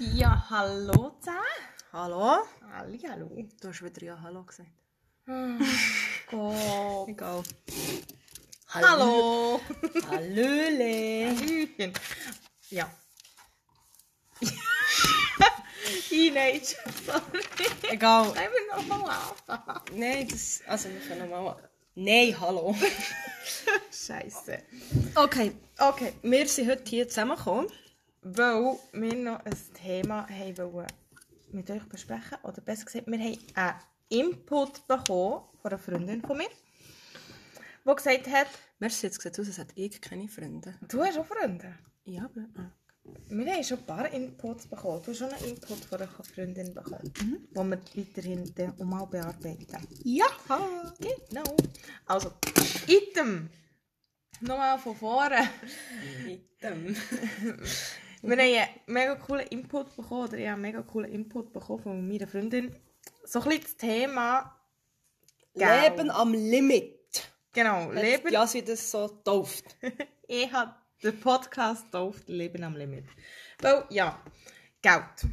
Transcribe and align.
Ja, 0.00 0.46
hallo 0.48 1.16
zusammen. 1.18 1.42
Hallo? 1.92 2.44
Halli, 2.72 3.00
hallo. 3.00 3.28
Du 3.60 3.68
hast 3.68 3.82
wieder 3.82 4.04
ja 4.04 4.20
Hallo 4.22 4.44
gesagt. 4.44 4.70
Gott. 6.30 7.08
Egal. 7.08 7.42
Hallo. 8.74 9.60
Hallöle. 10.08 11.34
Hallöchen. 11.36 11.92
Ja. 12.70 12.88
Teenage. 16.08 16.76
Sorry. 17.04 17.42
Egal. 17.90 18.30
Ich 18.30 18.36
will 18.36 18.66
noch 18.70 18.86
mal 18.86 19.10
anfangen. 19.10 19.98
Nein, 19.98 20.28
das... 20.28 20.60
Also, 20.68 20.90
wir 20.90 21.00
können 21.00 21.28
nochmal... 21.28 21.56
Nein, 21.96 22.40
hallo. 22.40 22.72
Scheiße. 23.90 24.62
Okay. 25.16 25.56
Okay. 25.76 26.12
Wir 26.22 26.46
sind 26.46 26.70
heute 26.70 26.84
hier 26.88 27.08
zusammengekommen. 27.08 27.68
Weil 28.30 28.76
wir 28.92 29.14
noch 29.14 29.44
ein 29.44 29.56
Thema 29.74 30.28
haben 30.28 30.72
wollen 30.72 30.86
mit 31.52 31.70
euch 31.70 31.84
besprechen. 31.84 32.38
Oder 32.42 32.60
besser 32.60 32.84
gesagt, 32.84 33.06
wir 33.06 33.18
haben 33.18 33.38
einen 33.54 33.74
Input 34.08 34.86
bekommen 34.86 35.44
von 35.62 35.70
einer 35.70 35.78
Freundin 35.78 36.22
von 36.22 36.36
mir, 36.36 36.48
die 37.86 37.94
gesagt 37.94 38.28
hat, 38.28 38.48
Merci, 38.80 39.06
jetzt 39.06 39.20
sieht 39.20 39.38
aus, 39.40 39.46
als 39.48 39.58
hätte 39.58 39.72
ich 39.74 40.00
keine 40.00 40.28
Freunde. 40.28 40.74
du 40.86 41.02
hast 41.02 41.18
auch 41.18 41.26
Freunde. 41.26 41.74
Ja, 42.04 42.24
aber... 42.24 42.46
ah. 42.56 42.70
Wir 43.30 43.54
haben 43.54 43.64
schon 43.64 43.78
ein 43.78 43.86
paar 43.86 44.12
Inputs 44.12 44.66
bekommen. 44.66 45.02
Du 45.02 45.10
hast 45.10 45.18
schon 45.18 45.32
einen 45.32 45.44
Input 45.46 45.84
von 45.86 45.98
einer 45.98 46.08
Freundin 46.08 46.74
bekommen, 46.74 47.12
mhm. 47.22 47.48
den 47.54 47.70
wir 47.70 47.80
weiterhin 47.96 48.54
auch 48.78 48.84
mal 48.84 49.06
bearbeiten. 49.06 49.88
Ja. 50.04 50.26
Genau. 51.00 51.56
Also, 52.04 52.32
Item. 52.86 53.48
Nochmal 54.42 54.78
von 54.78 54.94
vorne. 54.94 55.48
Item. 56.26 56.94
Wir 58.22 58.36
haben 58.36 58.40
einen 58.40 58.68
mega 58.86 59.14
coolen 59.16 59.46
Input 59.48 59.96
bekommen, 59.96 60.24
oder 60.24 60.38
ich 60.38 60.46
habe 60.46 60.54
einen 60.54 60.62
mega 60.62 60.82
coolen 60.82 61.10
Input 61.12 61.52
bekommen 61.52 61.82
von 61.82 62.08
meiner 62.08 62.26
Freundin. 62.26 62.74
So 63.24 63.40
ein 63.40 63.48
bisschen 63.48 63.62
das 63.62 63.76
Thema 63.76 64.58
Geld. 65.54 65.96
Leben 65.96 66.10
am 66.10 66.32
Limit. 66.32 67.32
Genau, 67.52 67.90
Leben. 67.90 68.00
Leben. 68.00 68.32
Ja, 68.32 68.46
sie 68.46 68.64
das 68.64 68.90
so 68.90 69.08
tauft. 69.08 69.76
Ich 70.30 70.52
habe 70.52 70.74
den 71.02 71.18
Podcast 71.20 71.86
getauft, 71.86 72.28
Leben 72.28 72.62
am 72.62 72.76
Limit. 72.76 73.06
Weil, 73.62 73.86
ja, 73.88 74.20
Geld. 74.82 75.32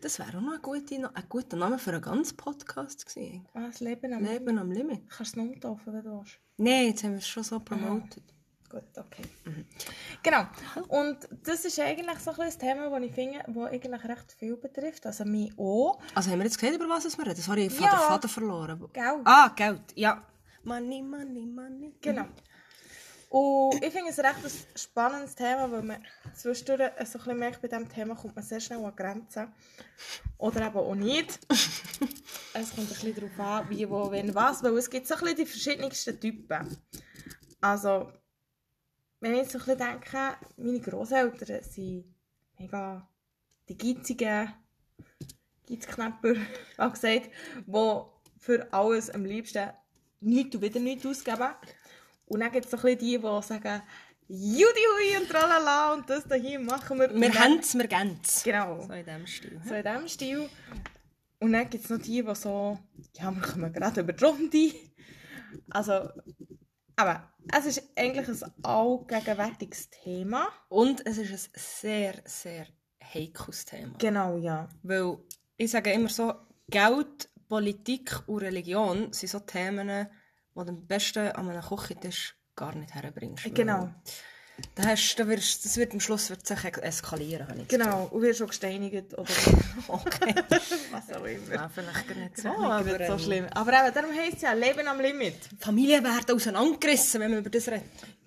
Das 0.00 0.20
wäre 0.20 0.36
auch 0.36 0.40
noch 0.40 0.52
ein 0.52 0.62
guter, 0.62 1.10
ein 1.12 1.28
guter 1.28 1.56
Name 1.56 1.76
für 1.80 1.90
einen 1.90 2.00
ganzen 2.00 2.36
Podcast 2.36 3.04
gewesen. 3.04 3.48
Was, 3.52 3.80
Leben 3.80 4.12
am 4.12 4.22
Limit? 4.22 4.38
Leben 4.38 4.58
am 4.58 4.70
Limit. 4.70 5.10
Kannst 5.10 5.34
du 5.34 5.40
es 5.40 5.44
noch 5.44 5.52
umtaufen, 5.52 5.92
wenn 5.92 6.04
du 6.04 6.18
willst? 6.18 6.38
Nein, 6.56 6.86
jetzt 6.86 7.02
haben 7.02 7.12
wir 7.12 7.18
es 7.18 7.26
schon 7.26 7.42
so 7.42 7.58
promotet. 7.58 8.22
Gut, 8.70 8.82
okay. 8.96 9.22
Genau. 10.22 10.46
Und 10.88 11.26
das 11.42 11.64
ist 11.64 11.78
eigentlich 11.80 12.18
so 12.18 12.30
ein 12.32 12.36
das 12.36 12.58
Thema, 12.58 12.90
das 12.90 13.02
ich 13.08 13.14
finde, 13.14 13.38
das 13.46 13.72
eigentlich 13.72 14.04
recht 14.04 14.32
viel 14.32 14.56
betrifft. 14.56 15.06
Also 15.06 15.24
mich 15.24 15.52
auch. 15.58 15.98
Also 16.14 16.30
haben 16.30 16.38
wir 16.40 16.44
jetzt 16.44 16.58
gesehen, 16.58 16.74
über 16.74 16.88
was 16.88 17.16
wir 17.16 17.26
reden? 17.26 17.40
Sorry, 17.40 17.66
ich 17.66 17.80
Ja. 17.80 17.86
habe 17.86 17.96
den 17.96 18.08
Faden 18.08 18.30
verloren. 18.30 18.88
Geld. 18.92 19.20
Ah, 19.24 19.48
Geld, 19.56 19.80
ja. 19.94 20.22
Money, 20.64 21.02
money, 21.02 21.46
money. 21.46 21.94
Genau. 22.02 22.26
Und 23.30 23.82
ich 23.82 23.92
finde 23.92 24.10
es 24.10 24.18
recht 24.18 24.42
ein 24.44 24.50
spannendes 24.74 25.34
Thema, 25.34 25.70
weil 25.70 25.82
man 25.82 26.04
zwischendurch 26.34 26.80
so 26.80 27.18
ein 27.18 27.24
bisschen 27.24 27.38
merkt, 27.38 27.60
bei 27.60 27.68
diesem 27.68 27.88
Thema 27.88 28.14
kommt 28.14 28.34
man 28.34 28.44
sehr 28.44 28.60
schnell 28.60 28.82
an 28.84 28.96
Grenzen. 28.96 29.52
Oder 30.38 30.66
eben 30.66 30.76
auch 30.76 30.94
nicht. 30.94 31.38
es 31.50 32.74
kommt 32.74 32.78
ein 32.78 32.86
bisschen 32.88 33.14
darauf 33.14 33.38
an, 33.64 33.70
wie, 33.70 33.88
wo, 33.88 34.10
wenn, 34.10 34.34
was. 34.34 34.62
Weil 34.62 34.76
es 34.78 34.88
gibt 34.88 35.06
so 35.06 35.14
ein 35.14 35.20
bisschen 35.20 35.36
die 35.36 35.46
verschiedensten 35.46 36.18
Typen. 36.18 36.78
Also, 37.60 38.12
wenn 39.20 39.32
ich 39.32 39.38
jetzt 39.38 39.52
so 39.52 39.58
ein 39.58 39.64
bisschen 39.64 39.78
denke, 39.78 40.36
meine 40.56 40.80
Grosseltern 40.80 41.62
sind 41.62 42.14
mega 42.58 43.08
die 43.68 43.76
geizigen 43.76 44.52
Geizknäpper, 45.68 46.34
auch 46.78 46.92
gesagt, 46.94 47.30
die 47.66 48.02
für 48.38 48.72
alles 48.72 49.10
am 49.10 49.24
liebsten 49.24 49.70
nichts 50.20 50.56
und 50.56 50.62
wieder 50.62 50.80
nichts 50.80 51.06
ausgeben. 51.06 51.50
Und 52.26 52.40
dann 52.40 52.52
gibt 52.52 52.64
es 52.66 52.70
so 52.70 52.76
ein 52.76 52.82
bisschen 52.82 52.98
die, 52.98 53.18
die 53.18 53.42
sagen, 53.42 53.82
Judi 54.30 54.84
hui 54.94 55.22
und 55.22 55.28
tralala 55.30 55.94
und 55.94 56.08
das 56.10 56.24
hier 56.38 56.60
machen 56.60 56.98
wir. 56.98 57.14
Wir 57.14 57.34
haben 57.34 57.60
es, 57.60 57.74
wir 57.74 57.86
geben 57.86 58.20
es. 58.22 58.42
Genau. 58.42 58.82
So 58.82 58.92
in 58.92 59.04
diesem 59.04 59.26
Stil. 59.26 59.60
So 59.66 59.74
in 59.74 59.82
diesem 59.82 60.08
Stil. 60.08 60.48
Und 61.40 61.52
dann 61.52 61.70
gibt 61.70 61.84
es 61.84 61.90
noch 61.90 61.98
die, 61.98 62.22
die 62.22 62.34
so, 62.34 62.78
ja, 63.16 63.30
wir 63.30 63.40
kommen 63.40 63.72
gerade 63.72 64.00
über 64.02 64.12
die 64.12 64.24
Runde. 64.24 64.74
Also, 65.70 66.10
aber 66.98 67.32
es 67.56 67.66
ist 67.66 67.92
eigentlich 67.96 68.28
ein 68.28 68.64
allgegenwärtiges 68.64 69.88
Thema. 69.88 70.48
Und 70.68 71.06
es 71.06 71.18
ist 71.18 71.32
ein 71.32 71.50
sehr, 71.54 72.14
sehr 72.24 72.66
heikles 73.02 73.64
Thema. 73.64 73.94
Genau, 73.98 74.36
ja. 74.36 74.68
Weil 74.82 75.18
ich 75.56 75.70
sage 75.70 75.92
immer 75.92 76.08
so, 76.08 76.34
Geld, 76.68 77.30
Politik 77.48 78.22
und 78.26 78.38
Religion 78.38 79.12
sind 79.12 79.30
so 79.30 79.38
Themen, 79.40 79.88
die 79.88 80.54
du 80.54 80.60
am 80.60 80.86
besten 80.86 81.30
an 81.30 81.48
einem 81.48 81.62
Küchentisch 81.62 82.36
gar 82.56 82.74
nicht 82.74 82.92
herbringst. 82.92 83.44
Weil 83.44 83.94
Genau. 84.58 84.68
Da 84.74 84.88
hast, 84.88 85.16
da 85.16 85.28
wirst, 85.28 85.64
das 85.64 85.76
wird 85.76 85.92
am 85.92 86.00
Schluss 86.00 86.30
wird 86.30 86.46
sich 86.46 86.64
eskalieren. 86.64 87.46
habe 87.46 87.60
ich 87.60 87.68
Genau, 87.68 88.08
und 88.10 88.22
wirst 88.22 88.38
schon 88.38 88.48
gesteinigt 88.48 89.16
oder. 89.16 89.28
Okay. 89.88 90.34
was 90.90 91.10
auch 91.16 91.24
immer. 91.24 91.54
ja, 91.54 91.68
vielleicht 91.72 92.08
gar 92.08 92.14
nicht 92.16 92.36
so, 92.36 92.48
Oh, 92.48 92.64
aber 92.64 92.74
aber 92.74 93.06
so 93.06 93.12
ähm, 93.12 93.18
schlimm. 93.18 93.46
Aber 93.54 93.72
eben, 93.72 93.94
darum 93.94 94.10
heisst 94.14 94.36
es 94.36 94.42
ja 94.42 94.52
Leben 94.52 94.86
am 94.86 95.00
Limit. 95.00 95.36
Familien 95.60 96.02
werden 96.02 96.34
auseinandergerissen, 96.34 97.20
wenn 97.20 97.30
man 97.30 97.40
über 97.40 97.50
das 97.50 97.68
redet. 97.68 97.84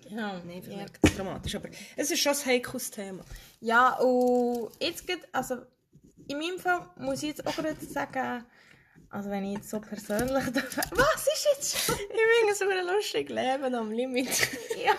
Genau. 0.08 0.40
Nein, 0.44 0.62
vielleicht 0.62 0.98
ja. 1.04 1.10
dramatisch, 1.16 1.54
aber 1.54 1.68
es 1.96 2.10
ist 2.10 2.20
schon 2.20 2.32
ein 2.32 2.46
heikles 2.46 2.90
Thema. 2.90 3.24
ja, 3.60 3.94
und 3.98 4.70
jetzt 4.80 5.06
geht, 5.06 5.20
also 5.32 5.56
in 6.28 6.38
meinem 6.38 6.58
Fall 6.58 6.86
muss 6.96 7.22
ich 7.22 7.30
jetzt 7.30 7.46
auch 7.46 7.54
gerade 7.54 7.76
sagen, 7.84 8.44
also 9.12 9.30
wenn 9.30 9.44
ich 9.44 9.58
jetzt 9.58 9.70
so 9.70 9.78
persönlich 9.80 10.44
darf, 10.52 10.76
was 10.90 11.26
ist 11.26 11.46
jetzt 11.52 11.86
schon? 11.86 11.94
Ich 11.96 12.50
es 12.50 12.58
so 12.58 12.68
ein 12.68 12.86
lustig, 12.86 13.28
Leben 13.28 13.74
am 13.74 13.90
Limit. 13.92 14.28
Ja, 14.84 14.94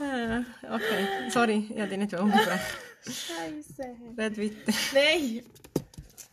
Ah, 0.00 0.42
okay, 0.74 1.30
sorry, 1.30 1.66
ich 1.72 1.78
habe 1.78 1.88
dich 1.88 1.98
nicht 1.98 2.14
unterbrechen. 2.14 2.60
scheiße. 3.04 3.96
Red 4.18 4.38
weiter. 4.38 4.72
Nein. 4.94 5.44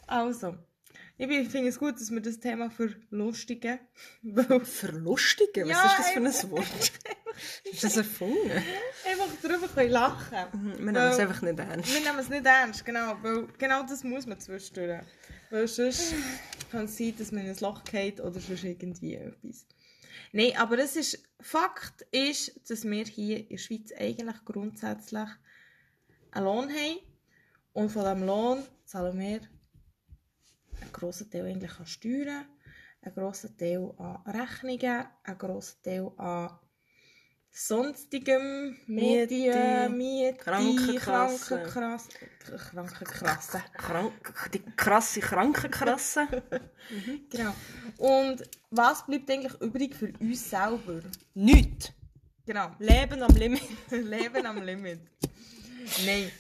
Also, 0.08 0.56
ich 1.20 1.50
finde 1.50 1.68
es 1.68 1.78
gut, 1.78 1.96
dass 1.96 2.12
wir 2.12 2.22
das 2.22 2.40
Thema 2.40 2.70
verlustigen. 2.70 3.80
Verlustigen? 4.64 5.68
Was 5.68 5.70
Ja, 5.70 5.86
ist 5.86 6.00
das 6.00 6.10
für 6.12 6.20
ein 6.20 6.52
Wort? 6.52 6.92
ist 7.66 7.84
das 7.84 7.98
erfunden? 7.98 8.52
einfach 9.06 9.28
darüber 9.42 9.68
können 9.68 9.92
lachen 9.92 10.38
Wir 10.78 10.86
nehmen 10.86 10.96
es 10.96 11.20
einfach 11.20 11.42
nicht 11.42 11.60
ernst. 11.60 11.94
Wir 11.94 12.00
nehmen 12.00 12.20
es 12.20 12.30
nicht 12.30 12.46
ernst, 12.46 12.86
genau. 12.86 13.18
Weil 13.22 13.48
genau 13.58 13.84
das 13.84 14.04
muss 14.06 14.26
man 14.26 14.40
zwischendurch. 14.40 15.04
Weil 15.50 15.68
sonst 15.68 16.14
kann 16.72 16.86
es 16.86 16.98
sein, 16.98 17.14
dass 17.18 17.34
man 17.34 17.44
in 17.44 17.50
ein 17.50 17.58
Loch 17.60 17.84
geht 17.84 18.22
oder 18.22 18.40
sonst 18.40 18.64
irgendwie 18.64 19.16
etwas. 19.16 19.66
Nein, 20.32 20.54
aber 20.56 20.78
es 20.80 20.96
ist, 20.96 21.22
Fakt 21.42 22.04
ist, 22.12 22.70
dass 22.70 22.86
wir 22.86 23.04
hier 23.04 23.40
in 23.40 23.50
der 23.50 23.58
Schweiz 23.58 23.92
eigentlich 23.98 24.46
grundsätzlich 24.46 25.28
einen 26.32 26.46
Lohn 26.46 26.70
haben. 26.70 27.00
Und 27.74 27.90
von 27.90 28.04
diesem 28.04 28.26
Lohn 28.26 28.64
zahlen 28.86 29.20
wir 29.20 29.42
einen 30.82 30.92
grossen 30.92 31.30
Teil 31.30 31.46
eigentlich 31.46 31.80
an 31.80 31.86
Steuern, 31.86 32.46
einen 33.02 33.16
grossen 33.16 33.58
Teil 33.58 33.94
an 33.98 34.24
Rechnungen, 34.26 35.06
einen 35.24 35.38
grossen 35.38 35.82
Teil 35.84 36.12
an 36.18 36.60
sonstigem 37.52 38.78
Medien, 38.88 39.98
Miete, 39.98 40.38
Krankenkasse. 40.38 41.64
Krankenkasse, 41.64 42.10
Krankenkasse. 42.58 43.64
Krank 43.74 44.34
die 44.54 44.62
krasse 44.76 45.20
Krankenkasse. 45.20 46.28
Genau. 47.30 47.54
Und 47.98 48.44
was 48.72 49.06
bleibt 49.06 49.30
eigentlich 49.30 49.62
übrig 49.62 49.96
für 49.96 50.12
uns 50.20 50.50
selber? 50.50 51.02
Nichts. 51.36 51.92
Genau. 52.46 52.72
Leben 52.80 53.22
am 53.22 53.36
Limit. 53.36 53.62
Leben 53.92 54.46
am 54.46 54.64
Limit. 54.64 55.02
Nein. 56.06 56.32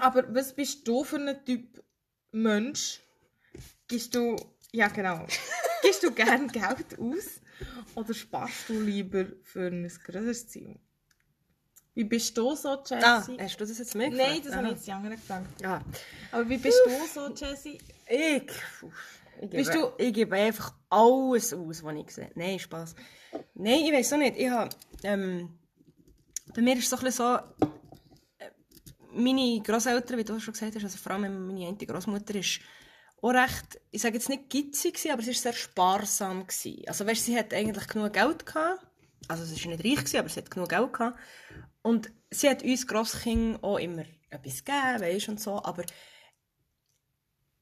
Aber 0.00 0.34
was 0.34 0.52
bist 0.52 0.86
du 0.88 1.04
für 1.04 1.16
ein 1.18 1.44
Typ 1.44 1.82
Mensch? 2.32 3.00
Gibst 3.88 4.14
du, 4.14 4.36
ja 4.72 4.88
genau, 4.88 5.26
gibst 5.82 6.02
du 6.02 6.10
gern 6.10 6.48
Geld 6.52 6.98
aus 6.98 7.40
oder 7.94 8.12
sparst 8.14 8.68
du 8.68 8.80
lieber 8.80 9.26
für 9.42 9.68
ein 9.68 9.82
größeres 10.04 10.48
Ziel? 10.48 10.78
Wie 11.94 12.04
bist 12.04 12.36
du 12.36 12.54
so, 12.54 12.74
Jessie? 12.84 12.94
Ah, 13.04 13.26
hast 13.38 13.58
du 13.60 13.64
das 13.64 13.78
jetzt 13.78 13.94
mir 13.94 14.10
Nein, 14.10 14.42
das 14.44 14.54
habe 14.54 14.66
ich 14.66 14.72
jetzt 14.74 14.86
die 14.86 14.92
anderen 14.92 15.16
gefragt. 15.16 15.64
Ah. 15.64 15.80
Aber 16.30 16.46
wie 16.48 16.58
bist 16.58 16.78
du 16.84 16.90
so, 17.06 17.32
Jessie? 17.34 17.78
Ich. 18.06 18.52
Ich 19.40 19.50
gebe, 19.50 19.70
du- 19.70 19.92
ich 19.98 20.12
gebe 20.12 20.34
einfach 20.36 20.74
alles 20.90 21.52
aus, 21.54 21.82
was 21.82 21.94
ich 21.94 22.10
sehe. 22.10 22.30
Nein, 22.34 22.58
Spaß. 22.58 22.94
Nein, 23.54 23.80
ich 23.84 23.92
weiß 23.92 24.12
auch 24.14 24.18
nicht. 24.18 24.36
Ich 24.36 24.48
habe, 24.48 24.70
ähm, 25.04 25.58
bei 26.54 26.60
mir 26.62 26.74
ist 26.76 26.84
es 26.84 26.90
so 26.90 26.96
ein 26.96 27.04
bisschen 27.04 27.26
so, 27.58 27.66
äh, 28.38 28.50
meine 29.12 29.62
Großeltern, 29.62 30.18
wie 30.18 30.24
du 30.24 30.38
schon 30.40 30.52
gesagt 30.52 30.74
hast, 30.74 30.84
also 30.84 30.98
vor 30.98 31.12
allem 31.12 31.46
meine 31.46 31.66
eine 31.68 31.76
Großmutter 31.76 32.34
ist 32.34 32.60
auch 33.26 33.34
recht, 33.34 33.80
ich 33.90 34.02
sage 34.02 34.14
jetzt 34.14 34.28
nicht 34.28 34.48
gitzig, 34.50 35.10
aber 35.12 35.22
sie 35.22 35.28
war 35.28 35.34
sehr 35.34 35.52
sparsam. 35.52 36.46
Gewesen. 36.46 36.82
Also 36.86 37.06
weißt, 37.06 37.24
sie 37.24 37.38
hat 37.38 37.52
eigentlich 37.52 37.86
genug 37.88 38.12
Geld 38.12 38.46
gehabt. 38.46 38.86
Also 39.28 39.44
sie 39.44 39.62
war 39.64 39.72
nicht 39.72 39.84
reich, 39.84 40.04
gewesen, 40.04 40.18
aber 40.18 40.28
sie 40.28 40.40
hat 40.40 40.50
genug 40.50 40.68
Geld 40.68 40.92
gehabt. 40.92 41.18
Und 41.82 42.10
sie 42.30 42.48
hat 42.48 42.62
uns 42.62 42.86
Grosskind 42.86 43.62
auch 43.62 43.78
immer 43.78 44.04
etwas 44.30 44.64
gegeben, 44.64 45.00
weißt, 45.00 45.28
und 45.28 45.40
so. 45.40 45.62
Aber 45.62 45.84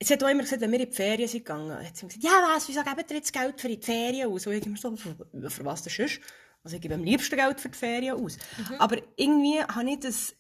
sie 0.03 0.13
hat 0.13 0.23
auch 0.23 0.29
immer 0.29 0.43
gesagt, 0.43 0.61
wenn 0.61 0.73
wir 0.73 0.81
in 0.81 0.91
die 0.91 0.97
Ferien 0.97 1.29
sind 1.29 1.45
gegangen, 1.45 1.73
hat 1.73 1.97
sie 1.97 2.07
gesagt, 2.07 2.25
ja 2.25 2.55
was, 2.55 2.69
wieso 2.69 2.83
geben 2.83 3.05
ihr 3.09 3.17
jetzt 3.17 3.33
Geld 3.33 3.61
für 3.61 3.69
die 3.69 3.81
Ferien 3.81 4.31
aus? 4.31 4.47
Und 4.47 4.53
ich 4.55 4.67
immer 4.67 4.77
so, 4.77 4.97
für, 4.97 5.17
für 5.51 5.65
was 5.65 5.83
das 5.83 5.99
ist? 5.99 6.21
Also 6.63 6.77
ich 6.77 6.83
gebe 6.83 6.95
am 6.95 7.05
liebsten 7.05 7.37
Geld 7.37 7.61
für 7.61 7.69
die 7.69 7.79
Ferien 7.79 8.17
aus. 8.17 8.39
Mhm. 8.57 8.75
Aber 8.79 8.97
irgendwie 9.17 9.61
habe 9.63 9.91
ich 9.91 10.01
das, 10.01 10.35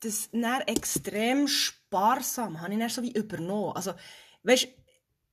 das 0.00 0.28
extrem 0.66 1.48
sparsam, 1.48 2.60
habe 2.60 2.74
ich 2.74 2.92
so 2.92 3.02
wie 3.02 3.12
übernommen. 3.12 3.74
Also, 3.74 3.94
weißt, 4.42 4.68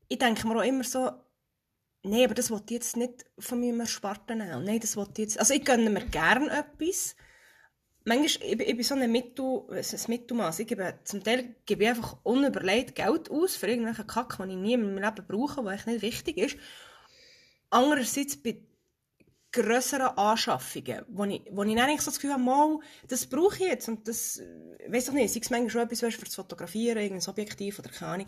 ich 0.07 0.17
denke 0.19 0.47
mir 0.47 0.57
auch 0.57 0.65
immer 0.65 0.83
so, 0.83 1.11
nein, 2.03 2.25
aber 2.25 2.33
das 2.33 2.49
wollte 2.51 2.73
ich 2.73 2.79
jetzt 2.79 2.97
nicht 2.97 3.25
von 3.37 3.59
meinem 3.59 3.81
Ersparten 3.81 4.39
nehmen. 4.39 4.63
Nein, 4.63 4.79
das 4.79 4.97
wollte 4.97 5.21
ich 5.21 5.29
jetzt, 5.29 5.39
also 5.39 5.53
ich 5.53 5.63
gönne 5.63 5.89
mir 5.89 6.05
gerne 6.05 6.49
etwas, 6.49 7.15
manchmal, 8.05 8.49
ich, 8.49 8.59
ich 8.59 8.75
bin 8.75 8.83
so 8.83 8.95
ein, 8.95 9.11
Mittel, 9.11 9.61
ein. 9.69 10.53
Ich 10.57 10.67
gebe, 10.67 10.99
zum 11.03 11.23
Teil 11.23 11.55
gebe 11.65 11.83
ich 11.83 11.89
einfach 11.89 12.17
unüberlegt 12.23 12.95
Geld 12.95 13.29
aus 13.29 13.55
für 13.55 13.67
irgendwelchen 13.67 14.07
Kack, 14.07 14.37
den 14.37 14.49
ich 14.49 14.57
nie 14.57 14.73
in 14.73 14.81
meinem 14.81 15.03
Leben 15.03 15.27
brauche, 15.27 15.63
der 15.63 15.93
nicht 15.93 16.01
wichtig 16.01 16.37
ist. 16.37 16.57
Andererseits 17.69 18.41
bei 18.41 18.61
grösseren 19.51 20.17
Anschaffungen, 20.17 21.05
wo 21.09 21.23
ich, 21.23 21.41
wo 21.51 21.63
ich 21.63 21.79
eigentlich 21.79 22.01
so 22.01 22.11
das 22.11 22.19
Gefühl 22.19 22.33
habe, 22.33 22.43
mal, 22.43 22.79
das 23.07 23.25
brauche 23.25 23.55
ich 23.55 23.71
jetzt 23.71 23.87
und 23.87 24.07
das, 24.07 24.41
weiß 24.87 25.07
ich 25.07 25.13
nicht, 25.13 25.33
sei 25.33 25.39
es 25.39 25.49
manchmal 25.49 25.69
schon 25.69 25.81
etwas 25.81 26.15
für 26.15 26.25
das 26.25 26.35
Fotografieren, 26.35 26.99
irgendein 26.99 27.29
Objektiv 27.29 27.79
oder 27.79 27.89
keine 27.89 28.11
Ahnung, 28.11 28.27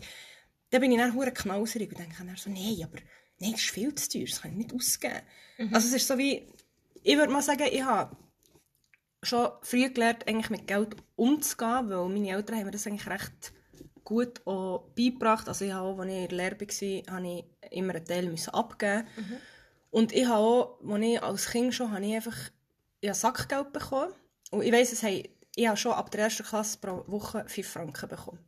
dann 0.72 0.80
bin 0.80 0.90
ich 0.90 0.98
dann 0.98 1.14
hure 1.14 1.32
knauserig 1.32 1.90
und 1.90 1.98
denke 1.98 2.24
dann 2.24 2.36
so, 2.36 2.50
nein, 2.50 2.80
aber 2.82 2.98
nein, 3.38 3.52
das 3.52 3.60
ist 3.60 3.70
viel 3.70 3.94
zu 3.94 4.08
teuer, 4.08 4.26
das 4.26 4.40
kann 4.40 4.52
ich 4.52 4.56
nicht 4.56 4.74
ausgeben. 4.74 5.20
Mhm. 5.58 5.74
Also 5.74 5.88
es 5.88 5.94
ist 5.94 6.08
so 6.08 6.16
wie, 6.16 6.48
ich 7.02 7.16
würde 7.16 7.32
mal 7.32 7.42
sagen, 7.42 7.68
ich 7.70 7.82
habe 7.82 8.16
schon 9.22 9.50
früh 9.60 9.88
gelernt, 9.90 10.26
eigentlich 10.26 10.50
mit 10.50 10.66
Geld 10.66 10.96
umzugehen, 11.14 11.90
weil 11.90 12.08
meine 12.08 12.30
Eltern 12.30 12.56
haben 12.56 12.64
mir 12.64 12.70
das 12.70 12.86
eigentlich 12.86 13.08
recht 13.08 13.52
gut 14.02 14.44
auch 14.46 14.88
beigebracht. 14.96 15.46
Also 15.46 15.64
ich 15.64 15.72
habe 15.72 15.86
auch, 15.86 15.98
als 15.98 16.10
ich 16.10 16.16
in 16.16 16.28
der 16.28 16.38
Lehre 16.38 16.60
war, 16.60 17.14
habe 17.14 17.28
ich 17.28 17.44
immer 17.70 17.94
einen 17.94 18.04
Teil 18.04 18.28
müssen 18.28 18.50
abgeben 18.50 19.06
mhm. 19.16 19.36
Und 19.90 20.12
ich 20.12 20.26
habe 20.26 20.38
auch, 20.38 20.78
als 20.88 21.02
ich 21.02 21.22
als 21.22 21.50
Kind 21.50 21.74
schon, 21.74 21.92
habe 21.92 22.04
ich 22.04 22.14
einfach 22.14 22.36
ja, 23.02 23.12
Sackgeld 23.12 23.74
bekommen. 23.74 24.14
Und 24.50 24.62
ich 24.62 24.72
weiss, 24.72 24.90
es 24.90 25.02
haben, 25.02 25.22
ich 25.54 25.68
habe 25.68 25.76
schon 25.76 25.92
ab 25.92 26.10
der 26.10 26.22
ersten 26.22 26.44
Klasse 26.44 26.78
pro 26.78 27.04
Woche 27.08 27.44
5 27.46 27.68
Franken 27.68 28.08
bekommen. 28.08 28.38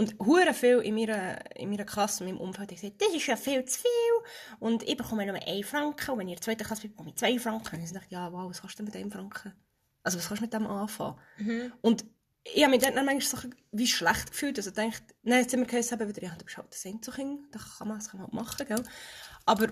Und 0.00 0.16
hure 0.18 0.54
viel 0.54 0.78
in 0.78 0.94
meiner, 0.94 1.54
in 1.56 1.68
meiner 1.68 1.84
Klasse, 1.84 2.24
in 2.24 2.30
meinem 2.30 2.40
Umfeld, 2.40 2.70
haben 2.70 2.76
gesagt, 2.76 3.02
das 3.02 3.14
ist 3.14 3.26
ja 3.26 3.36
viel 3.36 3.62
zu 3.66 3.80
viel. 3.80 3.90
Und 4.58 4.82
ich 4.82 4.96
bekomme 4.96 5.26
nur 5.26 5.36
1 5.46 5.68
Franken. 5.68 6.12
Und 6.12 6.18
wenn 6.18 6.28
ich 6.28 6.32
in 6.32 6.36
der 6.36 6.42
zweiten 6.42 6.64
Klasse 6.64 6.80
bin, 6.80 6.92
bekomme 6.92 7.10
ich 7.10 7.16
2 7.16 7.38
Franken. 7.38 7.76
Und 7.76 7.84
ich 7.84 7.92
dachte, 7.92 8.06
ja, 8.08 8.32
wow, 8.32 8.48
was 8.48 8.62
kannst 8.62 8.78
du 8.78 8.82
denn 8.82 8.86
mit 8.94 8.96
1 8.96 9.12
Franken? 9.12 9.52
Also 10.02 10.16
was 10.16 10.26
kannst 10.26 10.40
du 10.40 10.44
mit 10.46 10.54
dem 10.54 10.66
anfangen? 10.66 11.18
Mhm. 11.36 11.72
Und 11.82 12.06
ich 12.44 12.62
habe 12.62 12.70
mich 12.70 12.82
dann 12.82 12.94
manchmal 12.94 13.20
so 13.20 13.50
wie 13.72 13.86
schlecht 13.86 14.30
gefühlt. 14.30 14.56
Also 14.56 14.70
denkt, 14.70 15.02
nein, 15.22 15.40
jetzt 15.40 15.50
sind 15.50 15.60
wir 15.60 15.66
geheißen, 15.66 16.00
wieder, 16.00 16.22
ja, 16.22 16.34
du 16.34 16.46
bist 16.46 16.56
halt 16.56 16.68
ein 16.68 16.72
Senzokind, 16.72 17.54
das 17.54 17.76
kann 17.76 17.88
man, 17.88 17.98
das 17.98 18.08
kann 18.08 18.20
man 18.20 18.28
halt 18.28 18.34
machen, 18.34 18.66
gell? 18.66 18.82
Aber 19.44 19.68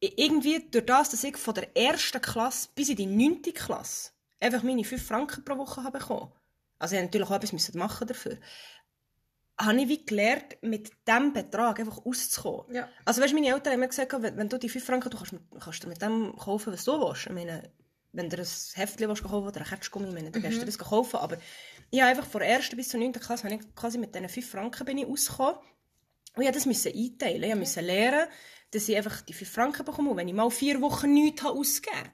irgendwie 0.00 0.70
durch 0.70 0.86
das, 0.86 1.10
dass 1.10 1.22
ich 1.22 1.36
von 1.36 1.52
der 1.52 1.76
ersten 1.76 2.22
Klasse 2.22 2.70
bis 2.74 2.88
in 2.88 2.96
die 2.96 3.04
neunte 3.04 3.52
Klasse 3.52 4.12
einfach 4.40 4.62
meine 4.62 4.84
5 4.84 5.06
Franken 5.06 5.44
pro 5.44 5.58
Woche 5.58 5.84
habe 5.84 5.98
bekommen. 5.98 6.32
Also 6.78 6.94
ich 6.94 7.02
natürlich 7.02 7.28
auch 7.28 7.34
etwas 7.34 7.74
machen 7.74 8.06
dafür. 8.06 8.38
Habe 9.60 9.80
ich 9.80 9.88
wie 9.88 10.04
gelernt, 10.04 10.56
mit 10.62 10.92
diesem 11.06 11.32
Betrag 11.32 11.80
einfach 11.80 12.04
auszukommen. 12.04 12.74
Ja. 12.74 12.88
Also 13.04 13.20
weißt, 13.20 13.34
meine 13.34 13.48
Eltern 13.48 13.72
haben 13.72 13.80
mir 13.80 13.88
gesagt, 13.88 14.12
wenn, 14.22 14.36
wenn 14.36 14.48
du 14.48 14.56
die 14.56 14.68
5 14.68 14.84
Franken, 14.84 15.10
du 15.10 15.16
kannst, 15.16 15.34
kannst 15.60 15.82
du 15.82 15.88
mit 15.88 16.00
dem 16.00 16.36
kaufen, 16.36 16.72
was 16.72 16.84
du 16.84 16.92
willst. 16.92 17.26
Ich 17.26 17.32
meine, 17.32 17.70
wenn 18.12 18.30
du 18.30 18.36
ein 18.36 18.46
Heftchen 18.74 19.08
kaufen 19.08 19.44
willst, 19.44 19.56
oder 19.56 19.60
ein 19.60 19.66
Kettschgummi, 19.66 20.14
wenn 20.14 20.32
du 20.32 20.38
mhm. 20.38 20.64
das 20.64 20.78
kaufen 20.78 21.16
aber 21.16 21.38
ich 21.90 22.00
habe 22.00 22.10
einfach 22.10 22.26
von 22.26 22.40
der 22.40 22.50
ersten 22.50 22.76
bis 22.76 22.88
zur 22.88 23.00
9. 23.00 23.12
Klasse 23.12 23.48
ich 23.48 23.74
quasi 23.74 23.98
mit 23.98 24.14
diesen 24.14 24.28
5 24.28 24.50
Franken 24.50 24.84
bin 24.84 24.98
ich 24.98 25.06
ausgekommen 25.06 25.56
und 26.36 26.44
ich 26.44 26.66
musste 26.66 26.90
das 26.90 26.98
einteilen. 26.98 27.50
Ich 27.50 27.54
musste 27.56 27.80
lernen, 27.80 28.28
dass 28.70 28.88
ich 28.88 28.96
einfach 28.96 29.22
die 29.22 29.32
5 29.32 29.50
Franken 29.50 29.84
bekomme 29.84 30.10
und 30.10 30.16
wenn 30.16 30.28
ich 30.28 30.34
mal 30.34 30.50
vier 30.50 30.80
Wochen 30.80 31.12
nichts 31.12 31.44
ausgegeben 31.44 31.98
habe, 31.98 32.10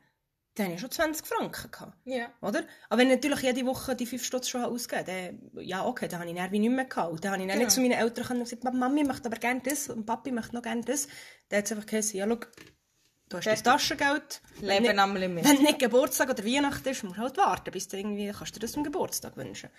dann 0.54 0.66
hatte 0.66 0.74
ich 0.74 0.80
schon 0.80 0.90
20 0.90 1.26
Franken. 1.26 1.70
Gehabt, 1.70 1.96
ja. 2.04 2.28
Oder? 2.40 2.62
Aber 2.88 3.00
wenn 3.00 3.08
ich 3.08 3.16
natürlich 3.16 3.40
jede 3.40 3.66
Woche 3.66 3.96
die 3.96 4.06
5 4.06 4.24
Stutz 4.24 4.48
schon 4.48 4.64
ausgegeben 4.64 5.06
habe, 5.06 5.38
dann, 5.52 5.64
ja 5.64 5.84
okay, 5.84 6.06
dann 6.06 6.20
habe 6.20 6.28
ich 6.28 6.34
nervig 6.34 6.60
nicht 6.60 6.70
mehr 6.70 6.84
gehabt. 6.84 7.10
Und 7.10 7.24
dann 7.24 7.32
habe 7.32 7.42
ich 7.42 7.48
dann 7.48 7.58
genau. 7.58 7.66
nicht 7.66 7.74
zu 7.74 7.80
meinen 7.80 7.92
Eltern 7.92 8.38
gesagt, 8.38 8.64
Mami 8.64 9.04
möchte 9.04 9.26
aber 9.26 9.38
gerne 9.38 9.60
das 9.64 9.88
und 9.88 10.06
Papi 10.06 10.30
möchte 10.30 10.54
noch 10.54 10.62
gerne 10.62 10.82
das. 10.82 11.08
Dann 11.48 11.58
hat 11.58 11.66
es 11.66 11.72
einfach 11.72 11.86
gesagt, 11.86 12.14
ja 12.14 12.26
schau, 12.28 12.38
Du 13.28 13.38
hast 13.38 13.46
das 13.46 13.62
Taschengeld. 13.62 14.42
Leben 14.60 14.84
wenn, 14.84 14.98
am 14.98 15.16
Limit. 15.16 15.44
Wenn 15.44 15.62
nicht 15.62 15.78
Geburtstag 15.78 16.28
oder 16.28 16.44
Weihnachten 16.44 16.88
ist, 16.88 17.02
musst 17.02 17.16
du 17.16 17.22
halt 17.22 17.36
warten, 17.36 17.70
bis 17.70 17.88
du 17.88 17.96
irgendwie 17.96 18.30
kannst 18.30 18.54
du 18.54 18.60
das 18.60 18.72
zum 18.72 18.84
Geburtstag 18.84 19.36
wünschen. 19.36 19.70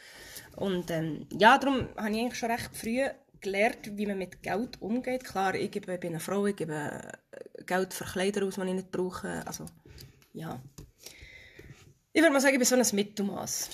Und 0.55 0.89
ähm, 0.89 1.27
ja, 1.31 1.57
darum 1.57 1.87
habe 1.95 2.09
ich 2.09 2.19
eigentlich 2.19 2.39
schon 2.39 2.51
recht 2.51 2.75
früh 2.75 3.05
gelernt, 3.41 3.97
wie 3.97 4.07
man 4.07 4.17
mit 4.17 4.41
Geld 4.41 4.81
umgeht. 4.81 5.23
Klar, 5.23 5.53
ich, 5.55 5.71
gebe, 5.71 5.97
bin 5.97 6.11
eine 6.11 6.19
Frau, 6.19 6.47
ich 6.47 6.55
gebe 6.55 6.73
äh, 6.73 7.63
Geld 7.63 7.93
für 7.93 8.05
Kleider 8.05 8.45
aus, 8.45 8.55
die 8.55 8.61
ich 8.61 8.73
nicht 8.73 8.91
brauche. 8.91 9.43
Also, 9.45 9.65
ja. 10.35 10.61
Ich 12.13 12.21
würde 12.21 12.31
mal 12.31 12.39
sagen, 12.39 12.53
ich 12.53 12.69
bin 12.69 12.83
so 12.83 12.91
ein 12.91 12.95
Mittelmaß. 12.95 13.69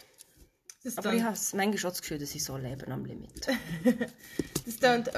Aber 0.95 1.13
ich 1.13 1.21
habe 1.21 1.37
manchmal 1.53 1.77
schon 1.77 1.89
das 1.91 2.01
Gefühl, 2.01 2.17
dass 2.17 2.33
ich 2.33 2.43
so 2.43 2.57
lebe 2.57 2.87
am 2.87 3.05
Limit. 3.05 3.47
das 4.65 4.77
klingt 4.79 5.11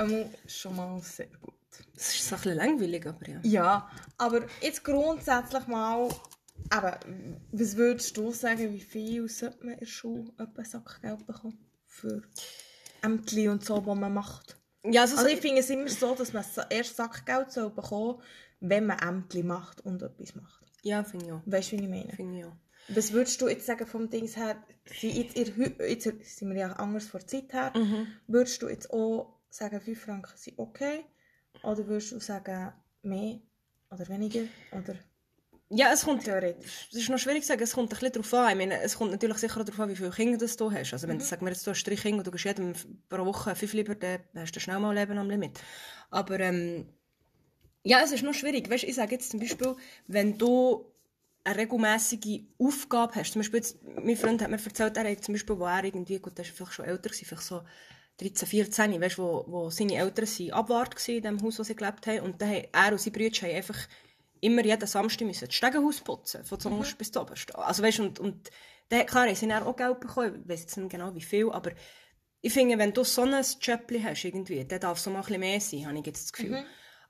schon 0.47 0.75
mal 0.75 1.01
sehr 1.01 1.27
gut. 1.41 1.53
Das 1.95 2.13
ist 2.15 2.27
so 2.27 2.35
ein 2.35 2.41
bisschen 2.41 2.57
langweilig, 2.57 3.05
aber 3.05 3.29
ja. 3.29 3.39
Ja, 3.43 3.91
aber 4.17 4.45
jetzt 4.61 4.83
grundsätzlich 4.83 5.67
mal, 5.67 6.09
aber 6.69 6.99
was 7.51 7.77
würdest 7.77 8.17
du 8.17 8.31
sagen, 8.31 8.73
wie 8.73 8.81
viel 8.81 9.29
sollte 9.29 9.63
man 9.63 9.73
in 9.75 9.79
der 9.79 9.85
Schule 9.85 10.31
etwa 10.37 10.65
Sackgeld 10.65 11.25
bekommen 11.25 11.57
für 11.85 12.23
Ämter 13.01 13.51
und 13.51 13.63
so, 13.63 13.85
was 13.85 13.97
man 13.97 14.13
macht? 14.13 14.57
Ja, 14.83 15.01
also, 15.01 15.15
also 15.15 15.29
ich 15.29 15.39
finde 15.39 15.61
es 15.61 15.69
immer 15.69 15.87
so, 15.87 16.13
dass 16.13 16.33
man 16.33 16.43
erst 16.69 16.97
Sackgeld 16.97 17.51
soll 17.51 17.69
bekommen 17.69 18.21
wenn 18.63 18.85
man 18.85 18.99
Ämter 18.99 19.43
macht 19.43 19.81
und 19.81 20.01
etwas 20.01 20.35
macht. 20.35 20.62
Ja, 20.83 21.03
finde 21.03 21.25
ich 21.25 21.31
auch. 21.31 21.41
Weißt 21.45 21.71
du, 21.71 21.77
wie 21.77 21.83
ich 21.83 21.89
meine? 21.89 22.13
Finde 22.13 22.39
ich 22.39 22.45
auch. 22.45 22.55
Was 22.89 23.13
würdest 23.13 23.41
du 23.41 23.47
jetzt 23.47 23.65
sagen 23.65 23.87
vom 23.87 24.09
Dings 24.09 24.35
her, 24.35 24.61
jetzt, 25.01 25.37
jetzt 25.37 26.37
sind 26.37 26.49
wir 26.49 26.59
ja 26.59 26.73
anders 26.73 27.07
vor 27.07 27.21
der 27.21 27.27
Zeit 27.27 27.53
her, 27.53 27.71
mhm. 27.75 28.07
würdest 28.27 28.61
du 28.61 28.67
jetzt 28.67 28.91
auch 28.91 29.39
sagen, 29.49 29.79
5 29.79 30.01
Franken 30.01 30.33
sind 30.35 30.59
okay? 30.59 31.05
Oder 31.63 31.87
würdest 31.87 32.11
du 32.11 32.19
sagen, 32.19 32.73
mehr 33.01 33.39
oder 33.89 34.07
weniger? 34.09 34.41
Oder 34.71 34.95
ja, 35.75 35.91
es 35.91 36.03
kommt, 36.03 36.23
theoretisch. 36.23 36.87
Es 36.91 36.99
ist 36.99 37.09
noch 37.09 37.17
schwierig 37.17 37.41
zu 37.41 37.47
sagen, 37.47 37.63
es 37.63 37.73
kommt 37.73 37.91
ein 37.91 37.97
bisschen 37.97 38.11
darauf 38.11 38.33
an. 38.33 38.51
Ich 38.51 38.57
meine, 38.57 38.81
es 38.81 38.95
kommt 38.95 39.11
natürlich 39.11 39.37
sicher 39.37 39.63
darauf 39.63 39.79
an, 39.79 39.89
wie 39.89 39.95
viele 39.95 40.11
Kinder 40.11 40.37
das 40.37 40.55
du 40.55 40.71
hast. 40.71 40.93
Also 40.93 41.07
wenn 41.07 41.15
mhm. 41.15 41.21
du, 41.21 41.25
sagen 41.25 41.45
wir 41.45 41.51
jetzt, 41.51 41.65
du 41.65 41.71
hast 41.71 41.83
drei 41.83 41.95
Kinder 41.95 42.19
und 42.19 42.27
du 42.27 42.31
gehst 42.31 42.45
jedem 42.45 42.73
pro 43.09 43.25
Woche 43.25 43.55
fünf 43.55 43.73
lieber, 43.73 43.95
dann 43.95 44.19
hast 44.35 44.51
du 44.55 44.59
schnell 44.59 44.77
mal 44.79 44.95
ein 44.95 44.97
Leben 44.97 45.17
am 45.17 45.29
Limit. 45.29 45.59
Aber 46.11 46.39
ähm, 46.39 46.89
ja, 47.83 48.01
es 48.01 48.11
ist 48.11 48.23
noch 48.23 48.33
schwierig. 48.33 48.69
Weißt, 48.69 48.83
ich 48.83 48.95
sage 48.95 49.13
jetzt 49.13 49.31
zum 49.31 49.39
Beispiel, 49.39 49.75
wenn 50.07 50.37
du 50.37 50.85
eine 51.43 51.57
regelmäßige 51.57 52.41
Aufgabe 52.57 53.15
hast, 53.15 53.33
zum 53.33 53.41
Beispiel 53.41 53.59
jetzt, 53.59 53.77
mein 53.83 54.15
Freund 54.15 54.41
hat 54.41 54.49
mir 54.49 54.63
erzählt, 54.63 54.95
er 54.95 55.11
hat 55.11 55.23
zum 55.23 55.33
Beispiel, 55.33 55.59
wo 55.59 55.65
er 55.65 55.83
irgendwie, 55.83 56.19
gut, 56.19 56.37
der 56.37 56.45
ist 56.45 56.55
vielleicht 56.55 56.73
schon 56.73 56.85
älter 56.85 57.09
gewesen, 57.09 57.25
vielleicht 57.25 57.43
so 57.43 57.61
13, 58.17 58.47
14, 58.47 59.01
weißt, 59.01 59.17
wo, 59.17 59.43
wo 59.47 59.69
seine 59.69 59.95
Eltern 59.95 60.25
sind 60.25 60.53
Abwart 60.53 61.07
in 61.09 61.23
dem 61.23 61.41
Haus, 61.41 61.59
wo 61.59 61.63
sie 61.63 61.75
gelebt 61.75 62.07
haben. 62.07 62.21
Und 62.21 62.41
dann 62.41 62.49
haben 62.49 62.67
er 62.71 62.91
und 62.91 63.01
seine 63.01 63.11
Brüder 63.11 63.41
haben 63.41 63.55
einfach 63.55 63.87
immer 64.39 64.63
jeden 64.63 64.87
Samstag 64.87 65.25
müssen 65.25 65.45
das 65.45 65.55
Stegenhaus 65.55 66.01
putzen, 66.01 66.43
von 66.43 66.59
zum 66.59 66.77
mhm. 66.77 66.85
bis 66.97 67.11
zum 67.11 67.23
obersten. 67.23 67.55
Also 67.55 67.83
weißt, 67.83 67.99
und, 67.99 68.19
und 68.19 68.49
dann, 68.89 69.05
klar, 69.05 69.27
haben 69.27 69.35
sie 69.35 69.47
dann 69.47 69.63
auch 69.63 69.75
Geld 69.75 69.99
bekommen, 69.99 70.41
ich 70.43 70.49
weiß 70.49 70.61
jetzt 70.61 70.77
nicht 70.77 70.91
genau 70.91 71.15
wie 71.15 71.21
viel, 71.21 71.49
aber 71.49 71.71
ich 72.41 72.51
finde, 72.51 72.77
wenn 72.77 72.93
du 72.93 73.03
so 73.03 73.21
ein 73.23 73.45
Jöppli 73.61 74.01
hast, 74.01 74.25
irgendwie, 74.25 74.65
dann 74.65 74.81
darf 74.81 74.97
es 74.97 75.05
so 75.05 75.09
mal 75.09 75.19
ein 75.19 75.25
bisschen 75.25 75.39
mehr 75.39 75.61
sein, 75.61 75.87
habe 75.87 75.97
ich 75.97 76.05
jetzt 76.05 76.23
das 76.25 76.33
Gefühl. 76.33 76.61
Mhm. 76.61 76.65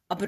Aber 0.07 0.27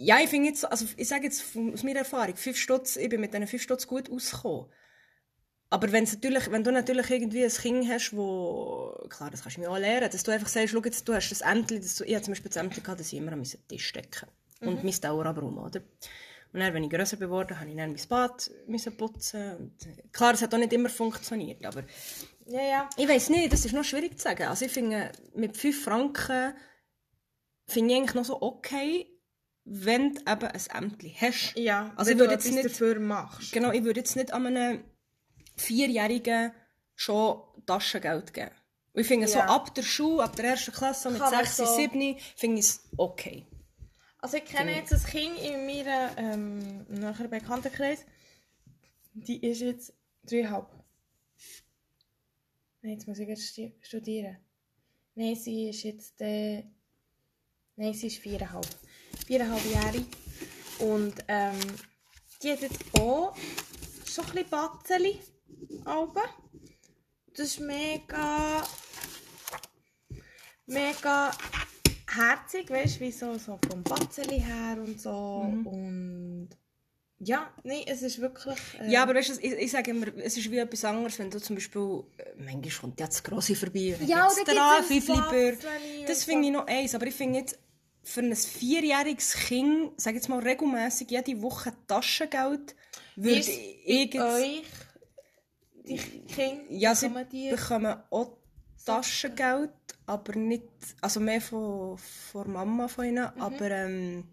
ja, 0.00 0.18
ich 0.18 0.30
finde 0.30 0.48
jetzt, 0.48 0.64
also 0.64 0.86
ich 0.96 1.08
sage 1.08 1.24
jetzt 1.24 1.44
aus 1.54 1.82
meiner 1.82 2.00
Erfahrung, 2.00 2.34
fünf 2.34 2.56
Stutz, 2.56 2.96
ich 2.96 3.08
bin 3.10 3.20
mit 3.20 3.34
diesen 3.34 3.46
fünf 3.46 3.62
Stutz 3.62 3.86
gut 3.86 4.10
ausgekommen. 4.10 4.66
Aber 5.68 5.92
wenn's 5.92 6.14
natürlich, 6.14 6.50
wenn 6.50 6.64
du 6.64 6.72
natürlich 6.72 7.10
irgendwie 7.10 7.44
ein 7.44 7.50
Kind 7.50 7.88
hast, 7.88 8.16
wo, 8.16 8.92
klar, 9.08 9.30
das 9.30 9.42
kannst 9.42 9.58
du 9.58 9.60
mir 9.60 9.70
auch 9.70 9.78
lernen, 9.78 10.10
dass 10.10 10.22
du 10.22 10.32
einfach 10.32 10.48
sagst, 10.48 10.72
schau 10.72 10.82
jetzt, 10.82 11.06
du 11.06 11.14
hast 11.14 11.28
das 11.28 11.42
Entli, 11.42 11.78
dass 11.78 11.96
du, 11.96 12.04
ich 12.04 12.14
hatte 12.14 12.24
zum 12.24 12.32
Beispiel 12.32 12.50
das 12.50 12.56
Entli 12.56 12.80
gehabt, 12.80 12.98
dass 12.98 13.12
ich 13.12 13.18
immer 13.18 13.32
an 13.32 13.38
meinen 13.38 13.68
Tisch 13.68 13.86
stecken 13.86 14.26
mhm. 14.60 14.68
Und 14.68 14.84
mein 14.84 15.00
Dauer 15.00 15.26
aber 15.26 15.42
um, 15.42 15.58
oder? 15.58 15.80
Und 16.52 16.58
dann, 16.58 16.74
wenn 16.74 16.82
ich 16.82 16.90
grösser 16.90 17.18
geworden 17.18 17.60
habe 17.60 17.70
ich 17.70 17.76
dann 17.76 17.92
mein 17.92 18.08
Bad 18.08 18.50
müssen 18.66 18.96
putzen. 18.96 19.56
Und, 19.56 19.86
äh, 19.86 20.02
klar, 20.12 20.34
es 20.34 20.42
hat 20.42 20.52
auch 20.52 20.58
nicht 20.58 20.72
immer 20.72 20.88
funktioniert, 20.88 21.64
aber 21.64 21.84
ja, 22.46 22.62
ja. 22.62 22.90
ich 22.96 23.06
weiß 23.06 23.28
nicht, 23.28 23.52
das 23.52 23.64
ist 23.64 23.72
noch 23.72 23.84
schwierig 23.84 24.18
zu 24.18 24.24
sagen. 24.24 24.44
Also 24.44 24.64
ich 24.64 24.72
finde, 24.72 25.12
mit 25.34 25.56
5 25.56 25.84
Franken 25.84 26.54
finde 27.66 27.92
ich 27.92 28.00
eigentlich 28.00 28.14
noch 28.14 28.24
so 28.24 28.42
okay, 28.42 29.06
wenn 29.72 30.14
du 30.14 30.20
eben 30.22 30.48
ein 30.48 30.66
Ämtli 30.74 31.14
hast. 31.16 31.54
Ja, 31.56 31.92
also 31.94 32.10
wenn 32.10 32.16
ich 32.16 32.20
würde 32.20 32.36
du 32.36 32.42
jetzt 32.42 32.52
nicht, 32.52 32.64
dafür 32.64 32.98
machst. 32.98 33.52
Genau, 33.52 33.70
ich 33.70 33.84
würde 33.84 34.00
jetzt 34.00 34.16
nicht 34.16 34.32
an 34.32 34.46
einem 34.46 34.84
Vierjährigen 35.56 36.52
schon 36.96 37.40
Taschengeld 37.66 38.34
geben. 38.34 38.50
Und 38.92 39.02
ich 39.02 39.06
finde, 39.06 39.28
ja. 39.28 39.32
so 39.32 39.38
ab 39.38 39.72
der 39.76 39.84
Schule, 39.84 40.24
ab 40.24 40.34
der 40.34 40.46
ersten 40.46 40.72
Klasse, 40.72 41.10
mit 41.10 41.20
Kann 41.20 41.30
6, 41.30 41.56
so. 41.56 41.76
7, 41.76 42.18
finde 42.34 42.58
ich 42.58 42.66
es 42.66 42.88
okay. 42.96 43.46
Also 44.18 44.38
ich 44.38 44.44
kenne 44.44 44.74
jetzt 44.74 44.92
ein 44.92 45.04
Kind 45.04 45.38
in 45.38 45.64
meinem 45.64 46.10
ähm, 46.16 47.00
nachher 47.00 47.28
Bekanntenkreis. 47.28 48.04
Die 49.14 49.46
ist 49.46 49.60
jetzt 49.60 49.94
dreieinhalb. 50.24 50.66
Nein, 52.82 52.94
jetzt 52.94 53.06
muss 53.06 53.20
ich 53.20 53.28
jetzt 53.28 53.86
studieren. 53.86 54.36
Nein, 55.14 55.36
sie 55.36 55.68
ist 55.68 55.84
jetzt. 55.84 56.20
Äh, 56.20 56.64
nein, 57.76 57.94
sie 57.94 58.08
ist 58.08 58.18
viereinhalb. 58.18 58.66
Viereinhalb 59.26 59.64
Jahre. 59.72 60.04
Und 60.78 61.14
ähm, 61.28 61.58
die 62.42 62.52
hat 62.52 62.60
jetzt 62.62 62.78
auch 62.98 63.34
schon 64.06 64.24
ein 64.26 64.30
bisschen 64.32 64.50
Batzeli. 64.50 65.20
Alben. 65.84 66.22
Das 67.36 67.46
ist 67.46 67.60
mega. 67.60 68.62
mega 70.66 71.30
herzig, 72.12 72.70
weißt 72.70 72.96
du, 72.96 73.00
wie 73.00 73.12
so, 73.12 73.38
so 73.38 73.58
vom 73.70 73.82
Batzeli 73.82 74.40
her 74.40 74.76
und 74.78 75.00
so. 75.00 75.10
Und. 75.10 76.48
Ja, 77.22 77.52
nein, 77.64 77.82
es 77.86 78.00
ist 78.00 78.18
wirklich. 78.20 78.56
Äh, 78.80 78.90
Ja, 78.90 79.02
aber 79.02 79.14
weißt 79.14 79.28
du, 79.28 79.40
ich, 79.42 79.52
ich 79.52 79.70
sage 79.70 79.90
immer, 79.90 80.06
es 80.16 80.38
ist 80.38 80.50
wie 80.50 80.56
etwas 80.56 80.84
anderes, 80.86 81.18
wenn 81.18 81.30
du 81.30 81.38
zum 81.38 81.54
Beispiel, 81.56 82.02
äh, 82.16 82.24
manchmal 82.38 82.80
kommt 82.80 82.98
ja 83.00 83.06
das 83.06 83.22
Grosse 83.22 83.54
vorbei, 83.54 83.94
Ja, 84.06 84.26
oder 84.26 84.54
da 84.54 84.82
Fünfliber. 84.82 85.20
Batzeli 85.22 86.04
Das 86.06 86.24
finde 86.24 86.44
so. 86.44 86.48
ich 86.48 86.52
noch 86.54 86.66
eins, 86.66 86.94
aber 86.94 87.06
ich 87.06 87.14
finde 87.14 87.40
jetzt, 87.40 87.58
für 88.10 88.20
ein 88.20 88.34
vierjähriges 88.34 89.34
Kind, 89.34 89.92
sag 90.00 90.14
jetzt 90.14 90.28
mal 90.28 90.40
regelmässig 90.40 91.10
jede 91.10 91.40
Woche 91.42 91.72
Taschengeld, 91.86 92.74
würde 93.16 93.40
ich 93.40 94.20
euch 94.20 94.62
die 95.84 95.98
Kinder 96.26 96.62
ja, 96.70 96.94
sie 96.94 97.08
bekommen 97.08 97.28
die 97.30 97.50
bekommen 97.50 97.96
auch 98.10 98.36
Taschengeld, 98.84 99.70
aber 100.06 100.34
nicht, 100.36 100.64
also 101.00 101.20
mehr 101.20 101.40
von, 101.40 101.98
von 101.98 102.52
Mama 102.52 102.88
von 102.88 103.04
ihnen, 103.06 103.30
Mhm. 103.34 103.40
aber 103.42 103.70
ähm, 103.70 104.24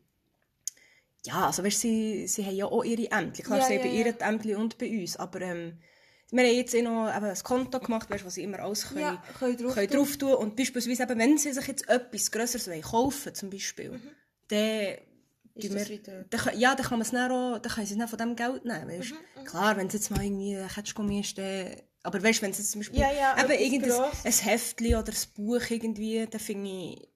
ja, 1.25 1.47
also 1.47 1.63
weißt, 1.63 1.81
sie, 1.81 2.27
sie 2.27 2.45
haben 2.45 2.55
ja 2.55 2.65
auch 2.65 2.83
ihre 2.83 3.11
Ämter. 3.11 3.43
Klar, 3.43 3.59
Ja, 3.59 3.65
sie 3.65 3.73
haben 3.75 3.81
ja, 3.83 3.87
bei 3.87 3.89
ihren 3.89 4.19
Ämtern 4.19 4.55
und 4.57 4.77
bei 4.77 4.89
uns, 4.97 5.17
aber 5.17 5.41
ähm, 5.41 5.79
wir 6.31 6.43
haben 6.45 6.55
jetzt 6.55 6.73
eh 6.73 6.81
noch 6.81 7.07
eben 7.15 7.25
ein 7.25 7.37
Konto 7.43 7.79
gemacht, 7.79 8.09
weißt, 8.09 8.25
wo 8.25 8.29
sie 8.29 8.43
immer 8.43 8.59
alles 8.59 8.87
können, 8.89 8.99
Ja, 9.01 9.23
können 9.39 9.57
drauf 9.57 9.73
können 9.75 9.87
tun. 9.89 9.97
drauf 9.97 10.17
tun 10.17 10.33
und 10.33 10.55
beispielsweise 10.55 11.03
eben, 11.03 11.19
wenn 11.19 11.37
sie 11.37 11.53
sich 11.53 11.67
jetzt 11.67 11.87
etwas 11.89 12.31
wollen, 12.67 12.81
kaufen 12.81 13.33
zum 13.33 13.49
Beispiel, 13.49 13.99
dann 14.49 14.59
Mhm. 14.59 15.61
Ist 15.63 15.69
tun 15.69 15.75
das 15.75 15.89
wir- 15.89 16.25
dann, 16.29 16.59
ja, 16.59 16.75
dann 16.75 16.85
kann 16.85 16.99
man 16.99 17.01
es 17.01 17.11
dann 17.11 17.31
auch, 17.31 17.57
dann 17.57 17.71
können 17.71 17.87
sie 17.87 17.93
es 17.93 17.99
dann 17.99 18.07
von 18.07 18.19
dem 18.19 18.35
Geld 18.35 18.63
nehmen, 18.63 18.87
weißt? 18.87 19.11
Mhm, 19.11 19.43
Klar, 19.45 19.75
wenn 19.77 19.87
es 19.87 19.93
jetzt 19.93 20.11
mal 20.11 20.23
irgendwie 20.23 20.55
ein 20.55 20.67
Ketschgummi 20.67 21.19
ist, 21.21 21.35
dann, 21.37 21.71
aber 22.03 22.21
weißt, 22.21 22.41
wenn 22.43 22.51
es 22.51 22.59
jetzt 22.59 22.71
zum 22.71 22.81
Beispiel 22.81 22.99
Ja, 22.99 23.11
ja, 23.11 23.43
eben 23.43 23.51
irgendein 23.59 23.91
ein 24.23 24.31
Heftchen 24.31 24.95
oder 24.95 25.11
ein 25.11 25.33
Buch 25.35 25.61
irgendwie, 25.69 26.27
dann 26.29 26.39
finde 26.39 26.69
ich, 26.69 27.09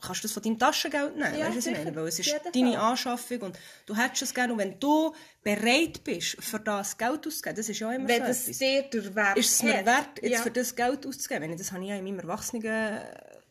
kannst 0.00 0.22
du 0.22 0.26
das 0.28 0.32
von 0.32 0.42
deinem 0.42 0.58
Taschengeld 0.58 1.16
nehmen, 1.16 1.38
Ja, 1.38 1.46
weißt 1.46 1.54
du, 1.54 1.58
was 1.58 1.66
ich 1.66 1.72
meine? 1.78 1.96
Weil 1.96 2.06
es 2.08 2.18
ist 2.18 2.34
deine 2.54 2.72
Fall. 2.72 2.90
Anschaffung 2.90 3.40
und 3.42 3.58
du 3.86 3.96
hättest 3.96 4.22
es 4.22 4.34
gerne 4.34 4.52
und 4.52 4.58
wenn 4.58 4.78
du 4.78 5.14
bereit 5.42 6.04
bist, 6.04 6.36
für 6.42 6.60
das 6.60 6.96
Geld 6.96 7.26
auszugeben, 7.26 7.56
das 7.56 7.68
ist 7.68 7.78
ja 7.80 7.92
immer 7.92 8.08
Wenn 8.08 8.22
so 8.22 8.28
etwas. 8.30 8.58
dir 8.58 8.82
der 8.82 9.14
Wert 9.14 9.38
Ist 9.38 9.52
es 9.52 9.62
mir 9.62 9.78
hat. 9.78 9.86
wert, 9.86 10.22
jetzt 10.22 10.32
ja. 10.32 10.42
für 10.42 10.50
das 10.50 10.74
Geld 10.76 11.06
auszugeben? 11.06 11.56
Das 11.56 11.72
habe 11.72 11.82
ich 11.82 11.88
ja 11.90 11.96
in 11.96 12.04
meinem 12.04 12.20
Erwachsenen 12.20 12.62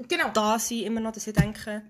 Genau. 0.08 0.30
da 0.34 0.60
sein 0.60 0.80
immer 0.80 1.00
noch, 1.01 1.12
dass 1.12 1.25
ich 1.27 1.34
denke, 1.34 1.82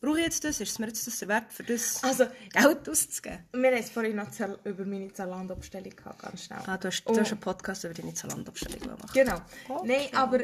brauche 0.00 0.18
ich 0.18 0.24
jetzt 0.24 0.42
das? 0.44 0.60
Ist 0.60 0.72
es 0.72 0.78
mir 0.80 0.88
jetzt 0.88 1.06
das 1.06 1.26
wert, 1.28 1.52
für 1.52 1.62
das 1.62 2.02
Also, 2.02 2.26
Geld 2.52 2.88
auszugeben? 2.88 3.44
wir 3.52 3.70
haben 3.70 3.78
es 3.78 3.90
vorhin 3.90 4.16
noch 4.16 4.28
über 4.64 4.84
meine 4.84 5.12
Zalando-Bestellung 5.12 5.94
gehabt, 5.94 6.20
ganz 6.20 6.44
schnell. 6.44 6.58
Ah, 6.66 6.76
du 6.76 6.88
hast, 6.88 7.02
Oh. 7.06 7.12
du 7.14 7.20
hast 7.20 7.30
einen 7.30 7.40
Podcast 7.40 7.84
über 7.84 7.94
deine 7.94 8.12
Zalando-Bestellung 8.12 8.80
gemacht. 8.80 9.14
Genau. 9.14 9.40
Okay. 9.68 9.86
Nein, 9.86 10.08
aber 10.20 10.40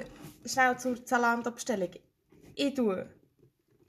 schnell 0.47 0.79
zur 0.79 1.05
Zalando-Bestellung. 1.05 1.91
Ich 2.55 2.75
tue 2.75 3.09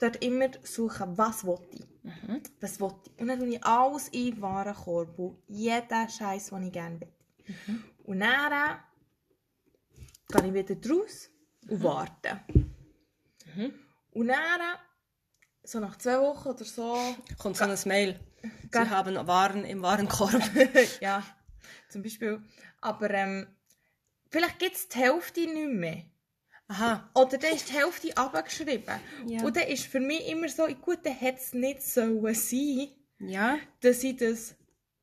dort 0.00 0.22
immer 0.24 0.48
suchen, 0.62 1.16
was 1.16 1.44
will 1.44 1.58
ich. 1.72 1.86
Mhm. 2.02 2.42
Was 2.60 2.80
will 2.80 2.92
ich. 3.06 3.20
Und 3.20 3.28
dann 3.28 3.38
tue 3.38 3.48
ich 3.48 3.64
alles 3.64 4.08
in 4.08 4.34
den 4.34 4.42
Warenkorb. 4.42 5.36
Jeden 5.48 6.08
Scheiß, 6.08 6.50
den 6.50 6.62
ich 6.64 6.72
gerne 6.72 7.00
will. 7.00 7.12
Mhm. 7.66 7.84
Und 8.04 8.20
dann 8.20 8.52
äh, 8.52 8.76
gehe 10.32 10.46
ich 10.62 10.68
wieder 10.68 10.90
raus 10.90 11.30
Mhm. 11.62 11.70
und 11.72 11.82
warte. 11.84 12.40
Und 14.12 14.28
dann, 14.28 14.60
so 15.62 15.78
nach 15.78 15.96
zwei 15.98 16.18
Wochen 16.20 16.48
oder 16.48 16.64
so, 16.64 16.96
Kommt 17.38 17.56
so 17.56 17.64
ein 17.64 17.78
Mail. 17.84 18.18
Sie 18.72 18.78
haben 18.78 19.26
Waren 19.26 19.64
im 19.64 19.82
Warenkorb. 19.82 20.40
ja, 21.00 21.22
zum 21.90 22.02
Beispiel. 22.02 22.42
Aber 22.80 23.10
ähm, 23.10 23.46
vielleicht 24.30 24.58
gibt 24.58 24.76
es 24.76 24.88
die 24.88 24.98
Hälfte 24.98 25.40
nicht 25.40 25.72
mehr. 25.72 26.04
Aha. 26.70 27.10
Oder 27.14 27.36
dann 27.36 27.52
ist 27.52 27.68
die 27.68 27.72
Hälfte 27.72 28.16
abgeschrieben. 28.16 29.00
Ja. 29.26 29.42
Und 29.42 29.56
dann 29.56 29.66
ist 29.66 29.86
für 29.86 29.98
mich 29.98 30.28
immer 30.28 30.48
so, 30.48 30.66
gut, 30.68 30.98
dann 31.02 31.14
hätte 31.14 31.40
es 31.40 31.52
nicht 31.52 31.82
sollen 31.82 32.32
sein, 32.34 32.88
Ja. 33.18 33.58
dass 33.80 34.04
ich 34.04 34.16
das 34.16 34.54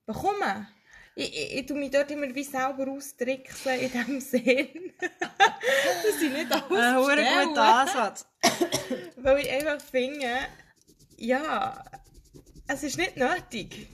bekomme. 0.06 0.70
Ich, 1.14 1.34
ich, 1.36 1.56
ich 1.60 1.66
tue 1.66 1.76
mich 1.78 1.92
dort 1.92 2.10
immer 2.12 2.34
wie 2.34 2.44
selber 2.44 2.88
austricksen 2.90 3.80
in 3.82 3.92
dem 3.92 4.22
Sinn. 4.22 4.94
dass 4.98 6.22
ich 6.22 6.32
nicht 6.32 6.52
alles 6.52 7.20
Ein 7.20 7.48
guter 7.50 7.64
Ansatz. 7.76 8.26
Weil 9.18 9.40
ich 9.40 9.50
einfach 9.52 9.82
finde, 9.82 10.38
ja, 11.18 11.84
es 12.68 12.84
ist 12.84 12.98
nicht 12.98 13.18
nötig. 13.18 13.90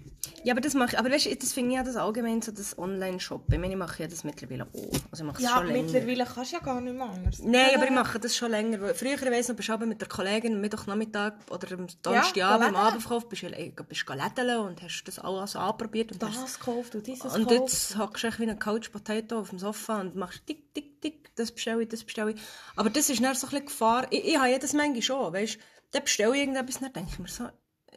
Ja, 0.46 0.54
aber 0.54 0.62
das 0.62 0.74
mache 0.74 0.92
ich. 0.94 1.00
Aber 1.00 1.10
weißt 1.12 1.26
du, 1.26 1.36
das 1.36 1.54
finde 1.54 1.72
ich 1.72 1.76
ja 1.78 1.84
das 1.84 1.96
allgemein 1.96 2.42
so 2.42 2.52
das 2.52 2.78
Online-Shoppen. 2.78 3.54
Ich 3.54 3.60
meine, 3.60 3.74
ich 3.74 3.78
mache 3.80 4.04
ja 4.04 4.08
das 4.10 4.24
mittlerweile 4.24 4.64
auch. 4.66 4.92
Also 5.12 5.26
ich 5.30 5.40
Ja, 5.40 5.58
schon 5.58 5.68
länger. 5.68 5.84
mittlerweile 5.84 6.26
kannst 6.26 6.52
du 6.52 6.56
ja 6.58 6.62
gar 6.64 6.82
nicht 6.82 6.96
mehr 6.96 7.06
anders. 7.06 7.40
Nein, 7.40 7.76
aber 7.76 7.86
ich 7.86 7.92
mache 7.92 8.20
das 8.20 8.36
schon 8.36 8.52
länger. 8.52 8.94
Früher, 8.94 9.18
weiss 9.32 9.48
noch, 9.50 9.56
bist 9.56 9.70
du 9.70 9.78
mit 9.86 10.00
der 10.02 10.08
Kollegin 10.08 10.54
am 10.54 10.62
Mittwochnachmittag 10.62 11.34
oder 11.50 11.72
am 11.74 11.88
Donnerstagabend 12.02 12.36
Ja, 12.36 12.50
am. 12.68 12.76
Abend 12.76 13.02
verkauft, 13.02 13.30
bist 13.30 13.44
du 13.44 13.50
bist 13.84 14.06
du 14.08 14.14
lädeln 14.14 14.60
und 14.60 14.82
hast 14.82 15.04
das 15.06 15.20
alles 15.20 15.56
anprobiert. 15.56 16.12
Und, 16.12 16.24
hast, 16.24 16.42
Das 16.44 16.60
gekauft 16.60 16.96
und 16.96 17.06
dieses 17.08 17.24
und 17.24 17.48
gekauft. 17.48 17.72
jetzt 17.72 17.98
hockst 17.98 18.24
du 18.24 18.40
wie 18.40 18.50
ein 18.50 18.60
Couch 18.60 18.92
Potato 18.92 19.40
auf 19.40 19.50
dem 19.50 19.60
Sofa 19.60 20.00
und 20.02 20.16
machst 20.16 20.46
tick, 20.46 20.74
tick, 20.74 21.02
tick, 21.02 21.36
das 21.36 21.52
bestelle 21.52 21.84
ich, 21.84 21.90
das 21.90 22.04
bestelle 22.04 22.32
ich. 22.32 22.42
Aber 22.76 22.90
das 22.90 23.10
ist 23.10 23.22
dann 23.24 23.36
so 23.36 23.48
ein 23.48 23.52
bisschen 23.52 23.66
Gefahr. 23.66 24.08
Ich, 24.10 24.24
ich 24.26 24.38
habe 24.38 24.50
ja 24.52 24.58
das 24.60 24.74
manchmal 24.74 25.02
schon, 25.02 25.34
weißt 25.34 25.56
du. 25.56 25.60
Dann 25.92 26.04
bestelle 26.04 26.34
ich 26.34 26.40
irgendetwas, 26.42 26.80
dann 26.80 26.92
denke 26.94 27.10
ich 27.14 27.20
mir 27.20 27.28
so, 27.28 27.46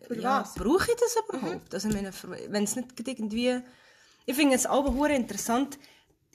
Für 0.07 0.21
ja, 0.21 0.41
was? 0.41 0.55
brauche 0.55 0.91
ich 0.91 0.97
das 0.97 1.17
überhaupt? 1.17 1.75
Also, 1.75 1.89
ich 1.89 1.95
meine, 1.95 2.13
wenn 2.49 2.65
es 2.65 2.77
nicht 2.77 2.89
irgendwie... 3.07 3.61
Ich 4.25 4.35
finde 4.35 4.57
es 4.57 4.67
auch 4.67 4.85
hure 4.93 5.15
interessant, 5.15 5.79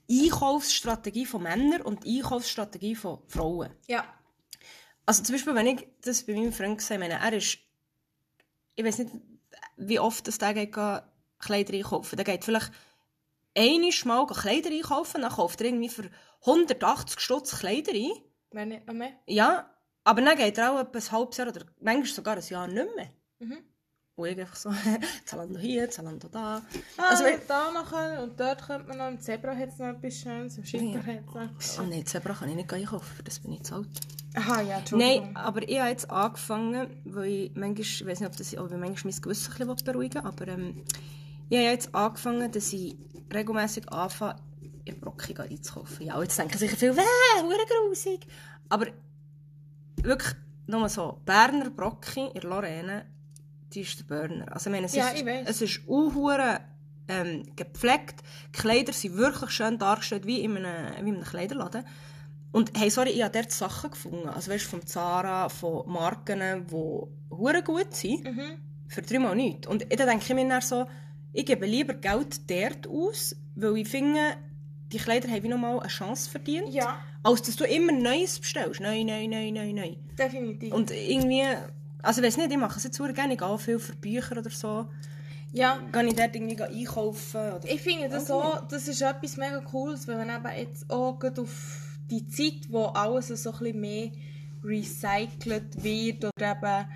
die 0.09 0.31
Einkaufsstrategie 0.31 1.25
von 1.25 1.43
Männern 1.43 1.81
und 1.81 2.05
die 2.05 2.21
Einkaufsstrategie 2.21 2.95
von 2.95 3.19
Frauen. 3.27 3.71
Ja. 3.87 4.05
Also 5.05 5.23
zum 5.23 5.35
Beispiel, 5.35 5.55
wenn 5.55 5.67
ich 5.67 5.87
das 6.01 6.23
bei 6.23 6.33
meinem 6.33 6.53
Freund 6.53 6.77
gesehen 6.77 6.99
meine, 6.99 7.15
er 7.15 7.33
ist... 7.33 7.57
Ich 8.75 8.85
weiß 8.85 8.99
nicht, 8.99 9.11
wie 9.77 9.99
oft 9.99 10.27
das 10.27 10.37
der 10.37 10.53
geht, 10.53 10.73
Kleider 10.73 11.73
einkaufen. 11.73 12.15
Der 12.15 12.25
geht 12.25 12.45
vielleicht 12.45 12.71
einmal 13.57 13.91
mal 14.05 14.27
Kleider 14.27 14.69
einkaufen, 14.69 15.21
dann 15.21 15.31
kauft 15.31 15.59
er 15.61 15.67
irgendwie 15.67 15.89
für 15.89 16.09
180 16.41 17.19
Stutz 17.19 17.59
Kleider 17.59 17.93
ein. 17.93 18.11
Wenn 18.51 18.69
nicht 18.69 18.87
noch 18.87 18.93
mehr. 18.93 19.11
Ja, 19.27 19.69
aber 20.03 20.21
dann 20.21 20.37
geht 20.37 20.57
er 20.57 20.71
auch 20.71 20.79
etwa 20.79 20.97
ein 20.97 21.11
halbes 21.11 21.37
Jahr 21.37 21.47
oder 21.47 21.65
manchmal 21.79 22.05
sogar 22.05 22.37
ein 22.37 22.47
Jahr 22.47 22.67
nicht 22.67 22.95
mehr. 22.95 23.11
Mhm. 23.41 23.57
Und 24.15 24.27
ich 24.27 24.39
einfach 24.39 24.55
so, 24.55 24.69
Zalando 25.25 25.57
hier, 25.59 25.89
Zalando 25.89 26.27
da. 26.27 26.61
Ah, 26.97 27.09
Also, 27.09 27.23
also, 27.23 27.37
da 27.47 27.71
noch 27.71 27.89
können, 27.89 28.19
und 28.19 28.39
dort 28.39 28.61
könnte 28.67 28.87
man 28.87 28.97
noch, 28.97 29.07
im 29.07 29.19
Zebra 29.19 29.55
hat 29.55 29.69
es 29.69 29.77
noch 29.79 29.87
etwas 29.87 30.13
Schönes, 30.15 30.57
im 30.57 30.65
Schipper 30.65 30.85
Ja. 30.99 31.05
hat 31.05 31.23
es 31.27 31.33
noch 31.33 31.41
etwas 31.43 31.79
oh 31.79 31.83
nein, 31.83 32.05
Zebra 32.05 32.33
kann 32.33 32.49
ich 32.49 32.55
nicht 32.55 32.71
einkaufen, 32.71 33.15
für 33.15 33.23
das 33.23 33.39
bin 33.39 33.53
ich 33.53 33.63
zu 33.63 33.75
alt. 33.75 33.87
Aha, 34.35 34.61
ja, 34.61 34.77
Entschuldigung. 34.77 35.23
Nein, 35.33 35.35
aber 35.35 35.67
ich 35.67 35.79
habe 35.79 35.89
jetzt 35.89 36.09
angefangen, 36.11 37.01
weil 37.05 37.29
ich 37.31 37.51
manchmal, 37.55 37.81
ich 37.81 38.05
weiß 38.05 38.19
nicht, 38.19 38.29
ob, 38.29 38.37
das, 38.37 38.55
ob 38.57 38.71
ich 38.71 38.77
manchmal 38.77 39.11
mein 39.13 39.21
Gewissen 39.21 39.51
ein 39.53 39.67
bisschen 39.67 39.85
beruhigen 39.85 40.23
will, 40.23 40.29
aber 40.29 40.47
ähm, 40.49 40.83
ich 41.49 41.57
habe 41.57 41.67
jetzt 41.69 41.95
angefangen, 41.95 42.51
dass 42.51 42.71
ich 42.73 42.95
regelmässig 43.33 43.91
anfange, 43.91 44.35
in 44.85 44.99
Brocken 44.99 45.37
einzukaufen. 45.39 46.05
Ja, 46.05 46.21
jetzt 46.21 46.37
denken 46.37 46.57
sicher 46.57 46.75
viele, 46.77 46.95
wäh, 46.97 47.41
hure 47.43 47.65
grusig. 47.87 48.25
Aber 48.69 48.87
wirklich, 50.01 50.33
nur 50.67 50.87
so, 50.89 51.19
Berner 51.25 51.69
Brocken 51.69 52.31
in 52.31 52.41
Lorraine, 52.41 53.05
die 53.73 53.81
ist 53.81 53.99
der 53.99 54.03
Burner. 54.05 54.51
Also 54.51 54.69
ich 54.69 54.73
meine, 54.73 54.85
es 54.87 54.95
Ja, 54.95 55.09
ist, 55.09 55.23
es 55.45 55.61
ist 55.61 55.87
unhure 55.87 56.59
ähm, 57.07 57.43
gepflegt. 57.55 58.21
Die 58.55 58.59
Kleider 58.59 58.93
sind 58.93 59.17
wirklich 59.17 59.51
schön 59.51 59.77
dargestellt, 59.77 60.25
wie 60.25 60.41
in 60.41 60.57
einem, 60.57 61.05
wie 61.05 61.09
in 61.09 61.15
einem 61.15 61.23
Kleiderladen. 61.23 61.83
Und 62.51 62.77
hey, 62.77 62.89
sorry, 62.89 63.11
ich 63.11 63.23
habe 63.23 63.31
dort 63.31 63.51
Sachen 63.51 63.91
gefunden. 63.91 64.27
Also 64.27 64.51
weißt, 64.51 64.65
von 64.65 64.85
Zara, 64.85 65.47
von 65.49 65.89
Marken, 65.89 66.67
die 66.67 66.73
hure 67.33 67.63
gut 67.63 67.93
sind. 67.95 68.23
Mhm. 68.25 68.57
Für 68.87 69.01
dreimal 69.01 69.35
nichts. 69.35 69.67
Und 69.67 69.83
dann 69.83 70.07
denke 70.07 70.25
ich 70.27 70.33
mir 70.35 70.47
dann 70.49 70.61
so, 70.61 70.85
ich 71.31 71.45
gebe 71.45 71.65
lieber 71.65 71.93
Geld 71.93 72.49
dort 72.51 72.87
aus, 72.87 73.35
weil 73.55 73.77
ich 73.77 73.87
finde, 73.87 74.19
die 74.91 74.97
Kleider 74.97 75.29
haben 75.29 75.43
wie 75.43 75.47
nochmal 75.47 75.79
eine 75.79 75.87
Chance 75.87 76.29
verdient. 76.29 76.67
Ja, 76.73 76.99
Als 77.23 77.41
dass 77.43 77.55
du 77.55 77.63
immer 77.63 77.93
Neues 77.93 78.37
bestellst. 78.37 78.81
Neu, 78.81 79.05
neu, 79.05 79.27
neu, 79.27 79.49
neu, 79.51 79.71
neu. 79.71 79.95
definitiv. 80.17 80.73
Und 80.73 80.91
irgendwie, 80.91 81.43
also 82.03 82.21
ich 82.21 82.27
weiß 82.27 82.37
nicht, 82.37 82.51
ich 82.51 82.57
mache 82.57 82.77
es 82.77 82.83
jetzt 82.83 82.97
gerne, 82.97 83.33
ich 83.33 83.39
gehe 83.39 83.47
auch 83.47 83.59
viel 83.59 83.79
für 83.79 83.95
Bücher 83.95 84.37
oder 84.37 84.49
so. 84.49 84.87
ja, 85.53 85.79
Gehe 85.91 86.05
ich 86.07 86.15
dort 86.15 86.35
irgendwie 86.35 86.61
einkaufen. 86.61 87.39
Oder 87.53 87.65
ich 87.65 87.81
finde 87.81 88.09
das 88.09 88.29
Okay. 88.29 88.43
so, 88.59 88.67
das 88.69 88.87
ist 88.87 89.01
etwas 89.01 89.37
mega 89.37 89.59
Cooles, 89.61 90.07
weil 90.07 90.17
man 90.17 90.29
eben 90.29 90.57
jetzt 90.59 90.89
auch 90.89 91.19
auf 91.23 91.97
die 92.09 92.27
Zeit, 92.27 92.69
wo 92.69 92.85
alles 92.85 93.27
so 93.27 93.51
ein 93.51 93.59
bisschen 93.59 93.79
mehr 93.81 94.11
recycelt 94.63 95.83
wird 95.83 96.25
oder 96.25 96.51
eben 96.51 96.87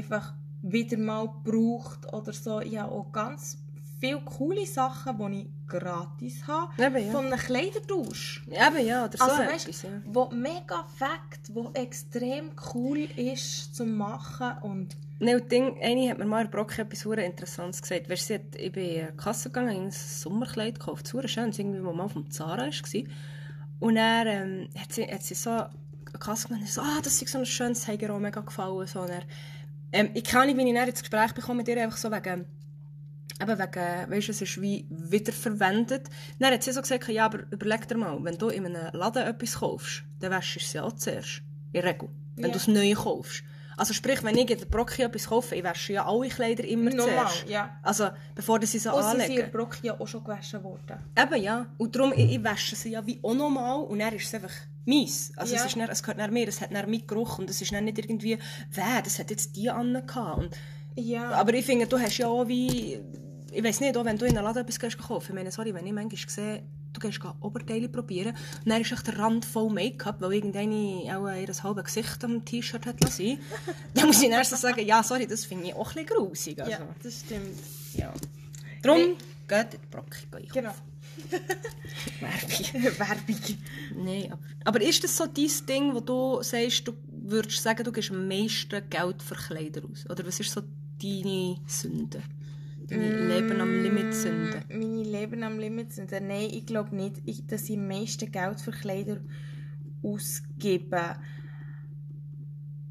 einfach 0.00 0.34
wieder 0.62 0.96
mal 0.96 1.28
gebraucht 1.44 2.12
oder 2.12 2.32
so, 2.32 2.60
ja 2.60 2.86
auch 2.86 3.10
ganz 3.12 3.58
viele 4.02 4.20
coole 4.22 4.66
Sachen, 4.66 5.16
die 5.16 5.42
ich 5.42 5.68
gratis 5.68 6.44
habe. 6.48 6.72
Eben, 6.82 7.06
ja. 7.06 7.12
Von 7.12 7.26
einem 7.26 7.38
Kleidertausch. 7.38 8.44
Eben, 8.48 8.84
ja, 8.84 9.04
oder 9.04 9.16
so 9.16 9.24
Also 9.24 9.42
etwas, 9.42 9.68
weißt 9.68 9.84
ja. 9.84 9.90
wo 10.06 10.28
mega 10.30 10.84
Fakt, 10.96 11.54
wo 11.54 11.70
extrem 11.74 12.50
cool 12.74 13.08
ist 13.16 13.76
zum 13.76 13.96
machen 13.96 14.56
und 14.62 14.96
Nein, 15.20 15.36
und 15.36 15.52
Ding, 15.52 15.80
eine 15.80 16.10
hat 16.10 16.18
mir 16.18 16.24
mal 16.24 16.44
in 16.44 16.50
Brock 16.50 16.76
etwas 16.76 17.04
hure 17.04 17.22
Interessantes 17.22 17.80
gesagt. 17.80 18.10
Weißt, 18.10 18.26
sie 18.26 18.34
hat, 18.34 18.56
ich 18.56 18.72
bin 18.72 18.82
in 18.82 19.06
die 19.06 19.16
Kasse 19.16 19.50
gegangen, 19.50 19.68
habe 19.68 19.84
ein 19.84 19.90
Sommerkleid 19.92 20.80
gekauft, 20.80 21.06
super 21.06 21.28
schön, 21.28 21.50
das 21.50 21.60
irgendwie, 21.60 21.84
wo 21.84 21.92
mal 21.92 22.08
vom 22.08 22.28
Zara 22.28 22.66
war. 22.66 23.02
Und 23.78 23.94
dann 23.94 24.26
ähm, 24.26 24.68
hat, 24.76 24.92
sie, 24.92 25.04
hat 25.04 25.22
sie 25.22 25.34
so 25.34 25.50
eine 25.50 25.70
Kasse 26.18 26.48
genommen 26.48 26.64
und 26.64 26.70
so, 26.72 26.80
ah, 26.80 26.98
das 27.04 27.22
ist 27.22 27.30
so 27.30 27.38
ein 27.38 27.46
schönes, 27.46 27.80
das 27.80 27.88
hat 27.88 28.02
ihr 28.02 28.12
auch 28.12 28.18
mega 28.18 28.40
gefallen. 28.40 28.84
So, 28.88 29.02
und 29.02 29.10
ähm, 29.92 30.10
ich 30.14 30.24
kann 30.24 30.48
nicht, 30.48 30.58
wie 30.58 30.68
ich 30.68 30.74
dann 30.74 30.88
ins 30.88 31.02
Gespräch 31.02 31.32
bekomme 31.34 31.58
mit 31.58 31.68
ihr, 31.68 31.80
einfach 31.80 31.98
so 31.98 32.10
wegen, 32.10 32.46
eben 33.42 33.58
wegen, 33.58 34.10
weißt 34.10 34.28
du, 34.28 34.32
es 34.32 34.42
ist 34.42 34.60
wie 34.62 34.86
wiederverwendet. 34.90 36.08
Dann 36.38 36.52
hat 36.52 36.62
sie 36.62 36.72
so 36.72 36.80
gesagt, 36.80 37.08
ja, 37.08 37.26
aber 37.26 37.40
überleg 37.50 37.86
dir 37.88 37.96
mal, 37.96 38.18
wenn 38.22 38.38
du 38.38 38.48
in 38.48 38.66
einem 38.66 38.88
Laden 38.92 39.26
etwas 39.26 39.54
kaufst, 39.60 40.02
dann 40.20 40.30
wäschst 40.30 40.56
du 40.56 40.60
es 40.60 40.72
ja 40.72 40.82
auch 40.84 40.92
zuerst. 40.92 41.42
In 41.72 41.82
der 41.82 41.84
Regel. 41.84 42.08
Wenn 42.36 42.46
Ja. 42.46 42.50
du 42.52 42.56
es 42.56 42.68
neu 42.68 42.92
kaufst. 42.94 43.42
Also 43.76 43.94
sprich, 43.94 44.22
wenn 44.22 44.36
ich 44.36 44.50
in 44.50 44.58
der 44.58 44.66
Brocki 44.66 45.02
etwas 45.02 45.26
kaufe, 45.28 45.54
ich 45.56 45.64
wasche 45.64 45.94
ja 45.94 46.06
alle 46.06 46.28
Kleider 46.28 46.62
immer 46.64 46.90
Normal, 46.90 47.26
zuerst. 47.28 47.48
ja. 47.48 47.78
Also, 47.82 48.10
bevor 48.34 48.60
sie 48.62 48.78
so 48.78 48.94
und 48.94 49.02
sie 49.18 49.26
sind 49.26 49.38
in 49.38 49.50
Brock 49.50 49.78
ja 49.82 49.98
auch 49.98 50.06
schon 50.06 50.22
gewaschen 50.22 50.62
worden. 50.62 50.98
Eben, 51.18 51.42
ja. 51.42 51.66
Und 51.78 51.96
darum, 51.96 52.12
ich, 52.14 52.32
ich 52.32 52.44
wasche 52.44 52.76
sie 52.76 52.90
ja 52.90 53.04
wie 53.06 53.18
auch 53.22 53.34
normal 53.34 53.80
und 53.84 53.98
dann 53.98 54.14
ist 54.14 54.24
es 54.26 54.34
einfach 54.34 54.52
meins. 54.84 55.32
Also 55.36 55.54
Ja. 55.54 55.60
es, 55.60 55.66
ist 55.68 55.76
dann, 55.76 55.88
es 55.88 56.02
gehört 56.02 56.18
nach 56.18 56.30
mir, 56.30 56.46
es 56.46 56.60
hat 56.60 56.70
dann 56.72 56.90
meinen 56.90 57.06
Geruch 57.06 57.38
und 57.38 57.48
es 57.48 57.62
ist 57.62 57.72
dann 57.72 57.84
nicht 57.84 57.98
irgendwie, 57.98 58.38
wer, 58.70 59.00
das 59.02 59.18
hat 59.18 59.30
jetzt 59.30 59.56
die 59.56 59.70
Anne 59.70 60.04
gehabt. 60.04 60.38
Und, 60.38 60.50
Ja. 60.94 61.30
aber 61.30 61.54
ich 61.54 61.64
finde, 61.64 61.86
du 61.86 61.98
hast 61.98 62.18
ja 62.18 62.26
auch 62.28 62.46
wie, 62.48 63.00
ich 63.52 63.62
weiß 63.64 63.80
nicht, 63.80 63.96
auch 63.96 64.04
wenn 64.04 64.18
du 64.18 64.24
in 64.24 64.36
einen 64.36 64.44
Laden 64.44 64.62
etwas 64.62 64.78
gehst 64.78 64.98
kaufen, 64.98 65.30
ich 65.30 65.34
meine, 65.34 65.50
sorry, 65.50 65.74
wenn 65.74 65.86
ich 65.86 65.92
manchmal 65.92 66.28
sehe, 66.28 66.62
du 66.92 67.00
gehst 67.00 67.20
geh 67.20 67.28
Oberteile 67.40 67.88
probieren 67.88 68.34
und 68.64 68.70
dann 68.70 68.80
ist 68.80 68.92
echt 68.92 69.06
der 69.06 69.18
Rand 69.18 69.44
voll 69.44 69.70
Make-up, 69.70 70.20
weil 70.20 70.34
irgendeine 70.34 71.16
auch 71.16 71.28
ihr 71.28 71.62
halbes 71.62 71.84
Gesicht 71.84 72.24
am 72.24 72.44
T-Shirt 72.44 72.86
hat 72.86 73.02
lassen. 73.02 73.38
dann 73.94 74.06
muss 74.06 74.22
ich 74.22 74.30
erst 74.30 74.56
sagen, 74.56 74.86
ja, 74.86 75.02
sorry, 75.02 75.26
das 75.26 75.44
finde 75.44 75.68
ich 75.68 75.74
auch 75.74 75.88
ein 75.96 76.04
bisschen 76.04 76.16
grusig. 76.16 76.58
Also, 76.60 76.72
ja, 76.72 76.88
das 77.02 77.20
stimmt. 77.20 77.58
ja. 77.94 78.12
Darum, 78.82 78.98
Nee. 78.98 79.16
geht 79.48 79.74
in 79.74 79.80
die 79.80 79.86
Brocke. 79.90 80.18
Genau. 80.52 80.74
Werbung. 82.20 82.98
Werbung. 82.98 83.58
Nein, 83.96 84.32
aber, 84.32 84.40
aber 84.64 84.82
ist 84.82 85.04
das 85.04 85.16
so 85.16 85.26
dein 85.26 85.50
Ding, 85.68 85.94
wo 85.94 86.00
du 86.00 86.42
sagst, 86.42 86.88
du 86.88 86.92
würdest 87.24 87.62
sagen, 87.62 87.84
du 87.84 87.92
gibst 87.92 88.10
am 88.10 88.26
meisten 88.26 88.82
Geld 88.90 89.22
für 89.22 89.34
Kleider 89.34 89.82
aus? 89.90 90.08
Oder 90.10 90.26
was 90.26 90.40
ist 90.40 90.50
so 90.52 90.62
deine 91.00 91.58
Sünde? 91.66 92.22
Deine 92.92 93.26
Leben 93.28 93.60
am 93.60 93.82
Limit 93.82 94.14
Sünde? 94.14 94.62
Meine 94.68 95.02
Leben 95.02 95.42
am 95.42 95.58
Limit 95.58 95.92
sind. 95.92 96.10
Nein, 96.12 96.48
ich 96.52 96.66
glaube 96.66 96.94
nicht, 96.94 97.22
ich, 97.24 97.46
dass 97.46 97.68
ich 97.70 97.76
am 97.78 97.88
meisten 97.88 98.30
Geld 98.30 98.60
für 98.60 98.70
Kleider 98.72 99.18
ausgebe. 100.02 101.16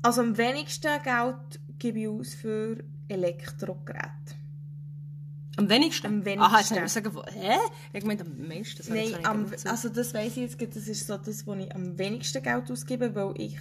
Also 0.01 0.22
am 0.22 0.38
wenigsten 0.38 0.89
Geld 1.03 1.60
gebe 1.77 2.00
ich 2.00 2.08
aus 2.08 2.34
für 2.34 2.84
Elektrogeräte. 3.08 4.10
Am 5.58 5.70
wenigsten? 5.70 6.08
Am 6.08 6.25
wenigsten. 6.25 6.41
Aha, 6.53 6.60
jetzt 6.60 6.72
nicht 6.72 6.89
sagen, 6.89 7.13
wo- 7.13 7.24
hä? 7.25 7.58
Ich 7.93 8.03
meinte 8.03 8.24
am 8.25 8.48
meisten. 8.48 8.77
Das 8.77 8.89
habe 8.89 9.00
ich 9.00 9.12
Nein, 9.12 9.25
am, 9.25 9.46
also 9.65 9.89
das 9.89 10.13
weiß 10.13 10.38
ich 10.38 10.58
jetzt, 10.58 10.75
das 10.75 10.88
ist 10.88 11.05
so 11.05 11.17
das, 11.17 11.46
wo 11.46 11.53
ich 11.53 11.74
am 11.75 11.98
wenigsten 12.00 12.41
Geld 12.41 12.72
ausgebe, 12.72 13.13
weil 13.13 13.34
ich, 13.38 13.58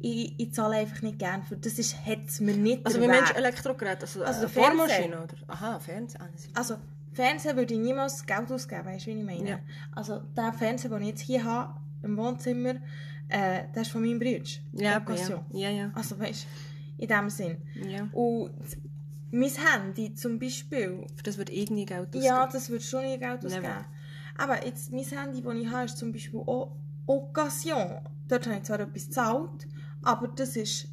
ich, 0.00 0.34
ich 0.38 0.52
zahle 0.54 0.76
einfach 0.76 1.02
nicht 1.02 1.18
gerne 1.18 1.42
für. 1.44 1.56
Das 1.56 1.78
ist, 1.78 1.96
hat's 2.06 2.40
mir 2.40 2.56
nicht 2.56 2.86
Also 2.86 3.00
wie 3.00 3.06
meinst 3.08 3.32
du. 3.32 3.36
Elektrogerät? 3.36 4.00
Also, 4.00 4.22
Also 4.22 4.40
der 4.40 4.48
Fernseher. 4.48 4.76
Vormaschine? 4.78 5.22
Oder? 5.22 5.34
Aha, 5.48 5.78
Fernseher. 5.80 6.20
Ah, 6.22 6.28
Also, 6.54 6.76
Fernsehen 7.12 7.56
würde 7.56 7.74
ich 7.74 7.80
niemals 7.80 8.24
Geld 8.24 8.50
ausgeben, 8.52 8.84
weißt 8.84 9.06
du, 9.06 9.10
wie 9.10 9.18
ich 9.18 9.24
meine? 9.24 9.48
Ja. 9.48 9.58
Also, 9.92 10.20
der 10.36 10.52
Fernseher, 10.52 10.90
den 10.90 11.02
ich 11.02 11.08
jetzt 11.08 11.20
hier 11.22 11.42
habe, 11.42 11.74
im 12.02 12.16
Wohnzimmer, 12.16 12.76
äh, 13.28 13.64
der 13.74 13.82
ist 13.82 13.90
von 13.90 14.02
meinem 14.02 14.18
Bruder. 14.20 14.44
ja, 14.74 15.02
ja. 15.04 15.44
Ja, 15.52 15.70
ja. 15.70 15.90
Also, 15.94 16.18
weißt 16.18 16.44
du, 16.44 17.02
in 17.02 17.08
dem 17.08 17.28
Sinn. 17.30 17.56
ja. 17.74 18.08
Und 18.12 18.52
mein 19.30 19.50
Handy 19.50 20.14
zum 20.14 20.38
Beispiel, 20.38 21.04
Für 21.16 21.22
das 21.24 21.36
wird 21.38 21.50
irgendwie 21.50 21.84
Geld 21.84 22.06
ausgeben. 22.08 22.24
ja, 22.24 22.46
das 22.46 22.70
würde 22.70 22.82
schon 22.84 23.02
nie 23.02 23.18
Geld 23.18 23.42
Never. 23.42 23.56
ausgeben. 23.56 23.84
Aber 24.38 24.64
jetzt, 24.64 24.92
mein 24.92 25.04
Handy, 25.04 25.42
das 25.42 25.54
ich 25.56 25.66
habe, 25.68 25.84
ist 25.86 25.98
zum 25.98 26.12
Beispiel 26.12 26.40
auch 26.40 26.76
Occasion. 27.06 27.98
Dort 28.28 28.46
habe 28.46 28.56
ich 28.58 28.62
zwar 28.62 28.80
etwas 28.80 29.06
gezahlt, 29.06 29.66
aber 30.08 30.28
das 30.28 30.56
ist 30.56 30.88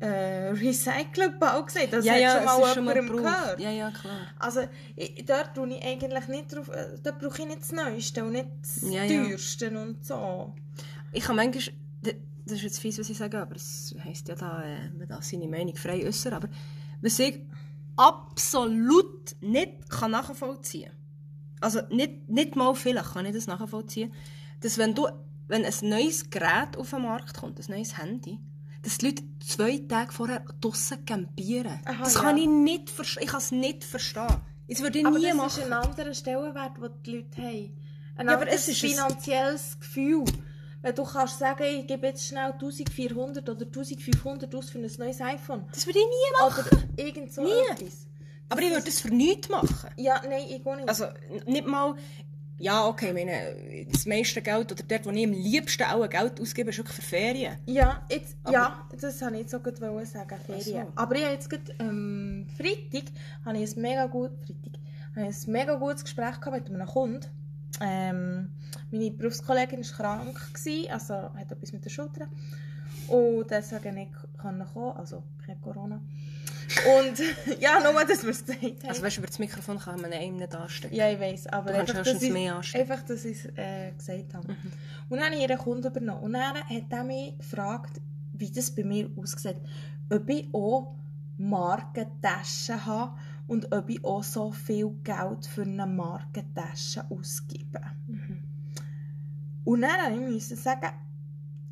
äh, 0.00 0.50
recycelbar 0.50 1.64
gesagt. 1.64 1.92
Das 1.92 2.04
ja, 2.04 2.14
hat 2.14 2.20
ja, 2.20 2.36
schon 2.36 2.44
mal 2.44 2.74
schon 2.74 2.88
jemandem 2.88 3.06
gebraucht. 3.06 3.22
gehört. 3.22 3.60
Ja, 3.60 3.70
ja, 3.70 3.90
klar. 3.90 4.26
Also, 4.38 4.60
ich, 4.94 5.24
dort 5.24 5.54
tue 5.54 5.68
ich 5.68 5.82
eigentlich 5.82 6.28
nicht 6.28 6.54
drauf, 6.54 6.68
äh, 6.68 6.98
dort 7.02 7.18
brauche 7.18 7.42
ich 7.42 7.48
nicht 7.48 7.60
das 7.62 7.72
Neueste 7.72 8.24
und 8.24 8.32
nicht 8.32 8.48
das 8.60 8.82
Ja, 8.82 9.04
ja. 9.04 9.24
Teuerste 9.24 9.78
und 9.78 10.04
so. 10.04 10.52
Ich 11.12 11.24
habe 11.24 11.36
manchmal, 11.36 11.74
das 12.02 12.54
ist 12.56 12.62
jetzt 12.62 12.80
fies, 12.80 12.98
was 12.98 13.08
ich 13.08 13.16
sage, 13.16 13.38
aber 13.38 13.56
es 13.56 13.94
heisst 14.04 14.28
ja 14.28 14.34
da, 14.34 14.62
äh, 14.62 14.90
man 14.90 15.08
darf 15.08 15.24
seine 15.24 15.48
Meinung 15.48 15.76
frei 15.76 16.04
äußern, 16.06 16.34
aber 16.34 16.48
was 17.00 17.18
ich 17.18 17.40
absolut 17.96 19.34
nicht 19.40 19.88
kann 19.88 20.10
nachvollziehen 20.10 20.90
also 21.60 21.80
nicht, 21.90 22.28
nicht 22.28 22.56
mal 22.56 22.74
vielleicht 22.74 23.12
kann 23.12 23.26
ich 23.26 23.34
das 23.34 23.46
nachvollziehen, 23.46 24.12
dass 24.60 24.78
wenn 24.78 24.94
du, 24.94 25.08
wenn 25.48 25.64
ein 25.64 25.74
neues 25.82 26.30
Gerät 26.30 26.76
auf 26.76 26.90
den 26.90 27.02
Markt 27.02 27.36
kommt, 27.38 27.58
ein 27.58 27.64
neues 27.74 27.96
Handy, 27.98 28.38
dass 28.82 28.98
die 28.98 29.06
Leute 29.06 29.22
zwei 29.44 29.78
Tage 29.88 30.12
vorher 30.12 30.44
draussen 30.60 31.04
campieren. 31.04 31.80
Aha, 31.84 32.04
das 32.04 32.14
ja. 32.14 32.20
kann 32.20 32.36
ich 32.38 32.46
nicht 32.46 32.90
verstehen. 32.90 33.22
Ich 33.24 33.30
kann 33.30 33.40
es 33.40 33.52
nicht 33.52 33.84
verstehen. 33.84 34.40
Das 34.68 34.80
würde 34.80 34.98
ich 34.98 35.06
Aber 35.06 35.18
nie 35.18 35.26
das 35.28 35.36
machen. 35.36 35.62
ist 35.62 35.66
ein 35.66 35.72
anderer 35.72 36.14
Stellenwert, 36.14 36.76
den 36.76 36.90
die 37.04 37.10
Leute 37.16 37.42
haben. 37.42 37.72
Ein 38.16 38.26
Ja, 38.28 38.34
aber 38.34 38.48
es 38.48 38.68
ist 38.68 38.82
ein- 38.82 38.90
finanzielles 38.90 39.78
Gefühl. 39.78 40.24
Wenn 40.82 40.94
du 40.94 41.04
kannst 41.04 41.38
sagen, 41.38 41.64
ich 41.64 41.86
gebe 41.86 42.06
jetzt 42.06 42.26
schnell 42.26 42.52
1400 42.52 43.48
oder 43.48 43.64
1500 43.66 44.54
aus 44.54 44.70
für 44.70 44.78
ein 44.78 44.90
neues 44.98 45.20
iPhone. 45.20 45.64
Das 45.72 45.86
würde 45.86 45.98
ich 45.98 46.04
nie 46.04 46.40
machen. 46.40 46.64
Oder 46.70 47.04
irgend 47.04 47.32
so 47.32 47.42
Nie. 47.42 47.50
etwas. 47.72 48.06
Aber 48.48 48.62
ich 48.62 48.70
würde 48.70 48.84
das 48.84 49.00
für 49.00 49.08
nichts 49.08 49.48
machen. 49.48 49.90
Ja, 49.96 50.20
nein, 50.22 50.44
ich 50.48 50.62
gehe 50.62 50.76
nicht. 50.76 50.88
Also 50.88 51.06
nicht 51.46 51.66
mal, 51.66 51.96
ja 52.58 52.86
okay, 52.86 53.12
meine, 53.12 53.86
das 53.90 54.06
meiste 54.06 54.40
Geld 54.42 54.72
oder 54.72 54.82
dort, 54.86 55.06
wo 55.06 55.10
ich 55.10 55.24
am 55.24 55.32
liebsten 55.32 55.82
auch 55.84 56.08
Geld 56.08 56.40
ausgebe, 56.40 56.70
ist 56.70 56.78
wirklich 56.78 56.96
für 56.96 57.02
Ferien. 57.02 57.56
Ja, 57.66 58.02
jetzt, 58.10 58.36
Aber- 58.44 58.52
ja, 58.52 58.88
das 59.00 59.20
wollte 59.20 59.34
ich 59.34 59.40
jetzt 59.42 59.50
so 59.50 59.60
gut 59.60 59.76
sagen, 59.78 60.40
Ferien. 60.46 60.62
so. 60.86 60.92
Aber 60.96 61.14
ich 61.16 61.22
habe 61.24 61.34
jetzt 61.34 61.50
gerade, 61.50 61.74
ähm, 61.78 62.46
Freitag 62.56 63.10
habe 63.44 63.58
ich 63.58 63.76
ein 63.76 63.82
mega 63.82 64.06
gut, 64.06 64.30
Freitag, 64.46 64.80
habe 65.16 65.28
ich 65.30 65.46
ein 65.46 65.52
mega 65.52 65.74
gutes 65.76 66.04
Gespräch 66.04 66.40
gehabt 66.40 66.52
mit 66.52 66.68
einem 66.68 66.86
Kunden. 66.86 67.26
Ähm, 67.80 68.52
meine 68.90 69.10
Berufskollegin 69.10 69.80
war 69.84 69.96
krank, 69.96 70.54
gewesen, 70.54 70.90
also 70.90 71.14
hat 71.14 71.52
etwas 71.52 71.72
mit 71.72 71.84
der 71.84 71.90
Schulter. 71.90 72.26
Und 73.08 73.50
deswegen 73.50 73.94
nicht 73.94 74.12
kann 74.38 74.66
kommen, 74.72 74.96
also 74.96 75.22
kein 75.44 75.60
Corona. 75.60 76.00
Und 76.98 77.22
ja, 77.60 77.80
nur, 77.80 78.04
dass 78.04 78.22
wir 78.22 78.30
es 78.30 78.44
gesagt 78.44 78.62
haben. 78.62 78.88
Also 78.88 79.02
weißt 79.02 79.16
du, 79.16 79.20
über 79.20 79.28
das 79.28 79.38
Mikrofon 79.38 79.78
kann 79.78 80.00
man 80.00 80.12
einem 80.12 80.36
nicht 80.36 80.54
anstecken. 80.54 80.94
Ja, 80.94 81.10
ich 81.10 81.20
weiß, 81.20 81.46
aber 81.48 81.72
Du 81.72 81.80
einfach, 81.80 82.02
dass 82.02 82.22
ich, 82.22 82.32
mehr 82.32 82.56
anstecken. 82.56 82.90
einfach, 82.90 83.04
dass 83.04 83.24
ich 83.24 83.38
es 83.44 83.46
äh, 83.56 83.92
gesagt 83.92 84.34
habe. 84.34 84.48
Mhm. 84.48 84.72
Und 85.08 85.18
dann 85.18 85.26
habe 85.26 85.36
ich 85.36 85.42
ihren 85.42 85.58
Kunden 85.58 85.86
übernommen. 85.86 86.22
Und 86.22 86.32
dann 86.32 86.56
hat 86.56 86.90
er 86.90 87.04
mich 87.04 87.38
gefragt, 87.38 88.00
wie 88.32 88.50
das 88.50 88.70
bei 88.74 88.84
mir 88.84 89.10
aussieht. 89.16 89.56
Ob 90.10 90.28
ich 90.28 90.48
auch 90.52 90.94
Markentaschen 91.38 92.84
habe 92.84 93.12
und 93.46 93.72
ob 93.72 93.88
ich 93.88 94.04
auch 94.04 94.22
so 94.22 94.50
viel 94.50 94.90
Geld 95.04 95.46
für 95.46 95.62
eine 95.62 95.86
Markentasche 95.86 97.04
ausgebe. 97.10 97.80
Mhm. 98.06 98.42
Und 99.64 99.82
dann 99.82 100.32
musste 100.32 100.54
ich 100.54 100.60
sagen, 100.60 100.90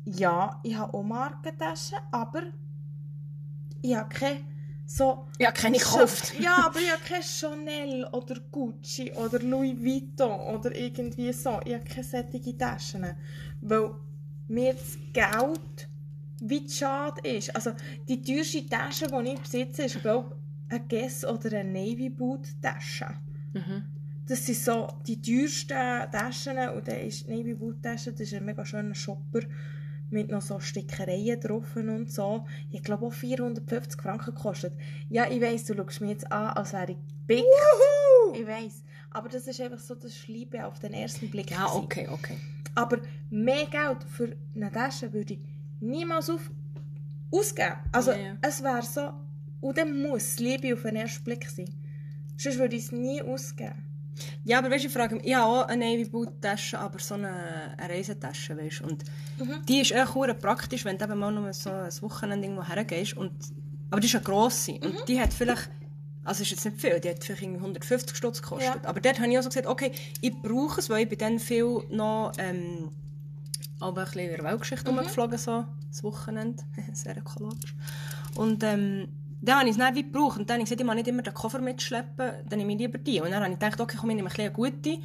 ja, 0.05 0.59
ich 0.63 0.75
habe 0.75 0.93
auch 0.93 1.03
Markentaschen, 1.03 1.97
aber 2.11 2.43
ich 3.81 3.95
habe 3.95 4.09
keine 4.09 4.54
so 4.85 5.27
Ja, 5.39 5.51
keine 5.51 5.77
gekauft. 5.77 6.33
ja, 6.39 6.65
aber 6.65 6.79
ich 6.79 6.91
habe 6.91 7.01
keine 7.07 7.23
Chanel 7.23 8.05
oder 8.11 8.35
Gucci 8.51 9.11
oder 9.13 9.39
Louis 9.39 9.75
Vuitton 9.77 10.39
oder 10.55 10.75
irgendwie 10.75 11.33
so. 11.33 11.59
Ich 11.65 11.73
habe 11.73 11.83
keine 11.83 12.03
solche 12.03 12.57
Taschen. 12.57 13.05
Weil 13.61 13.91
mir 14.47 14.73
das 14.73 14.97
Geld 15.11 15.89
wie 16.41 16.69
schade 16.69 17.21
ist. 17.27 17.55
Also 17.55 17.71
die 18.07 18.21
teuerste 18.21 18.65
Tasche, 18.67 19.07
die 19.07 19.29
ich 19.29 19.39
besitze, 19.39 19.83
ist 19.83 20.01
glaube 20.01 20.35
ich 20.69 20.75
eine 20.75 20.85
Guess 20.87 21.25
oder 21.25 21.57
eine 21.59 21.71
Navy 21.71 22.09
Boot 22.09 22.47
Tasche. 22.61 23.07
Mhm. 23.53 23.83
Das 24.27 24.45
sind 24.45 24.57
so 24.57 24.87
die 25.07 25.21
teuersten 25.21 26.11
Taschen 26.11 26.57
und 26.69 26.87
dann 26.87 26.99
ist 26.99 27.27
die 27.27 27.31
Navy 27.31 27.53
Boot 27.53 27.81
Tasche, 27.81 28.11
das 28.11 28.21
ist 28.21 28.33
ein 28.33 28.45
mega 28.45 28.65
schöner 28.65 28.95
Shopper 28.95 29.41
mit 30.09 30.29
noch 30.29 30.41
so 30.41 30.59
Stickereien 30.59 31.39
drauf 31.39 31.75
und 31.75 32.11
so. 32.11 32.45
Ich 32.71 32.83
glaube 32.83 33.07
auch 33.07 33.13
450 33.13 34.01
Franken 34.01 34.33
gekostet. 34.33 34.73
Ja, 35.09 35.29
ich 35.29 35.41
weiss, 35.41 35.65
du 35.65 35.75
schaust 35.75 36.01
mich 36.01 36.11
jetzt 36.11 36.31
an, 36.31 36.49
als 36.49 36.73
wäre 36.73 36.91
ich 36.91 36.97
big. 37.27 37.43
Ich 38.33 38.45
weiss. 38.45 38.83
Aber 39.11 39.29
das 39.29 39.47
ist 39.47 39.61
einfach 39.61 39.79
so 39.79 39.95
das 39.95 40.15
Schliebe 40.15 40.65
auf 40.65 40.79
den 40.79 40.93
ersten 40.93 41.29
Blick. 41.29 41.51
Ja, 41.51 41.65
gewesen. 41.65 41.83
okay, 41.83 42.07
okay. 42.11 42.37
Aber 42.75 42.99
mehr 43.29 43.65
Geld 43.65 44.03
für 44.03 44.35
eine 44.53 44.71
Tasche 44.71 45.11
würde 45.13 45.35
ich 45.35 45.39
niemals 45.79 46.29
auf 46.29 46.51
ausgeben. 47.31 47.75
Also 47.91 48.11
ja. 48.11 48.37
es 48.41 48.61
wäre 48.61 48.83
so, 48.83 49.13
und 49.61 49.77
dann 49.77 50.01
muss 50.01 50.39
Liebe 50.39 50.73
auf 50.73 50.83
den 50.83 50.97
ersten 50.97 51.23
Blick 51.23 51.49
sein. 51.49 51.69
Sonst 52.37 52.59
würde 52.59 52.75
ich 52.75 52.85
es 52.85 52.91
nie 52.91 53.21
ausgeben. 53.21 53.83
Ja, 54.43 54.59
aber 54.59 54.69
weißt 54.69 54.83
du, 54.83 54.87
ich 54.87 54.93
frage 54.93 55.15
mich, 55.15 55.25
ich 55.25 55.35
habe 55.35 55.45
auch 55.45 55.67
eine 55.67 55.85
Navy 55.85 56.05
Boot 56.05 56.41
Tasche, 56.41 56.79
aber 56.79 56.99
so 56.99 57.15
eine, 57.15 57.75
eine 57.77 57.93
Reisetasche, 57.93 58.57
weißt. 58.57 58.81
Und 58.81 59.03
die 59.67 59.81
ist 59.81 59.91
echt 59.91 60.15
hure 60.15 60.33
praktisch, 60.33 60.85
wenn 60.85 60.97
du 60.97 61.05
eben 61.05 61.19
mal 61.19 61.31
nur 61.31 61.51
so 61.53 61.69
ein 61.69 62.01
Wochenende 62.01 62.47
irgendwo 62.47 62.63
hergehst. 62.63 63.17
Und, 63.17 63.31
aber 63.89 63.99
die 64.01 64.07
ist 64.07 64.15
eine 64.15 64.23
grosse. 64.23 64.73
Und 64.73 65.07
die 65.07 65.19
hat 65.19 65.33
vielleicht, 65.33 65.69
also 66.23 66.43
ist 66.43 66.51
jetzt 66.51 66.65
nicht 66.65 66.79
viel, 66.79 66.99
die 66.99 67.09
hat 67.09 67.23
vielleicht 67.23 67.41
irgendwie 67.41 67.59
150 67.59 68.15
Stutz 68.15 68.41
gekostet. 68.41 68.83
Ja. 68.83 68.89
Aber 68.89 68.99
dort 69.01 69.19
habe 69.19 69.31
ich 69.31 69.37
auch 69.37 69.43
so 69.43 69.49
gesagt, 69.49 69.67
okay, 69.67 69.91
ich 70.21 70.33
brauche 70.41 70.79
es, 70.79 70.89
weil 70.89 71.03
ich 71.03 71.09
bin 71.09 71.19
dann 71.19 71.39
viel 71.39 71.81
noch, 71.89 72.31
ähm, 72.37 72.91
aber 73.79 74.01
ein 74.01 74.05
bisschen 74.05 74.21
in 74.21 74.35
der 74.35 74.43
Weltgeschichte 74.43 74.87
rumgeflogen, 74.87 75.37
so, 75.37 75.65
das 75.89 76.03
Wochenende. 76.03 76.63
Sehr 76.93 77.17
ökologisch. 77.17 77.75
Und, 78.35 78.63
ähm, 78.63 79.07
dann 79.47 79.59
habe 79.59 79.65
ich 79.69 79.71
es 79.75 79.77
dann 79.77 79.95
wie 79.95 80.03
gebraucht. 80.03 80.39
Und 80.39 80.49
dann 80.49 80.55
habe 80.55 80.63
ich 80.63 80.69
gesagt, 80.69 80.81
ich 80.81 80.95
nicht 80.95 81.07
immer 81.07 81.21
den 81.21 81.33
Koffer 81.33 81.59
mitschleppen, 81.59 82.31
dann 82.49 82.59
nehme 82.59 82.73
ich 82.73 82.79
lieber 82.79 82.97
die. 82.97 83.19
Und 83.21 83.31
dann 83.31 83.43
habe 83.43 83.51
ich 83.53 83.59
gedacht, 83.59 83.79
okay, 83.81 83.97
komm, 83.99 84.09
ich 84.11 84.15
nehme 84.15 84.29
ein 84.29 84.39
eine 84.39 84.51
gute. 84.51 84.97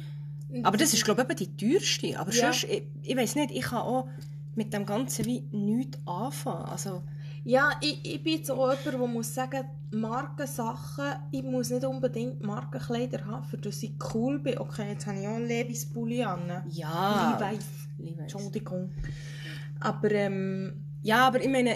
Aber 0.63 0.77
das 0.77 0.93
ist, 0.93 1.05
glaube 1.05 1.25
ich, 1.29 1.35
die 1.35 1.55
teuerste. 1.57 2.19
Aber 2.19 2.31
Ja. 2.33 2.51
sonst, 2.51 2.65
ich, 2.65 2.83
ich 3.03 3.15
weiß 3.15 3.35
nicht, 3.35 3.51
ich 3.51 3.61
kann 3.63 3.79
auch 3.79 4.07
mit 4.55 4.73
dem 4.73 4.85
Ganzen 4.85 5.25
wie 5.25 5.43
nichts 5.51 5.97
anfangen. 6.05 6.65
Also, 6.65 7.01
Ja, 7.43 7.71
ich, 7.81 7.99
ich 8.03 8.21
bin 8.21 8.33
jetzt 8.37 8.51
auch 8.51 8.69
jemand, 8.69 8.85
der 8.85 9.07
muss 9.07 9.33
sagen, 9.33 9.63
Markensachen, 9.91 11.15
ich 11.31 11.43
muss 11.43 11.69
nicht 11.69 11.83
unbedingt 11.85 12.41
Markenkleider 12.43 13.25
haben, 13.25 13.43
für 13.45 13.57
das 13.57 13.81
ich 13.83 13.93
cool 14.13 14.39
bin. 14.39 14.57
Okay, 14.57 14.89
jetzt 14.91 15.07
habe 15.07 15.19
ich 15.19 15.27
auch 15.27 15.35
einen 15.35 15.47
Levis-Pulli 15.47 16.23
an. 16.23 16.63
ja. 16.69 17.37
Levi's. 17.39 17.65
Levi's. 17.97 18.19
Entschuldigung. 18.19 18.91
Aber 19.79 20.11
ähm, 20.11 20.73
Ja, 21.01 21.27
aber 21.27 21.41
ich 21.41 21.49
meine, 21.49 21.75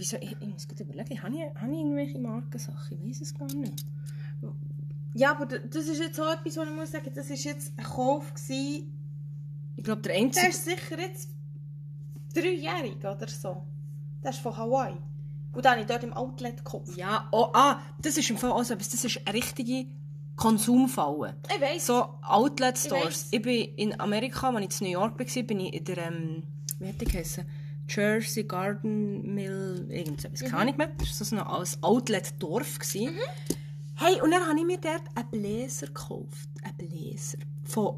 wieso, 0.00 0.16
ich, 0.16 0.32
ich 0.40 0.46
muss 0.48 0.66
gut 0.66 0.80
überlegen, 0.80 1.22
habe 1.22 1.34
ich, 1.34 1.60
habe 1.60 1.72
ich 1.72 1.78
irgendwelche 1.78 2.18
Markensachen? 2.18 2.98
Ich 2.98 3.08
weiß 3.10 3.20
es 3.20 3.34
gar 3.34 3.46
nicht. 3.52 3.84
ja, 5.14 5.30
aber 5.32 5.46
das 5.46 5.86
ist 5.86 6.00
jetzt 6.00 6.18
auch 6.20 6.32
etwas, 6.32 6.56
was 6.56 6.68
ich 6.68 6.74
muss 6.74 6.90
sagen, 6.90 7.12
das 7.14 7.30
ist 7.30 7.44
jetzt 7.44 7.72
ein 7.76 7.84
Kauf 7.84 8.32
gewesen, 8.34 8.92
Ich 9.76 9.84
glaube, 9.84 10.00
der 10.02 10.12
der 10.14 10.22
einzige... 10.22 10.48
ist 10.48 10.64
sicher 10.64 10.98
jetzt 10.98 11.28
dreijährig 12.34 12.98
oder 12.98 13.28
so. 13.28 13.62
Der 14.22 14.30
ist 14.30 14.40
von 14.40 14.56
Hawaii. 14.56 14.96
Und 15.52 15.64
den 15.64 15.70
habe 15.70 15.80
ich 15.80 15.86
dort 15.86 16.04
im 16.04 16.12
Outlet 16.12 16.58
gekauft. 16.58 16.96
Ja, 16.96 17.28
oh, 17.32 17.50
ah, 17.52 17.80
das 18.00 18.16
ist 18.16 18.30
im 18.30 18.38
Fall 18.38 18.52
auch 18.52 18.62
so 18.62 18.74
etwas, 18.74 18.90
das 18.90 19.04
ist 19.04 19.20
eine 19.26 19.36
richtige 19.36 19.86
Konsumfalle. 20.36 21.36
Ich 21.54 21.60
weiss. 21.60 21.86
So 21.86 22.08
Outlet 22.22 22.76
Ich 22.78 22.84
Stores. 22.84 23.04
weiss. 23.04 23.28
Ich, 23.32 23.42
bin 23.42 23.74
in 23.74 24.00
Amerika, 24.00 24.50
als 24.50 24.74
ich 24.76 24.80
in 24.80 24.86
New 24.86 24.92
York 25.00 25.18
war, 25.18 25.42
bin 25.42 25.60
ich 25.60 25.74
in 25.74 25.84
der, 25.84 25.98
ähm, 25.98 26.42
wie 26.78 26.88
hat 26.88 27.00
die 27.00 27.04
geheißen? 27.04 27.44
Jersey 27.90 28.44
Garden 28.44 29.34
Mill, 29.34 29.86
irgendetwas, 29.90 30.40
keine 30.40 30.56
Ahnung 30.58 30.76
mehr. 30.76 30.90
Das 30.98 31.18
war 31.20 31.26
so 31.26 31.36
ein 31.36 31.82
Outlet-Dorf. 31.82 32.78
gewesen. 32.78 33.10
Hey, 33.96 34.20
und 34.22 34.30
dann 34.30 34.46
habe 34.46 34.58
ich 34.58 34.64
mir 34.64 34.78
dort 34.78 35.02
einen 35.14 35.30
Bläser 35.30 35.88
gekauft. 35.88 36.48
Einen 36.62 36.76
Bläser. 36.78 37.38
Von 37.64 37.96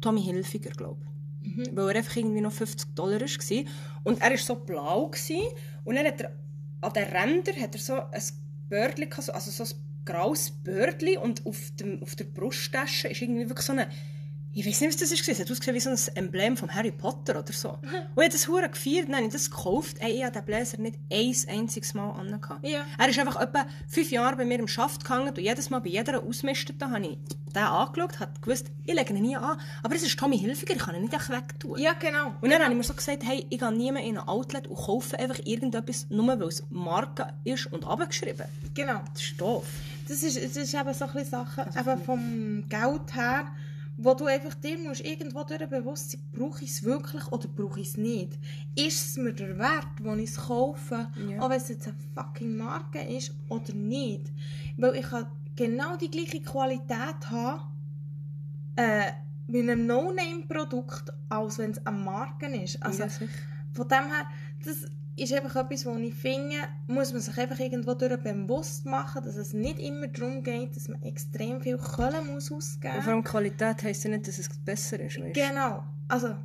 Tommy 0.00 0.22
Hilfiger, 0.22 0.70
glaube 0.70 1.00
ich. 1.44 1.74
Weil 1.74 1.90
er 1.90 1.96
einfach 1.96 2.16
irgendwie 2.16 2.40
noch 2.40 2.52
50 2.52 2.94
Dollar 2.94 3.20
war. 3.20 3.64
Und 4.04 4.20
er 4.20 4.30
war 4.30 4.36
so 4.36 4.56
blau. 4.56 5.06
Gewesen. 5.06 5.42
Und 5.84 5.94
dann 5.94 6.06
hat 6.06 6.20
er 6.20 6.32
an 6.80 6.92
den 6.92 7.04
Rändern 7.04 7.60
hat 7.60 7.74
er 7.74 7.80
so 7.80 7.94
ein 7.94 8.22
Bördchen, 8.68 9.10
also 9.32 9.50
so 9.50 9.64
ein 9.64 9.80
graues 10.04 10.50
Bördchen. 10.50 11.18
Und 11.18 11.46
auf, 11.46 11.70
dem, 11.76 12.02
auf 12.02 12.14
der 12.16 12.24
Brusttasche 12.24 13.08
ist 13.08 13.22
irgendwie 13.22 13.48
wirklich 13.48 13.66
so 13.66 13.72
eine... 13.72 13.88
Ich 14.58 14.66
weiß 14.66 14.80
nicht, 14.80 14.88
was 14.88 14.96
das 14.96 15.12
war. 15.12 15.32
Es 15.32 15.38
hat 15.38 15.50
ausgesehen 15.52 15.76
wie 15.76 15.80
so 15.80 15.90
ein 15.90 16.16
Emblem 16.16 16.56
von 16.56 16.74
Harry 16.74 16.90
Potter 16.90 17.38
oder 17.38 17.52
so. 17.52 17.68
Und 17.78 17.80
ich 17.92 18.24
habe 18.24 18.28
das 18.28 18.48
hure 18.48 18.68
gefeiert, 18.68 19.06
dann 19.06 19.14
habe 19.14 19.26
ich 19.26 19.32
das 19.32 19.52
gekauft. 19.52 19.98
Ey, 20.00 20.16
ich 20.16 20.24
habe 20.24 20.32
den 20.32 20.44
Bläser 20.44 20.78
nicht 20.78 20.98
ein 21.12 21.34
einziges 21.48 21.94
Mal 21.94 22.10
angehabt. 22.10 22.66
Ja. 22.66 22.84
Er 22.98 23.08
ist 23.08 23.20
einfach 23.20 23.40
etwa 23.40 23.66
fünf 23.86 24.10
Jahre 24.10 24.34
bei 24.34 24.44
mir 24.44 24.58
im 24.58 24.66
Schaft 24.66 25.04
gehangen 25.04 25.28
und 25.28 25.38
jedes 25.38 25.70
Mal 25.70 25.78
bei 25.78 25.90
jeder 25.90 26.20
Ausmistete 26.24 26.90
habe 26.90 27.06
ich 27.06 27.18
den 27.54 27.62
angeschaut, 27.62 28.18
habe 28.18 28.32
gewusst, 28.40 28.72
ich 28.84 28.94
lege 28.94 29.14
ihn 29.14 29.22
nie 29.22 29.36
an. 29.36 29.60
Aber 29.84 29.94
es 29.94 30.02
ist 30.02 30.18
Tommy 30.18 30.36
Hilfiger, 30.36 30.74
ich 30.74 30.82
kann 30.82 30.96
ihn 30.96 31.02
nicht 31.02 31.14
einfach 31.14 31.36
wegtun. 31.36 31.78
Ja, 31.78 31.92
genau. 31.92 32.34
Und 32.40 32.50
dann 32.50 32.60
habe 32.60 32.72
ich 32.72 32.76
mir 32.76 32.82
so 32.82 32.94
gesagt, 32.94 33.22
hey, 33.24 33.46
ich 33.48 33.60
gehe 33.60 33.72
nie 33.72 33.92
mehr 33.92 34.02
in 34.02 34.18
ein 34.18 34.26
Outlet 34.26 34.66
und 34.66 34.74
kaufe 34.74 35.16
einfach 35.20 35.38
irgendetwas, 35.44 36.06
nur 36.10 36.26
weil 36.40 36.48
es 36.48 36.64
Marke 36.68 37.32
ist 37.44 37.72
und 37.72 37.86
abgeschrieben. 37.86 38.46
Genau. 38.74 39.02
Das 39.12 39.22
ist 39.22 39.40
doof. 39.40 39.66
Das 40.08 40.22
ist, 40.24 40.36
das 40.36 40.56
ist 40.56 40.74
eben 40.74 40.94
so 40.94 41.04
ein 41.04 41.12
bisschen 41.12 41.30
Sachen 41.30 41.64
eben 41.78 42.02
vom 42.02 42.68
Geld 42.68 43.14
her, 43.14 43.46
wo 44.00 44.14
du 44.14 44.26
einfach 44.26 44.54
dir 44.54 44.78
musst 44.78 45.04
irgendwo 45.04 45.42
durch 45.42 45.66
bewusst 45.68 46.12
sein, 46.12 46.20
brauche 46.32 46.62
ich 46.64 46.70
es 46.70 46.84
wirklich 46.84 47.26
oder 47.32 47.48
brauche 47.48 47.80
ich 47.80 47.88
es 47.88 47.96
nicht? 47.96 48.38
Ist 48.76 49.08
es 49.08 49.16
mir 49.16 49.32
der 49.32 49.58
Wert, 49.58 49.88
wo 50.00 50.14
ich 50.14 50.30
es 50.30 50.36
kaufe, 50.36 51.08
Ja. 51.28 51.40
auch 51.42 51.50
wenn 51.50 51.56
es 51.60 51.68
jetzt 51.68 51.88
eine 51.88 51.96
fucking 52.14 52.56
Marke 52.56 53.00
ist 53.00 53.34
oder 53.48 53.74
nicht? 53.74 54.30
Weil 54.76 54.94
ich 54.96 55.06
kann 55.08 55.26
genau 55.56 55.96
die 55.96 56.10
gleiche 56.10 56.40
Qualität 56.40 57.28
haben 57.28 57.60
äh, 58.76 59.10
mit 59.48 59.62
einem 59.62 59.86
No-Name-Produkt, 59.86 61.12
als 61.28 61.58
wenn 61.58 61.72
es 61.72 61.84
eine 61.84 61.96
Marke 61.98 62.46
ist. 62.46 62.80
Also, 62.82 63.02
Ja, 63.02 63.08
von 63.72 63.88
dem 63.88 64.04
her, 64.12 64.26
das 64.64 64.84
ist 65.20 65.32
einfach 65.32 65.56
etwas, 65.56 65.86
wo 65.86 65.94
ich 65.96 66.14
finde, 66.14 66.56
muss 66.86 67.12
man 67.12 67.20
sich 67.20 67.36
einfach 67.38 67.58
irgendwo 67.58 67.94
durch 67.94 68.16
bewusst 68.20 68.86
machen, 68.86 69.22
dass 69.24 69.36
es 69.36 69.52
nicht 69.52 69.78
immer 69.78 70.08
darum 70.08 70.42
geht, 70.42 70.76
dass 70.76 70.88
man 70.88 71.02
extrem 71.02 71.60
viel 71.60 71.78
Kohle 71.78 72.22
muss 72.22 72.50
ausgeben 72.52 72.96
Und 72.96 73.02
vor 73.02 73.12
allem 73.12 73.24
Qualität 73.24 73.82
heisst 73.82 74.04
ja 74.04 74.10
nicht, 74.10 74.28
dass 74.28 74.38
es 74.38 74.48
besser 74.48 75.00
ist. 75.00 75.20
Weißt? 75.20 75.34
Genau. 75.34 75.84
Also, 76.08 76.36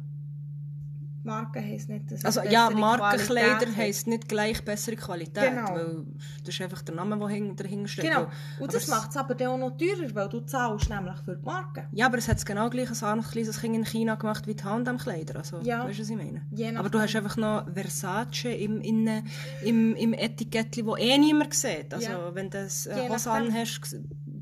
Marke 1.24 1.60
heisst 1.62 1.88
nicht, 1.90 2.12
dass 2.12 2.20
es 2.20 2.26
Also 2.26 2.42
ja, 2.50 2.70
Markenkleider 2.70 3.68
heisst 3.76 4.08
nicht 4.08 4.28
gleich 4.28 4.64
bessere 4.64 4.96
Qualität, 4.98 5.52
Genau. 5.52 5.74
weil 5.76 6.06
das 6.44 6.54
ist 6.56 6.62
einfach 6.62 6.82
der 6.82 6.96
Name, 6.96 7.18
der 7.18 7.54
dahinter 7.56 7.88
steht. 7.88 8.06
Genau. 8.06 8.22
Weil- 8.24 8.28
Und 8.64 8.74
das 8.74 8.84
es- 8.84 8.90
macht 8.90 9.12
es 9.12 9.18
aber 9.18 9.34
dann 9.36 9.48
auch 9.50 9.58
noch 9.58 9.78
teurer, 9.78 10.14
weil 10.14 10.30
du 10.30 10.42
zahlst 10.42 10.90
nämlich 10.90 11.18
für 11.24 11.36
die 11.38 11.46
Marke. 11.46 11.88
Ja, 11.94 12.08
aber 12.08 12.18
es 12.18 12.28
hat 12.28 12.46
genau 12.46 12.70
gleich 12.70 12.90
ein 12.90 13.04
anderes 13.08 13.32
kleines 13.32 13.60
Kind 13.62 13.76
in 13.76 13.86
China 13.86 14.16
gemacht 14.16 14.48
wie 14.48 14.54
die 14.56 14.64
H&M-Kleider. 14.64 15.38
Also, 15.38 15.60
Ja. 15.62 15.86
Weißt 15.88 15.98
du, 16.00 16.04
was 16.04 16.10
ich 16.10 16.18
meine? 16.18 16.78
Aber 16.80 16.90
du 16.90 17.00
hast 17.00 17.16
einfach 17.16 17.38
noch 17.38 17.66
Versace 17.74 18.46
im, 18.58 18.82
innen, 18.82 19.26
im, 19.64 19.96
im 19.96 20.14
Etikettchen, 20.14 20.86
das 20.88 21.00
eh 21.00 21.18
niemand 21.18 21.54
sieht. 21.54 21.94
Also 21.94 22.10
Ja. 22.10 22.36
wenn 22.36 22.50
du 22.50 22.58
das 22.60 22.86
Je 22.86 22.92
äh, 22.92 23.10
Hose 23.10 23.32
anhast, 23.32 23.80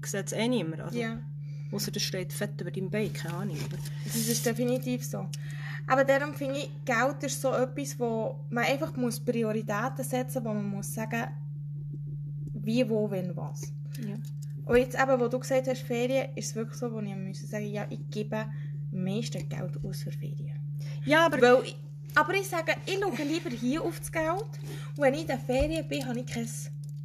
sieht 0.03 0.25
es 0.25 0.31
eh 0.31 0.47
niemand. 0.47 0.81
Also, 0.81 0.97
Ja. 0.99 1.19
Ausser 1.71 1.91
das 1.91 2.03
steht 2.03 2.33
fett 2.33 2.59
über 2.59 2.69
deinem 2.69 2.89
Bein, 2.89 3.13
keine 3.13 3.33
Ahnung. 3.35 3.57
Das 4.03 4.15
ist 4.15 4.45
definitiv 4.45 5.05
so. 5.05 5.29
Aber 5.87 6.03
darum 6.03 6.33
finde 6.33 6.59
ich, 6.59 6.71
Geld 6.85 7.23
ist 7.23 7.41
so 7.41 7.53
etwas, 7.53 7.99
wo 7.99 8.39
man 8.49 8.65
einfach 8.65 8.95
muss 8.95 9.19
Prioritäten 9.19 10.03
setzen 10.03 10.43
muss, 10.43 10.49
wo 10.49 10.53
man 10.53 10.69
muss 10.69 10.93
sagen, 10.93 11.27
wie, 12.53 12.87
wo, 12.89 13.09
wenn, 13.09 13.35
was. 13.35 13.73
ja. 13.99 14.15
Und 14.65 14.77
jetzt 14.77 14.95
eben, 14.95 15.19
wo 15.19 15.27
du 15.27 15.39
gesagt 15.39 15.67
hast, 15.67 15.81
Ferien, 15.81 16.29
ist 16.35 16.49
es 16.49 16.55
wirklich 16.55 16.77
so, 16.77 16.91
wo 16.91 16.99
ich 16.99 17.15
müssen 17.15 17.47
sagen, 17.47 17.65
ja, 17.65 17.85
ich 17.89 17.99
gebe 18.09 18.37
am 18.37 19.03
meisten 19.03 19.47
Geld 19.49 19.83
aus 19.83 20.03
für 20.03 20.11
Ferien. 20.11 20.59
ja, 21.03 21.25
aber 21.25 21.41
Weil 21.41 21.63
ich, 21.65 21.77
aber 22.15 22.33
ich 22.33 22.47
sage, 22.47 22.73
ich 22.85 22.99
schaue 22.99 23.25
lieber 23.25 23.49
hier 23.49 23.81
auf 23.81 23.99
das 23.99 24.11
Geld. 24.11 24.25
Und 24.95 25.03
wenn 25.03 25.13
ich 25.13 25.21
in 25.21 25.27
den 25.27 25.39
Ferien 25.39 25.87
bin, 25.87 26.05
habe 26.05 26.19
ich 26.19 26.25
kein 26.25 26.47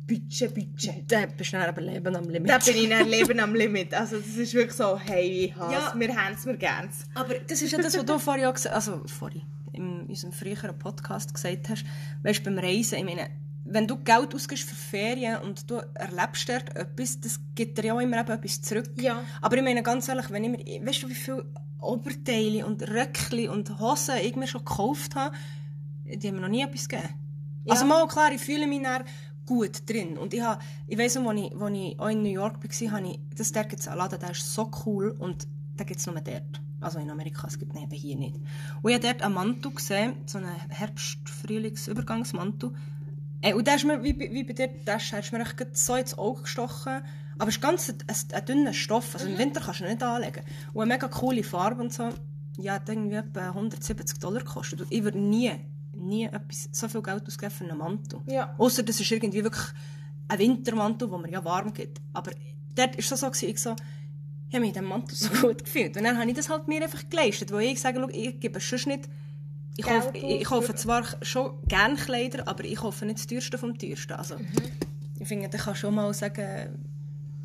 Budget, 0.06 0.54
Budget. 0.54 1.10
da 1.10 1.26
bist 1.26 1.52
du 1.52 1.56
dann 1.56 1.68
aber 1.68 1.80
Leben 1.80 2.14
am 2.14 2.28
Limit. 2.28 2.48
Da 2.48 2.58
bin 2.58 2.76
ich 2.76 2.88
dann 2.88 3.08
Leben 3.08 3.40
am 3.40 3.54
Limit. 3.54 3.92
Also 3.92 4.18
das 4.18 4.28
ist 4.28 4.54
wirklich 4.54 4.76
so, 4.76 4.98
hey, 4.98 5.46
ich 5.46 5.56
hasse 5.56 5.72
Ja. 5.74 5.94
wir 5.96 6.16
haben 6.16 6.34
es, 6.34 6.46
wir 6.46 6.56
gern 6.56 6.88
Aber 7.14 7.34
das 7.34 7.60
ist 7.62 7.72
ja 7.72 7.78
das, 7.78 7.96
was 7.96 8.04
du 8.04 8.18
vorhin 8.18 8.44
auch 8.46 8.54
gesagt 8.54 8.74
also 8.74 9.02
vorhin, 9.06 9.42
in 9.72 10.06
unserem 10.06 10.32
früheren 10.32 10.78
Podcast 10.78 11.34
gesagt 11.34 11.68
hast, 11.68 11.84
weißt 12.22 12.44
beim 12.44 12.58
Reisen, 12.58 12.98
ich 12.98 13.04
meine, 13.04 13.30
wenn 13.64 13.88
du 13.88 13.96
Geld 13.96 14.32
ausgibst 14.32 14.68
für 14.68 14.76
Ferien 14.76 15.38
und 15.42 15.68
du 15.68 15.80
erlebst 15.94 16.48
dort 16.48 16.74
etwas, 16.76 17.20
das 17.20 17.40
gibt 17.56 17.76
dir 17.76 17.86
ja 17.86 17.94
auch 17.94 18.00
immer 18.00 18.20
eben 18.20 18.30
etwas 18.30 18.62
zurück. 18.62 18.90
Ja. 18.96 19.24
Aber 19.42 19.56
ich 19.56 19.62
meine 19.62 19.82
ganz 19.82 20.08
ehrlich, 20.08 20.30
wenn 20.30 20.44
ich 20.44 20.50
mir, 20.50 20.86
weißt 20.86 21.02
du, 21.02 21.08
wie 21.08 21.14
viele 21.14 21.44
Oberteile 21.80 22.64
und 22.64 22.82
Röckli 22.88 23.48
und 23.48 23.78
Hosen 23.80 24.16
ich 24.22 24.36
mir 24.36 24.46
schon 24.46 24.64
gekauft 24.64 25.16
habe, 25.16 25.34
die 26.04 26.28
haben 26.28 26.36
mir 26.36 26.42
noch 26.42 26.48
nie 26.48 26.62
etwas 26.62 26.88
gegeben. 26.88 27.08
Ja. 27.64 27.72
Also 27.72 27.84
mal 27.84 28.06
klar, 28.06 28.30
ich 28.32 28.40
fühle 28.40 28.66
mich 28.68 28.82
dann 28.82 29.04
gut 29.46 29.88
drin. 29.88 30.18
Und 30.18 30.34
ich, 30.34 30.40
habe, 30.42 30.60
ich 30.88 30.98
weiss 30.98 31.14
noch, 31.14 31.28
als 31.30 31.40
ich, 31.40 31.52
als 31.60 31.74
ich 31.74 31.98
auch 32.00 32.08
in 32.08 32.22
New 32.22 32.28
York 32.30 32.56
war, 32.62 32.90
habe 32.92 33.06
ich, 33.08 33.20
das 33.36 33.52
dort 33.52 33.68
gibt's 33.70 33.88
einen 33.88 33.98
Laden, 33.98 34.18
der 34.20 34.30
ist 34.32 34.52
so 34.52 34.70
cool 34.84 35.14
und 35.18 35.46
den 35.78 35.86
gibt 35.86 36.00
es 36.00 36.06
nur 36.06 36.16
dort. 36.20 36.60
Also 36.80 36.98
in 36.98 37.08
Amerika, 37.10 37.46
es 37.46 37.58
gibt 37.58 37.74
ihn 37.74 37.82
eben 37.84 37.90
hier 37.92 38.16
nicht. 38.16 38.36
Und 38.82 38.90
ich 38.90 38.94
habe 38.96 39.06
dort 39.06 39.22
einen 39.22 39.34
Mantel 39.34 39.72
gesehen, 39.72 40.14
so 40.26 40.38
einen 40.38 40.48
Herbst-Frühlings-Übergangsmantel. 41.46 42.70
Ey, 43.42 43.52
und 43.54 43.66
der 43.66 43.76
ist 43.76 43.84
mir, 43.84 44.02
wie, 44.02 44.12
bei- 44.12 44.30
wie 44.32 44.44
bei 44.44 44.52
dir, 44.52 44.68
der 44.86 44.96
ist, 44.96 45.10
der 45.12 45.20
ist 45.20 45.32
mir 45.32 45.40
echt 45.40 45.76
so 45.76 45.94
ins 45.94 46.16
Auge 46.18 46.42
gestochen. 46.42 47.02
Aber 47.38 47.48
es 47.48 47.56
ist 47.56 47.60
ganz 47.62 47.88
ein, 47.90 47.96
ein, 48.06 48.16
ein 48.32 48.44
dünner 48.46 48.72
Stoff, 48.72 49.14
also 49.14 49.26
im 49.26 49.38
Winter 49.38 49.60
kannst 49.60 49.80
du 49.80 49.84
ihn 49.84 49.90
nicht 49.90 50.02
anlegen. 50.02 50.42
Und 50.72 50.82
eine 50.82 50.94
mega 50.94 51.08
coole 51.08 51.42
Farbe 51.42 51.82
und 51.82 51.92
so. 51.92 52.08
Ja, 52.56 52.74
hat 52.74 52.88
irgendwie 52.88 53.16
etwa 53.16 53.48
170 53.48 54.18
Dollar 54.18 54.40
gekostet. 54.42 54.86
Ich 54.88 55.04
würde 55.04 55.18
nie, 55.18 55.52
nie 56.06 56.24
etwas, 56.24 56.68
so 56.72 56.88
viel 56.88 57.02
Geld 57.02 57.26
ausgeben 57.26 57.50
für 57.52 57.64
einen 57.64 57.78
Mantel. 57.78 58.20
Ja. 58.26 58.54
Ausser 58.58 58.82
das 58.82 59.00
ist 59.00 59.10
irgendwie 59.10 59.42
wirklich 59.44 59.66
ein 60.28 60.38
Wintermantel, 60.38 61.10
wo 61.10 61.18
mir 61.18 61.30
ja 61.30 61.44
warm 61.44 61.72
gibt. 61.72 62.00
Aber 62.12 62.32
dort 62.74 62.92
war 62.92 62.98
es 62.98 63.08
so, 63.08 63.26
gewesen, 63.26 63.48
ich 63.50 63.60
so, 63.60 63.74
ich 64.48 64.54
habe 64.54 64.60
mich 64.60 64.68
in 64.68 64.74
diesem 64.74 64.88
Mantel 64.88 65.16
so 65.16 65.28
gut 65.40 65.64
gefühlt. 65.64 65.96
Und 65.96 66.04
dann 66.04 66.18
habe 66.18 66.28
ich 66.28 66.36
das 66.36 66.48
halt 66.48 66.68
mir 66.68 66.82
einfach 66.82 67.08
geleistet, 67.08 67.52
weil 67.52 67.62
ich 67.68 67.80
sage, 67.80 67.98
schau, 68.00 68.08
ich 68.08 68.40
gebe 68.40 68.60
sonst 68.60 68.86
nicht, 68.86 69.08
ich 69.76 69.84
kaufe, 69.84 70.16
ich 70.16 70.44
kaufe 70.44 70.74
zwar 70.74 71.04
schon 71.22 71.62
gerne 71.68 71.96
Kleider, 71.96 72.48
aber 72.48 72.64
ich 72.64 72.76
kaufe 72.76 73.04
nicht 73.04 73.18
das 73.18 73.26
teuerste 73.26 73.58
vom 73.58 73.76
teuersten. 73.76 74.14
Also, 74.14 74.36
Mhm. 74.38 74.46
ich 75.20 75.28
finde, 75.28 75.50
ich 75.54 75.62
kann 75.62 75.74
schon 75.76 75.94
mal 75.94 76.12
sagen, 76.14 76.82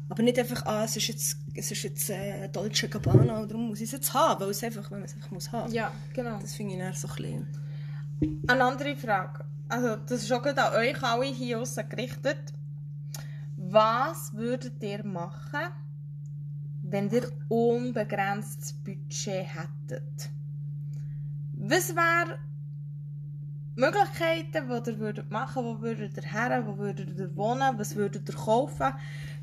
Aber 0.07 0.23
nicht 0.23 0.37
einfach, 0.39 0.65
ah, 0.65 0.83
es 0.83 0.97
ist 0.97 1.07
jetzt, 1.07 1.37
es 1.55 1.71
ist 1.71 1.83
jetzt 1.83 2.09
äh, 2.09 2.49
Dolce 2.49 2.89
Gabbana 2.89 3.45
darum 3.45 3.69
muss 3.69 3.79
ich 3.79 3.85
es 3.85 3.91
jetzt 3.93 4.13
haben, 4.13 4.41
weil 4.41 4.49
es 4.49 4.61
einfach, 4.61 4.91
weil 4.91 4.99
man 4.99 5.05
es 5.07 5.13
einfach 5.15 5.31
muss 5.31 5.49
haben. 5.53 5.71
Ja, 5.73 5.89
genau. 6.13 6.37
Das 6.39 6.53
finde 6.53 6.73
ich 6.73 6.79
dann 6.79 6.93
so 6.93 7.07
ein 7.07 7.15
bisschen... 7.15 7.47
Eine 8.47 8.65
andere 8.65 8.95
Frage. 8.95 9.45
Also, 9.67 9.95
das 9.95 10.23
ist 10.23 10.31
auch 10.31 10.45
an 10.45 10.75
euch 10.75 11.01
alle 11.01 11.25
hier 11.25 11.59
aussen 11.59 11.89
gerichtet. 11.89 12.53
Was 13.57 14.33
würdet 14.35 14.83
ihr 14.83 15.03
machen, 15.03 15.71
wenn 16.83 17.09
ihr 17.09 17.31
unbegrenztes 17.49 18.73
Budget 18.73 19.47
hättet? 19.47 20.29
Was 21.53 21.95
wären 21.95 22.37
Möglichkeiten, 23.75 24.67
die 24.69 24.91
ihr 24.91 24.99
würdet 24.99 25.31
machen 25.31 25.63
Wo 25.63 25.81
würdet 25.81 26.17
ihr 26.17 26.23
her? 26.23 26.63
Wo 26.67 26.77
würdet 26.77 27.17
ihr 27.17 27.35
wohnen? 27.35 27.79
Was 27.79 27.95
würdet 27.95 28.29
ihr 28.29 28.35
kaufen? 28.35 28.93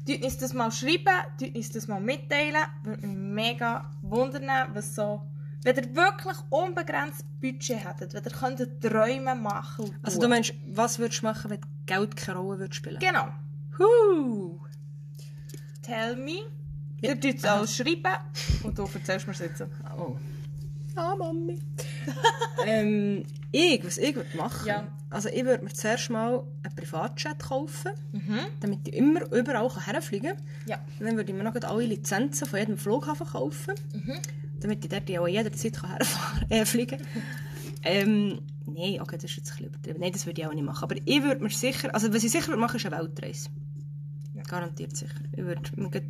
Tut 0.07 0.23
uns 0.23 0.39
das 0.39 0.53
mal 0.53 0.71
schreiben, 0.71 1.25
tut 1.39 1.57
uns 1.57 1.71
das 1.71 1.89
mal 1.89 2.01
mitteilen. 2.01 2.63
Würde 2.85 3.07
mich 3.09 3.17
mega 3.17 3.91
wundern, 4.03 4.73
was 4.73 4.95
so... 4.95 5.23
Wenn 5.65 5.77
ihr 5.77 5.97
wirklich 5.97 6.37
unbegrenztes 6.51 7.25
Budget 7.41 7.85
hättet, 7.85 8.15
wenn 8.15 8.25
ihr 8.25 8.31
könntet 8.31 8.81
Träume 8.81 9.35
machen 9.35 9.87
und 9.87 9.95
Also 10.03 10.21
du 10.21 10.29
meinst, 10.29 10.55
was 10.73 10.99
würdest 10.99 11.23
du 11.23 11.27
machen, 11.27 11.51
wenn 11.51 11.61
Geld 11.87 12.17
keine 12.17 12.39
Rolle 12.39 12.61
würde 12.61 12.75
spielen? 12.75 12.99
Genau. 13.01 13.29
Huh. 13.79 14.59
Tell 15.83 16.17
me. 16.17 16.43
Ihr 17.01 17.19
tut 17.21 17.37
es 17.37 17.45
alles 17.45 17.77
schreiben 17.77 18.05
und 18.63 18.79
du 18.79 18.83
erzählst 18.93 19.27
mir 19.27 19.35
jetzt. 19.35 19.63
Oh. 19.99 20.17
Ah, 20.97 21.15
Mami. 21.15 21.59
ähm, 22.67 23.25
ich, 23.53 23.85
was 23.85 23.99
ich 23.99 24.15
würde 24.17 24.37
machen? 24.37 24.67
Ja. 24.67 24.89
Also 25.11 25.29
ich 25.29 25.45
würde 25.45 25.65
mir 25.65 25.73
zuerst 25.73 26.11
mal 26.11 26.43
einen 26.65 26.75
Privatjet 26.75 27.39
kaufen, 27.39 27.93
Mhm. 28.13 28.41
damit 28.61 28.89
ich 28.89 28.95
immer 28.95 29.21
überall 29.33 29.71
herfliegen 29.87 30.35
kann. 30.37 30.43
Ja. 30.67 30.79
Und 30.99 31.07
dann 31.07 31.17
würde 31.17 31.31
ich 31.31 31.39
mir 31.39 31.45
noch 31.45 31.55
alle 31.55 31.85
Lizenzen 31.85 32.47
von 32.49 32.59
jedem 32.59 32.77
Flughafen 32.77 33.27
kaufen, 33.27 33.75
damit 34.61 34.85
ich 34.85 34.91
dort 34.91 35.11
auch 35.19 35.29
jederzeit 35.29 35.83
herfahren 35.83 36.47
äh, 36.51 36.65
fliegen 36.65 36.99
kann. 36.99 37.23
ähm, 37.85 38.41
Nein, 38.75 39.01
okay, 39.01 39.17
das 39.17 39.25
ist 39.31 39.37
jetzt 39.37 39.51
ein 39.53 39.57
bisschen 39.57 39.67
übertrieben. 39.69 40.01
Nein, 40.01 40.13
das 40.13 40.27
würde 40.27 40.41
ich 40.41 40.47
auch 40.47 40.53
nicht 40.53 40.65
machen. 40.65 40.83
Aber 40.85 40.97
ich 41.03 41.23
würde 41.23 41.43
mir 41.43 41.51
sicher, 41.51 41.95
also 41.95 42.13
was 42.13 42.23
ich 42.23 42.31
sicher 42.31 42.49
würde 42.49 42.61
machen, 42.61 42.77
ist 42.77 42.87
eine 42.87 42.99
Weltreise. 42.99 43.49
Garantiert 44.47 44.97
sicher. 44.97 45.15
Ich 45.33 45.45
würde 45.45 45.63
mir 45.77 45.91
gleich 45.91 46.05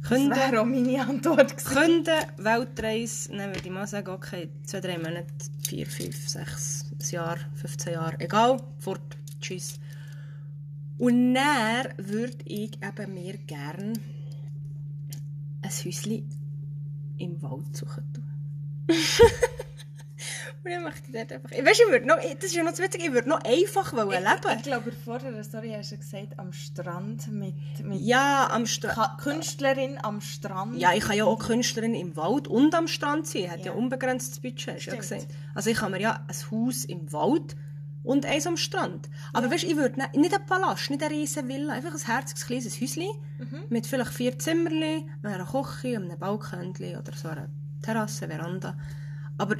Das 0.00 0.08
künden, 0.08 0.30
wäre 0.36 0.60
auch 0.60 0.64
meine 0.64 1.00
Antwort 1.06 1.56
gewesen. 1.56 1.74
künden, 1.76 2.14
Weltreise, 2.38 3.28
dann 3.30 3.48
würde 3.54 3.60
ich 3.64 3.70
mal 3.70 3.86
sagen, 3.86 4.08
okay, 4.10 4.48
zwei, 4.64 4.80
drei 4.80 4.96
Monate, 4.98 5.26
vier, 5.68 5.86
fünf, 5.86 6.28
sechs, 6.28 6.86
ein 6.92 7.10
Jahr, 7.10 7.36
15 7.56 7.92
Jahre, 7.92 8.20
egal, 8.20 8.60
fort, 8.78 9.16
tschüss. 9.40 9.78
Und 10.98 11.34
dann 11.34 11.86
würde 11.98 12.36
ich 12.46 12.72
eben 12.82 13.14
mir 13.14 13.36
gerne 13.38 13.92
ein 15.62 15.70
Häuschen 15.70 16.28
im 17.18 17.40
Wald 17.42 17.76
suchen 17.76 18.04
tun. 18.12 18.24
Und 20.64 20.72
dann 20.72 20.82
möchte 20.82 21.02
ich 21.06 21.12
dort 21.12 21.32
einfach... 21.32 21.50
Weißt 21.50 21.80
du, 21.80 21.84
ich 21.84 21.90
würde 21.90 22.06
noch... 22.06 22.16
Das 22.16 22.44
ist 22.44 22.54
ja 22.54 22.64
noch 22.64 22.72
zu 22.72 22.82
witzig, 22.82 23.02
ich 23.04 23.12
würde 23.12 23.28
noch 23.28 23.40
einfach 23.44 23.92
wollen 23.92 24.10
Ich 24.24 24.44
leben. 24.48 24.62
glaube, 24.62 24.92
vor 24.92 25.18
der 25.18 25.44
Story 25.44 25.72
hast 25.76 25.92
du 25.92 25.96
gesagt, 25.98 26.38
am 26.38 26.52
Strand 26.52 27.28
mit, 27.32 27.54
mit 27.84 28.00
Ja, 28.00 28.48
am 28.50 28.66
Strand. 28.66 29.18
Künstlerin 29.20 29.98
am 30.02 30.20
Strand. 30.20 30.76
Ja, 30.76 30.92
ich 30.94 31.04
kann 31.04 31.16
ja 31.16 31.24
auch 31.24 31.38
Künstlerin 31.38 31.94
im 31.94 32.16
Wald 32.16 32.48
und 32.48 32.74
am 32.74 32.88
Strand 32.88 33.26
sein. 33.28 33.42
Ich 33.42 33.50
habe 33.50 33.60
ja, 33.60 33.66
Ja. 33.66 33.72
unbegrenztes 33.72 34.40
Budget, 34.40 34.74
hast 34.74 34.86
du 34.86 34.90
ja 34.90 34.96
gesagt. 34.96 35.28
Also 35.54 35.70
ich 35.70 35.76
kann 35.76 35.92
mir 35.92 36.00
ja 36.00 36.24
ein 36.26 36.50
Haus 36.50 36.84
im 36.84 37.12
Wald 37.12 37.54
und 38.08 38.24
eins 38.24 38.46
am 38.46 38.56
Strand. 38.56 39.10
Aber 39.34 39.50
weißt, 39.50 39.64
ich 39.64 39.76
würde 39.76 40.00
nicht, 40.00 40.16
nicht 40.16 40.34
einen 40.34 40.46
Palast, 40.46 40.88
nicht 40.88 41.02
eine 41.02 41.14
riesen 41.14 41.46
Villa, 41.46 41.74
einfach 41.74 41.92
ein 41.92 42.06
herziges 42.06 42.46
kleines 42.46 42.80
Häuschen 42.80 43.10
mit 43.68 43.86
vielleicht 43.86 44.14
vier 44.14 44.38
Zimmerchen, 44.38 45.10
einer 45.22 45.44
Küche, 45.44 45.96
einem 45.96 46.18
Balkönchen 46.18 46.96
oder 46.96 47.12
so 47.12 47.28
einer 47.28 47.50
Terrasse, 47.82 48.26
Veranda. 48.26 48.78
Aber 49.36 49.56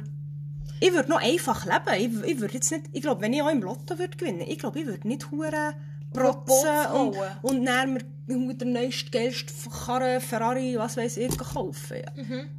ich 0.79 0.91
würde 0.91 1.09
noch 1.09 1.21
einfach 1.21 1.63
leben. 1.65 2.23
Ich, 2.23 2.31
ich 2.31 2.39
würde 2.39 2.55
jetzt 2.55 2.71
nicht, 2.71 2.85
ich 2.91 3.03
glaube, 3.03 3.21
wenn 3.21 3.33
ich 3.33 3.41
auch 3.43 3.51
im 3.51 3.61
Lotto 3.61 3.99
würde 3.99 4.17
gewinnen, 4.17 4.41
ich 4.41 4.57
glaube, 4.57 4.79
ich 4.79 4.87
würde 4.87 5.07
nicht 5.07 5.29
hure 5.29 5.75
protzen 6.11 6.91
und, 6.91 7.15
und 7.43 7.65
dann 7.65 7.99
mir 8.25 8.55
den 8.55 8.73
neuesten, 8.73 9.11
geilsten 9.11 9.71
Karren, 9.71 10.21
Ferrari, 10.21 10.75
was 10.75 10.97
weiß 10.97 11.17
ich, 11.17 11.37
kaufen. 11.37 11.97
Ja. 11.97 12.11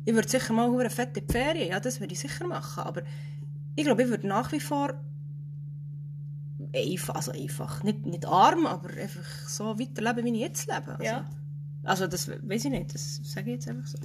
Ich 0.05 0.15
würde 0.15 0.29
sicher 0.29 0.53
mal 0.53 0.69
hure 0.69 0.89
fette 0.89 1.21
Ferien, 1.29 1.71
ja, 1.71 1.81
das 1.81 1.99
würde 1.99 2.13
ich 2.13 2.21
sicher 2.21 2.47
machen. 2.47 2.85
Aber 2.85 3.03
ich 3.75 3.85
glaube, 3.85 4.05
ich 4.05 4.09
würde 4.09 4.29
nach 4.29 4.53
wie 4.53 4.61
vor 4.61 4.95
einfach, 6.75 7.15
also 7.17 7.33
einfach, 7.33 7.83
nicht, 7.83 8.07
nicht 8.07 8.25
arm, 8.27 8.67
aber 8.67 8.91
einfach 8.91 9.25
so 9.49 9.79
weiterleben, 9.79 10.25
wie 10.25 10.35
ich 10.37 10.41
jetzt 10.41 10.67
lebe. 10.67 10.91
Also, 10.93 11.05
Ja. 11.05 11.29
also 11.85 12.07
das 12.07 12.29
weiß 12.29 12.65
ich 12.67 12.71
nicht, 12.71 12.95
das 12.95 13.21
sage 13.25 13.51
ich 13.51 13.55
jetzt 13.57 13.69
einfach 13.69 13.87
so. 13.87 13.99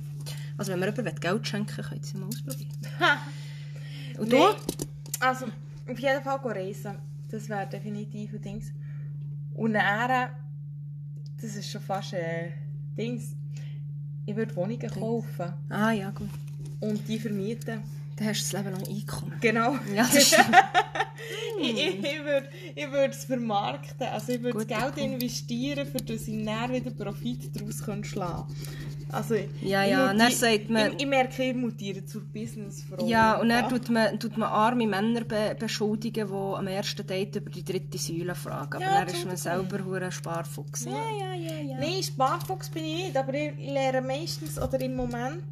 Also 0.57 0.71
wenn 0.71 0.79
mir 0.79 0.93
jemand 0.95 1.21
Geld 1.21 1.47
schenken 1.47 1.77
will, 1.77 1.83
könnt 1.83 2.01
ihr 2.01 2.07
es 2.07 2.13
mal 2.13 2.27
ausprobieren. 2.27 2.69
Und 4.19 4.31
du? 4.31 4.37
Nein. 4.37 4.55
Also, 5.19 5.45
auf 5.45 5.99
jeden 5.99 6.23
Fall 6.23 6.39
reisen. 6.43 6.97
Das 7.29 7.49
wäre 7.49 7.67
definitiv 7.67 8.33
ein 8.33 8.41
Ding. 8.41 8.63
Und 9.55 9.73
dann, 9.73 10.29
das 11.41 11.55
ist 11.55 11.69
schon 11.69 11.81
fast 11.81 12.13
ein 12.13 12.53
Dings. 12.97 13.35
Ich 14.25 14.35
würde 14.35 14.55
Wohnungen 14.55 14.79
kaufen 14.89 15.53
Ah 15.69 15.91
ja, 15.91 16.09
gut. 16.11 16.29
und 16.79 17.07
die 17.07 17.19
vermieten. 17.19 17.83
Dann 18.17 18.27
hast 18.27 18.51
du 18.51 18.55
das 18.57 18.63
Leben 18.65 18.75
lang 18.75 18.87
Einkommen. 18.87 19.33
Genau. 19.41 19.75
Ja, 19.93 20.07
das 20.11 20.27
stimmt. 20.27 20.47
ich 21.61 21.69
ich, 21.77 21.97
ich 21.99 22.23
würde 22.23 22.49
ich 22.75 22.91
würd 22.91 23.11
es 23.13 23.25
vermarkten. 23.25 24.07
Also 24.07 24.31
ich 24.33 24.41
würde 24.41 24.65
das 24.65 24.67
Geld 24.67 24.97
investieren, 24.97 25.85
für 25.85 25.97
das 25.97 26.27
ich 26.27 26.45
dann 26.45 26.71
wieder 26.71 26.91
Profit 26.91 27.51
daraus 27.55 27.83
schlagen 28.07 28.55
Also, 29.11 29.35
Ja, 29.61 29.83
ich 29.83 29.91
ja, 29.91 30.11
muti- 30.13 30.17
dann 30.17 30.31
sagt 30.31 30.69
man- 30.69 30.93
Ich, 30.93 31.01
ich 31.01 31.07
merke, 31.07 31.43
ich 31.43 31.55
mutiere 31.55 32.05
zur 32.05 32.21
Businessfrau. 32.21 33.05
Ja, 33.05 33.35
und 33.39 33.49
dann 33.49 33.67
tut 33.69 33.89
man, 33.89 34.17
tut 34.19 34.37
man 34.37 34.49
arme 34.49 34.87
Männer 34.87 35.25
be 35.25 35.55
beschuldigen, 35.59 36.27
die 36.27 36.33
am 36.33 36.67
ersten 36.67 37.05
Date 37.05 37.35
über 37.35 37.49
die 37.49 37.63
dritte 37.65 37.97
Säule 37.97 38.35
fragen. 38.35 38.75
Aber 38.75 38.81
Ja, 38.81 39.03
dann 39.05 39.13
ist 39.13 39.25
man 39.25 39.37
selber 39.37 39.83
hure 39.83 40.09
Sparfuchs. 40.11 40.85
Ja, 40.85 40.91
ja, 41.19 41.33
ja, 41.33 41.59
ja. 41.61 41.77
Nein, 41.79 42.01
Sparfuchs 42.01 42.69
bin 42.69 42.85
ich 42.85 43.03
nicht, 43.07 43.17
aber 43.17 43.33
ich 43.33 43.51
lerne 43.57 44.01
meistens 44.01 44.57
oder 44.57 44.79
im 44.79 44.95
Moment 44.95 45.43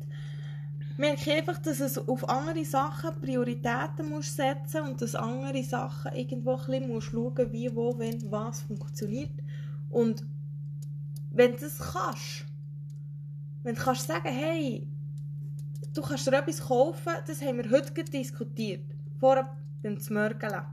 merke 0.97 1.33
einfach, 1.33 1.57
dass 1.59 1.79
es 1.79 1.97
auf 1.97 2.27
andere 2.29 2.65
Sachen 2.65 3.19
Prioritäten 3.19 4.09
muss 4.09 4.35
setzen 4.35 4.81
und 4.83 5.01
dass 5.01 5.15
andere 5.15 5.63
Sachen 5.63 6.13
irgendwo 6.13 6.55
ein 6.55 6.65
bisschen 6.65 6.87
muss 6.87 7.03
schauen, 7.05 7.51
wie, 7.51 7.75
wo, 7.75 7.97
wenn, 7.97 8.31
was 8.31 8.61
funktioniert. 8.61 9.31
Und 9.89 10.23
wenn 11.31 11.53
du 11.53 11.59
das 11.61 11.79
kannst, 11.79 12.45
wenn 13.63 13.75
du 13.75 13.81
kannst 13.81 14.07
sagen, 14.07 14.29
hey, 14.29 14.87
du 15.93 16.01
kannst 16.01 16.27
dir 16.27 16.33
etwas 16.33 16.61
kaufen, 16.61 17.13
das 17.25 17.41
haben 17.41 17.57
wir 17.57 17.71
heute 17.71 18.03
diskutiert, 18.03 18.85
vorher 19.19 19.49
beim 19.81 19.99
Zmörgeln. 19.99 20.63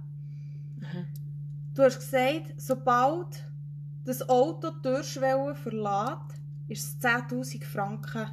Du 1.75 1.83
hast 1.83 1.99
gesagt, 1.99 2.55
sobald 2.57 3.45
das 4.05 4.29
Auto 4.29 4.71
die 4.71 4.83
Türschwelle 4.83 5.55
verlässt, 5.55 6.41
ist 6.69 7.03
es 7.03 7.11
10'000 7.11 7.65
Franken 7.65 8.27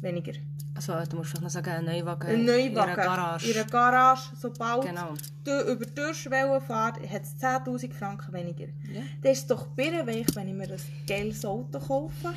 weniger. 0.00 0.32
Also, 0.76 0.92
du 1.10 1.16
musst 1.16 1.30
vielleicht 1.30 1.42
noch 1.42 1.50
sagen, 1.50 1.70
ein 1.70 1.84
Neuwagen, 1.86 2.28
Ein 2.28 2.40
in 2.40 2.44
Neuwagen 2.46 2.92
einer 2.92 2.96
Garage. 2.96 3.50
in 3.50 3.56
einer 3.56 3.66
Garage, 3.70 4.30
sobald 4.40 4.82
Genau. 4.86 5.14
du 5.44 5.60
über 5.72 5.84
die 5.86 5.94
Türschwelle 5.94 6.60
fährt, 6.60 7.00
hat 7.10 7.22
es 7.22 7.34
10'000 7.38 7.92
Franken 7.94 8.32
weniger. 8.32 8.66
Ja. 8.92 9.00
Das 9.22 9.38
ist 9.38 9.50
doch 9.50 9.66
birrenweich, 9.68 10.26
wenn 10.34 10.48
ich 10.48 10.54
mir 10.54 10.64
ein 10.70 10.80
geiles 11.06 11.44
Auto 11.44 11.78
kaufe, 11.78 12.34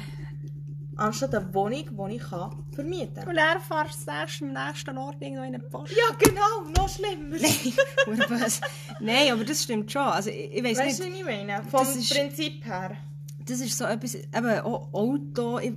anstatt 0.95 1.33
eine 1.35 1.53
Wohnung, 1.53 2.09
die 2.09 2.15
ich 2.15 2.21
kann 2.23 2.51
vermieten 2.73 3.15
kann. 3.15 3.27
Und 3.29 3.35
dann 3.35 3.59
fahrst 3.61 4.07
du 4.07 4.11
erst 4.11 4.41
am 4.41 4.53
nächsten 4.53 4.97
Ort 4.97 5.17
irgendwo 5.21 5.43
in 5.43 5.55
einen 5.55 5.69
Post. 5.69 5.93
Ja, 5.93 6.15
genau, 6.17 6.69
noch 6.77 6.89
schlimmer. 6.89 7.37
Böse. 7.37 8.61
Nein, 8.99 9.31
aber 9.31 9.43
das 9.45 9.63
stimmt 9.63 9.91
schon. 9.91 10.01
Also, 10.01 10.29
ich, 10.29 10.55
ich 10.55 10.63
weiss 10.63 10.77
Weißt 10.77 10.99
du, 10.99 11.03
nicht. 11.03 11.13
was 11.13 11.19
ich 11.19 11.25
meine? 11.45 11.63
Vom 11.63 11.79
Das 11.79 11.95
ist- 11.95 12.13
Prinzip 12.13 12.65
her. 12.65 12.91
Das 13.45 13.59
ist 13.61 13.77
so 13.77 13.85
etwas, 13.85 14.15
eben 14.15 14.59
auch 14.61 14.93
Auto, 14.93 15.57
ich, 15.59 15.73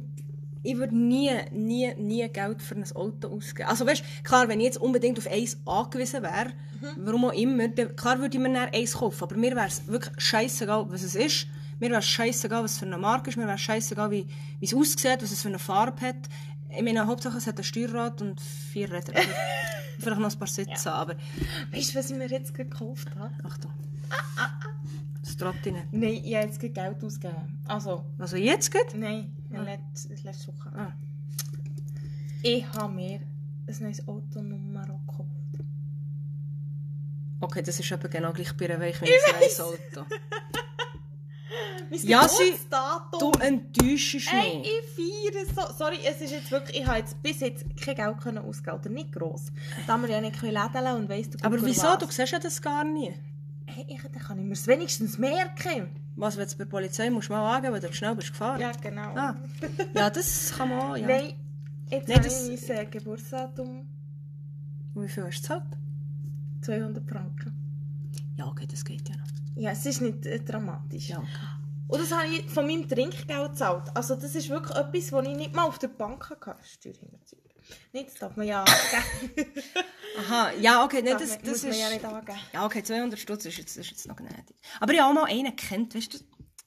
ich 0.63 0.77
würde 0.77 0.97
nie, 0.97 1.31
nie, 1.53 1.95
nie 1.97 2.29
Geld 2.29 2.63
für 2.63 2.75
ein 2.77 2.85
Auto 2.95 3.29
ausgeben. 3.29 3.69
Also 3.69 3.87
weißt, 3.87 4.05
klar, 4.23 4.49
wenn 4.49 4.61
ich 4.61 4.67
jetzt 4.67 4.79
unbedingt 4.79 5.19
auf 5.19 5.27
eins 5.27 5.59
angewiesen 5.67 6.23
wäre, 6.23 6.53
warum 6.97 7.25
auch 7.27 7.33
immer, 7.33 7.69
dann, 7.69 7.95
klar 7.97 8.19
würde 8.21 8.37
ich 8.37 8.43
mir 8.43 8.53
dann 8.53 8.69
eins 8.73 8.95
kaufen, 8.95 9.25
aber 9.25 9.37
mir 9.37 9.55
wäre 9.57 9.67
es 9.67 9.87
wirklich 9.87 10.15
scheißegal, 10.21 10.87
was 10.91 11.03
es 11.03 11.15
ist. 11.15 11.47
Mir 11.81 11.91
wäre 11.91 11.99
es 12.01 12.07
scheißegal, 12.07 12.63
was 12.63 12.73
es 12.73 12.79
für 12.79 12.87
eine 12.87 12.99
Marke 12.99 13.31
ist, 13.31 13.37
mir 13.37 13.45
wäre 13.47 13.57
es 13.57 13.61
scheißegal, 13.61 14.11
wie, 14.13 14.27
wie 14.61 14.65
es 14.65 14.73
aussieht, 14.75 15.21
was 15.21 15.33
es 15.33 15.43
für 15.43 15.49
eine 15.49 15.59
Farbe 15.59 16.01
hat. 16.07 16.17
Ich 16.71 16.83
meine, 16.83 17.07
Hauptsache 17.07 17.39
es 17.39 17.47
hat 17.47 17.59
ein 17.59 17.65
Steuerrad 17.65 18.23
und 18.23 18.41
vier 18.41 18.91
Räder. 18.91 19.11
Oder 19.13 19.21
Vielleicht 19.99 20.21
noch 20.21 20.33
ein 20.33 20.39
paar 20.39 20.49
Sitze, 20.49 20.91
aber 20.93 21.17
Weißt 21.73 21.95
du, 21.95 21.99
was 21.99 22.11
ich 22.11 22.17
mir 22.17 22.29
jetzt 22.29 22.55
gekauft 22.55 23.09
habe? 23.19 23.33
Achtung. 23.45 23.73
Das 25.23 25.37
trottet 25.37 25.73
nicht. 25.73 25.93
Nein, 25.93 26.21
ich 26.25 26.35
habe 26.35 26.47
jetzt 26.47 26.61
Geld 26.61 26.77
ausgegeben. 27.05 27.63
Also, 27.67 28.05
Also 28.19 28.37
jetzt 28.37 28.71
geht? 28.71 28.95
nein, 28.97 29.33
letzte, 29.61 30.15
letzte 30.23 30.49
Woche. 30.49 30.73
Ah. 30.77 30.93
Ich 32.43 32.67
habe 32.73 32.93
mir 32.93 33.21
ein 33.67 33.77
neues 33.81 34.07
Autonummer 34.09 34.87
gekauft. 34.87 35.29
Okay, 37.41 37.63
das 37.63 37.79
ist 37.81 37.91
eben 37.91 38.11
genau 38.11 38.33
gleich 38.33 38.57
bei 38.57 38.67
einer 38.71 38.81
Weich 38.81 39.01
wie 39.01 39.07
ein 39.07 39.41
neues 39.41 39.61
Auto. 39.61 40.05
Ja, 42.03 42.27
sie-. 42.27 42.55
Du 43.19 43.31
enttäuschst 43.39 44.31
Hey, 44.33 44.59
mich. 44.59 44.69
ich 44.69 45.33
feiere 45.35 45.45
so. 45.69 45.75
Sorry, 45.77 45.99
es 46.05 46.21
ist 46.23 46.31
jetzt 46.33 46.51
wirklich, 46.51 46.81
ich 46.81 46.87
habe 46.87 46.99
jetzt 46.99 47.23
bis 47.23 47.41
jetzt 47.41 47.65
kein 47.77 47.95
Geld 47.95 48.19
können 48.19 48.39
ausgeben 48.39 48.79
oder 48.79 48.89
nicht 48.89 49.13
gross. 49.13 49.53
Da 49.87 49.99
wir 49.99 50.09
ja 50.09 50.21
nicht 50.21 50.41
lädeln 50.41 50.97
und 50.97 51.09
weiss 51.09 51.29
du 51.31 51.39
Aber 51.45 51.61
wieso? 51.63 51.83
was. 51.83 51.99
Du 51.99 52.07
siehst 52.11 52.33
ja 52.33 52.39
das 52.39 52.63
gar 52.63 52.85
nie. 52.85 53.13
Hey, 53.67 53.85
ich, 53.89 54.01
dann 54.03 54.23
kann 54.23 54.39
ich 54.39 54.45
mir 54.45 54.53
es 54.55 54.67
wenigstens 54.67 55.19
merken. 55.19 55.91
Was, 56.17 56.37
wenn 56.37 56.47
du 56.47 56.53
bei 56.53 56.65
der 56.65 56.71
Polizei 56.71 57.11
musst 57.11 57.29
du 57.29 57.33
mal 57.33 57.57
angeben, 57.57 57.73
weil 57.75 57.81
du 57.81 57.93
schnell 57.93 58.15
bist 58.15 58.29
gefahren? 58.33 58.61
Ja, 58.61 58.73
genau. 58.73 59.15
Ah. 59.17 59.35
Ja, 59.95 60.11
das 60.11 60.53
kann 60.57 60.69
man 60.69 60.79
auch, 60.81 60.97
ja. 60.97 61.07
Nein, 61.07 61.35
jetzt 61.89 62.09
Nein, 62.09 62.19
habe 62.19 62.29
das- 62.29 62.49
ich 62.49 62.69
mein 62.69 62.91
Geburtsdatum 62.91 63.89
Und 64.95 65.03
Wie 65.05 65.09
viel 65.09 65.25
hast 65.25 65.39
du 65.39 65.43
gezahlt? 65.43 65.65
200 66.63 67.09
Franken. 67.09 67.53
Ja, 68.37 68.47
okay, 68.47 68.67
das 68.71 68.85
geht 68.85 69.09
ja 69.09 69.17
noch. 69.17 69.27
Ja, 69.57 69.71
es 69.71 69.85
ist 69.87 70.01
nicht 70.03 70.25
äh, 70.27 70.39
dramatisch. 70.41 71.09
Ja, 71.09 71.19
okay. 71.19 71.29
Und 71.89 72.01
das 72.01 72.11
habe 72.13 72.27
ich 72.29 72.49
von 72.49 72.67
meinem 72.67 72.89
Trinkgeld 72.89 73.51
gezahlt. 73.53 73.91
Also 73.95 74.15
das 74.17 74.35
ist 74.35 74.49
wirklich 74.49 74.77
etwas, 74.77 75.13
was 75.13 75.27
ich 75.27 75.37
nicht 75.37 75.55
mal 75.55 75.65
auf 75.67 75.79
der 75.79 75.89
Bank 75.89 76.31
hatte. 76.31 76.57
Steuerhinterziehung. 76.63 77.42
Nicht, 77.93 78.09
das 78.11 78.15
darf 78.15 78.37
man 78.37 78.47
ja 78.47 78.65
angeben. 78.65 79.53
Aha, 80.19 80.53
ja, 80.61 80.85
okay, 80.85 81.03
nee, 81.03 81.11
das, 81.13 81.39
das 81.39 81.43
muss 81.43 81.63
man 81.63 81.73
ist... 81.73 81.79
ja 81.81 81.91
nicht 81.91 82.05
angeben. 82.05 82.39
Ja, 82.53 82.65
okay, 82.67 82.83
200 82.83 83.19
Stutz 83.19 83.45
ist 83.47 83.59
jetzt, 83.59 83.77
ist 83.77 83.91
jetzt 83.91 84.07
noch 84.07 84.17
gnädig. 84.17 84.57
Aber 84.81 84.93
ich 84.93 85.01
habe 85.01 85.11
auch 85.11 85.15
mal 85.15 85.31
einen 85.31 85.55
gekannt, 85.57 85.95
weißt 85.95 86.15
du, 86.15 86.19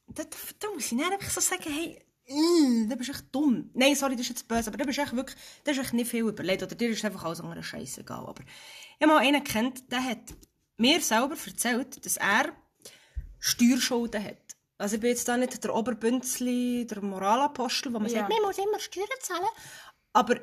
da, 0.07 0.23
da, 0.23 0.37
da 0.59 0.67
muss 0.73 0.91
ich 0.91 0.97
dann 0.97 1.11
einfach 1.11 1.29
so 1.29 1.41
sagen, 1.41 1.63
hey, 1.67 1.99
mm, 2.27 2.89
da 2.89 2.95
bist 2.95 3.09
du 3.09 3.13
echt 3.13 3.25
dumm. 3.31 3.69
Nein, 3.73 3.95
sorry, 3.95 4.13
das 4.15 4.21
ist 4.21 4.29
jetzt 4.29 4.47
böse, 4.47 4.67
aber 4.69 4.77
da 4.77 4.85
bist 4.85 4.97
du 4.97 5.01
echt 5.03 5.15
wirklich, 5.15 5.37
da 5.63 5.71
ist 5.71 5.79
echt 5.79 5.93
nicht 5.93 6.09
viel 6.09 6.21
überlegt, 6.27 6.63
oder 6.63 6.75
dir 6.75 6.89
ist 6.89 7.03
einfach 7.05 7.23
alles 7.23 7.41
andere 7.41 7.63
Scheiße 7.63 8.01
egal. 8.01 8.25
Aber 8.25 8.41
ich 8.43 9.01
habe 9.03 9.13
mal 9.13 9.19
einen 9.25 9.43
gekannt, 9.43 9.91
der 9.91 10.03
hat 10.03 10.33
mir 10.77 11.01
selber 11.01 11.35
erzählt, 11.45 12.05
dass 12.05 12.17
er 12.17 12.51
Steuerschulden 13.39 14.23
hat. 14.23 14.37
Also 14.77 14.95
ich 14.95 15.01
bin 15.01 15.11
jetzt 15.11 15.27
da 15.27 15.37
nicht 15.37 15.63
der 15.63 15.73
Oberbünzli, 15.73 16.85
der 16.85 17.01
Moralapostel, 17.01 17.93
wo 17.93 17.99
man 17.99 18.11
Ja. 18.11 18.19
sagt, 18.19 18.29
man 18.29 18.41
muss 18.41 18.57
immer 18.57 18.79
Steuern 18.79 19.07
zahlen. 19.21 19.45
Aber 20.11 20.39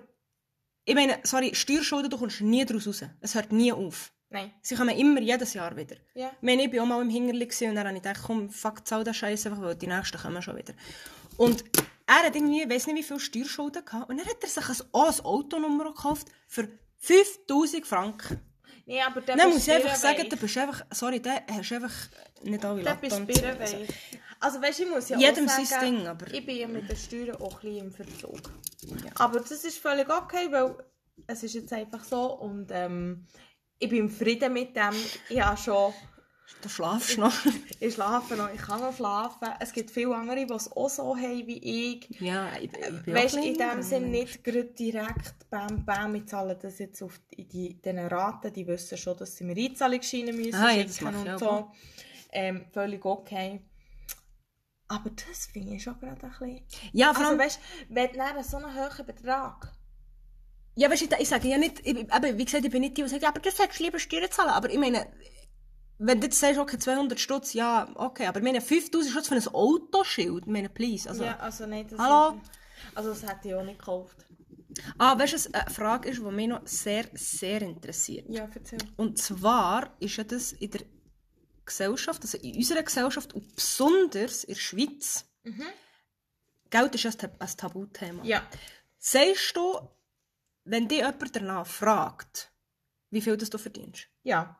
ich 0.85 0.95
meine, 0.95 1.18
sorry, 1.23 1.55
Steuerschulden, 1.55 2.11
du 2.11 2.18
kommst 2.18 2.40
nie 2.40 2.64
daraus 2.64 2.87
raus. 2.87 3.05
Es 3.21 3.35
hört 3.35 3.53
nie 3.53 3.73
auf. 3.73 4.12
Nein. 4.31 4.51
Sie 4.62 4.75
kommen 4.75 4.97
immer 4.97 5.21
jedes 5.21 5.55
Jahr 5.55 5.77
wieder. 5.77 5.97
Ja. 6.14 6.29
Ich 6.29 6.42
meine, 6.42 6.64
ich 6.64 6.73
war 6.73 6.83
auch 6.83 6.87
mal 6.87 7.03
im 7.03 7.09
gewesen 7.11 7.68
und 7.68 7.75
dann 7.77 7.87
habe 7.87 7.97
ich 7.97 8.03
gedacht, 8.03 8.23
komm, 8.27 8.49
fuck, 8.49 8.87
zahl 8.87 9.05
den 9.05 9.12
Scheiß 9.12 9.47
einfach, 9.47 9.61
weil 9.61 9.75
die 9.77 9.87
nächsten 9.87 10.18
kommen 10.18 10.40
schon 10.40 10.57
wieder. 10.57 10.73
Und 11.37 11.64
er 12.07 12.27
hat 12.27 12.35
irgendwie, 12.35 12.62
ich 12.62 12.71
weiss 12.71 12.87
nicht 12.87 12.97
wie 12.97 13.03
viel 13.03 13.21
Steuerschulden 13.21 13.85
gehabt 13.85 14.09
und 14.09 14.18
dann 14.18 14.27
hat 14.27 14.42
er 14.42 14.49
sich 14.49 14.68
ein, 14.68 14.87
auch 14.92 15.18
ein 15.18 15.25
Autonummer 15.25 15.85
gekauft 15.85 16.29
für 16.49 16.68
5000 16.99 17.87
Franken. 17.87 18.40
Nee, 18.87 19.01
aber 19.01 19.21
der 19.21 19.37
Dann 19.37 19.51
muss 19.51 19.66
ich 19.66 19.73
einfach 19.73 19.95
sagen, 19.95 20.29
du 20.29 20.37
bist 20.37 20.59
einfach, 20.59 20.85
sorry, 20.90 21.21
da 21.21 21.42
hast 21.49 21.73
einfach 21.73 21.92
nicht 22.42 22.64
alle 22.64 22.83
Der 22.83 22.95
Latten 22.95 23.27
bist. 23.27 23.42
Birrenweich. 23.42 23.88
Also 24.42 24.61
weißt 24.61 24.81
ich 24.81 24.88
muss 24.88 25.09
ja 25.09 25.18
Jedem 25.18 25.48
auch 25.48 25.64
sagen, 25.64 25.96
Ding, 25.98 26.07
aber- 26.07 26.33
ich 26.33 26.44
bin 26.44 26.57
ja 26.57 26.66
mit 26.68 26.88
den 26.88 26.96
Steuern 26.96 27.37
auch 27.37 27.62
ein 27.62 27.70
bisschen 27.70 27.87
im 27.87 27.92
Verzug. 27.92 28.40
Ja. 29.05 29.11
Aber 29.16 29.38
das 29.40 29.52
ist 29.52 29.78
völlig 29.78 30.09
okay, 30.11 30.48
weil 30.50 30.74
es 31.28 31.42
ist 31.44 31.55
jetzt 31.55 31.72
einfach 31.72 32.02
so 32.02 32.35
und 32.40 32.68
ähm, 32.72 33.26
ich 33.78 33.88
bin 33.88 34.00
im 34.00 34.11
Frieden 34.11 34.52
mit 34.52 34.74
dem. 34.76 34.90
Ich 35.28 35.40
habe 35.40 35.57
schon... 35.57 35.92
Du 36.61 36.68
schlafst 36.68 37.18
noch. 37.18 37.33
Ich 37.81 37.94
schlafe 37.94 38.37
noch, 38.37 38.52
ich 38.52 38.61
kann 38.61 38.81
noch 38.81 38.94
schlafen. 38.94 39.48
Es 39.59 39.72
gibt 39.72 39.90
viele 39.90 40.14
andere, 40.14 40.44
die 40.46 40.52
es 40.52 40.70
auch 40.70 40.88
so 40.88 41.16
haben 41.16 41.46
wie 41.46 41.96
ich. 41.96 42.20
ja, 42.20 42.48
ich, 42.61 42.70
ich 42.72 43.02
bin 43.05 43.14
Weißt 43.14 43.37
in 43.37 43.57
dem 43.57 43.83
Sinn 43.83 44.11
nicht 44.11 44.44
direkt 44.46 45.48
bam 45.50 45.85
bam, 45.85 46.14
wir 46.14 46.26
zahlen 46.26 46.57
das 46.61 46.78
jetzt 46.78 47.02
auf 47.02 47.18
die, 47.33 47.46
die, 47.48 47.74
diesen 47.81 47.98
Raten, 47.98 48.52
die 48.52 48.66
wissen 48.66 48.98
schon, 48.98 49.16
dass 49.16 49.37
sie 49.37 49.44
mir 49.44 49.57
Einzahlungsscheine 49.57 50.33
müssen 50.33 50.55
Ah, 50.55 50.70
schicken 50.72 50.90
ich 50.90 51.31
und 51.31 51.38
so. 51.38 51.70
Ähm, 52.33 52.64
völlig 52.72 53.05
okay. 53.05 53.61
Aber 54.92 55.09
das 55.11 55.46
finde 55.46 55.74
ich 55.74 55.83
schon 55.83 55.98
gerade 55.98 56.22
ein 56.22 56.31
bisschen... 56.31 56.61
Ja, 56.92 57.14
vor 57.14 57.24
Also 57.24 57.31
allem, 57.31 57.38
weißt 57.38 57.61
du, 57.88 57.94
wenn 57.94 58.12
du 58.12 58.44
so 58.44 58.59
einen 58.59 58.74
hohen 58.74 59.07
Betrag... 59.07 59.72
Ja, 60.74 60.90
weißt 60.90 61.11
du, 61.11 61.16
ich 61.18 61.28
sage 61.28 61.48
ja 61.48 61.57
nicht, 61.57 61.81
ich, 61.87 62.12
aber 62.12 62.37
wie 62.37 62.44
gesagt, 62.44 62.64
ich 62.64 62.70
bin 62.70 62.83
nicht 62.83 62.98
die, 62.98 63.02
die 63.02 63.09
sagt, 63.09 63.24
aber 63.24 63.40
du 63.40 63.50
solltest 63.50 63.81
lieber 63.81 63.98
Steuern 63.98 64.31
zahlen. 64.31 64.50
Aber 64.50 64.68
ich 64.70 64.78
meine, 64.78 65.07
wenn 65.98 66.20
du 66.20 66.26
jetzt 66.26 66.38
sagst, 66.38 66.59
okay, 66.59 66.78
200 66.78 67.18
Stutz, 67.18 67.55
ja, 67.55 67.88
okay, 67.94 68.26
aber 68.26 68.40
ich 68.40 68.44
meine, 68.44 68.61
5000 68.61 69.11
Stutz 69.12 69.28
für 69.28 69.35
ein 69.35 69.55
Autoschild, 69.55 70.44
ich 70.46 70.52
meine, 70.52 70.68
please. 70.68 71.09
Also, 71.09 71.24
ja, 71.24 71.38
also 71.38 71.66
nein, 71.66 71.87
das... 71.88 71.98
Hallo? 71.98 72.38
Also 72.94 73.11
das 73.11 73.22
hätte 73.22 73.48
ich 73.48 73.55
auch 73.55 73.64
nicht 73.64 73.78
gekauft. 73.78 74.26
Ah, 74.98 75.18
weißt 75.18 75.33
du, 75.33 75.37
was 75.37 75.55
eine 75.55 75.70
Frage 75.70 76.11
ist, 76.11 76.18
die 76.18 76.24
mich 76.24 76.48
noch 76.48 76.66
sehr, 76.66 77.05
sehr 77.14 77.62
interessiert. 77.62 78.26
Ja, 78.28 78.46
erzähl. 78.55 78.78
Und 78.96 79.18
zwar 79.18 79.94
ist 80.00 80.16
ja 80.16 80.24
das 80.24 80.52
in 80.52 80.70
der 80.70 80.83
Gesellschaft, 81.64 82.22
also 82.22 82.38
in 82.38 82.57
unserer 82.57 82.83
Gesellschaft 82.83 83.33
und 83.35 83.55
besonders 83.55 84.44
in 84.44 84.55
der 84.55 84.61
Schweiz, 84.61 85.25
Geld 86.70 86.94
ist 86.94 87.05
ja 87.05 87.11
ein 87.11 87.18
Tab- 87.18 87.37
ein 87.40 87.57
Tabuthema. 87.57 88.25
Ja. 88.25 88.46
Sagst 88.98 89.57
du, 89.57 89.88
wenn 90.64 90.88
dich 90.88 90.98
jemand 90.98 91.37
danach 91.37 91.66
fragt, 91.66 92.51
wie 93.11 93.20
viel 93.20 93.37
das 93.37 93.51
du 93.51 93.59
verdienst? 93.59 94.09
Ja. 94.22 94.59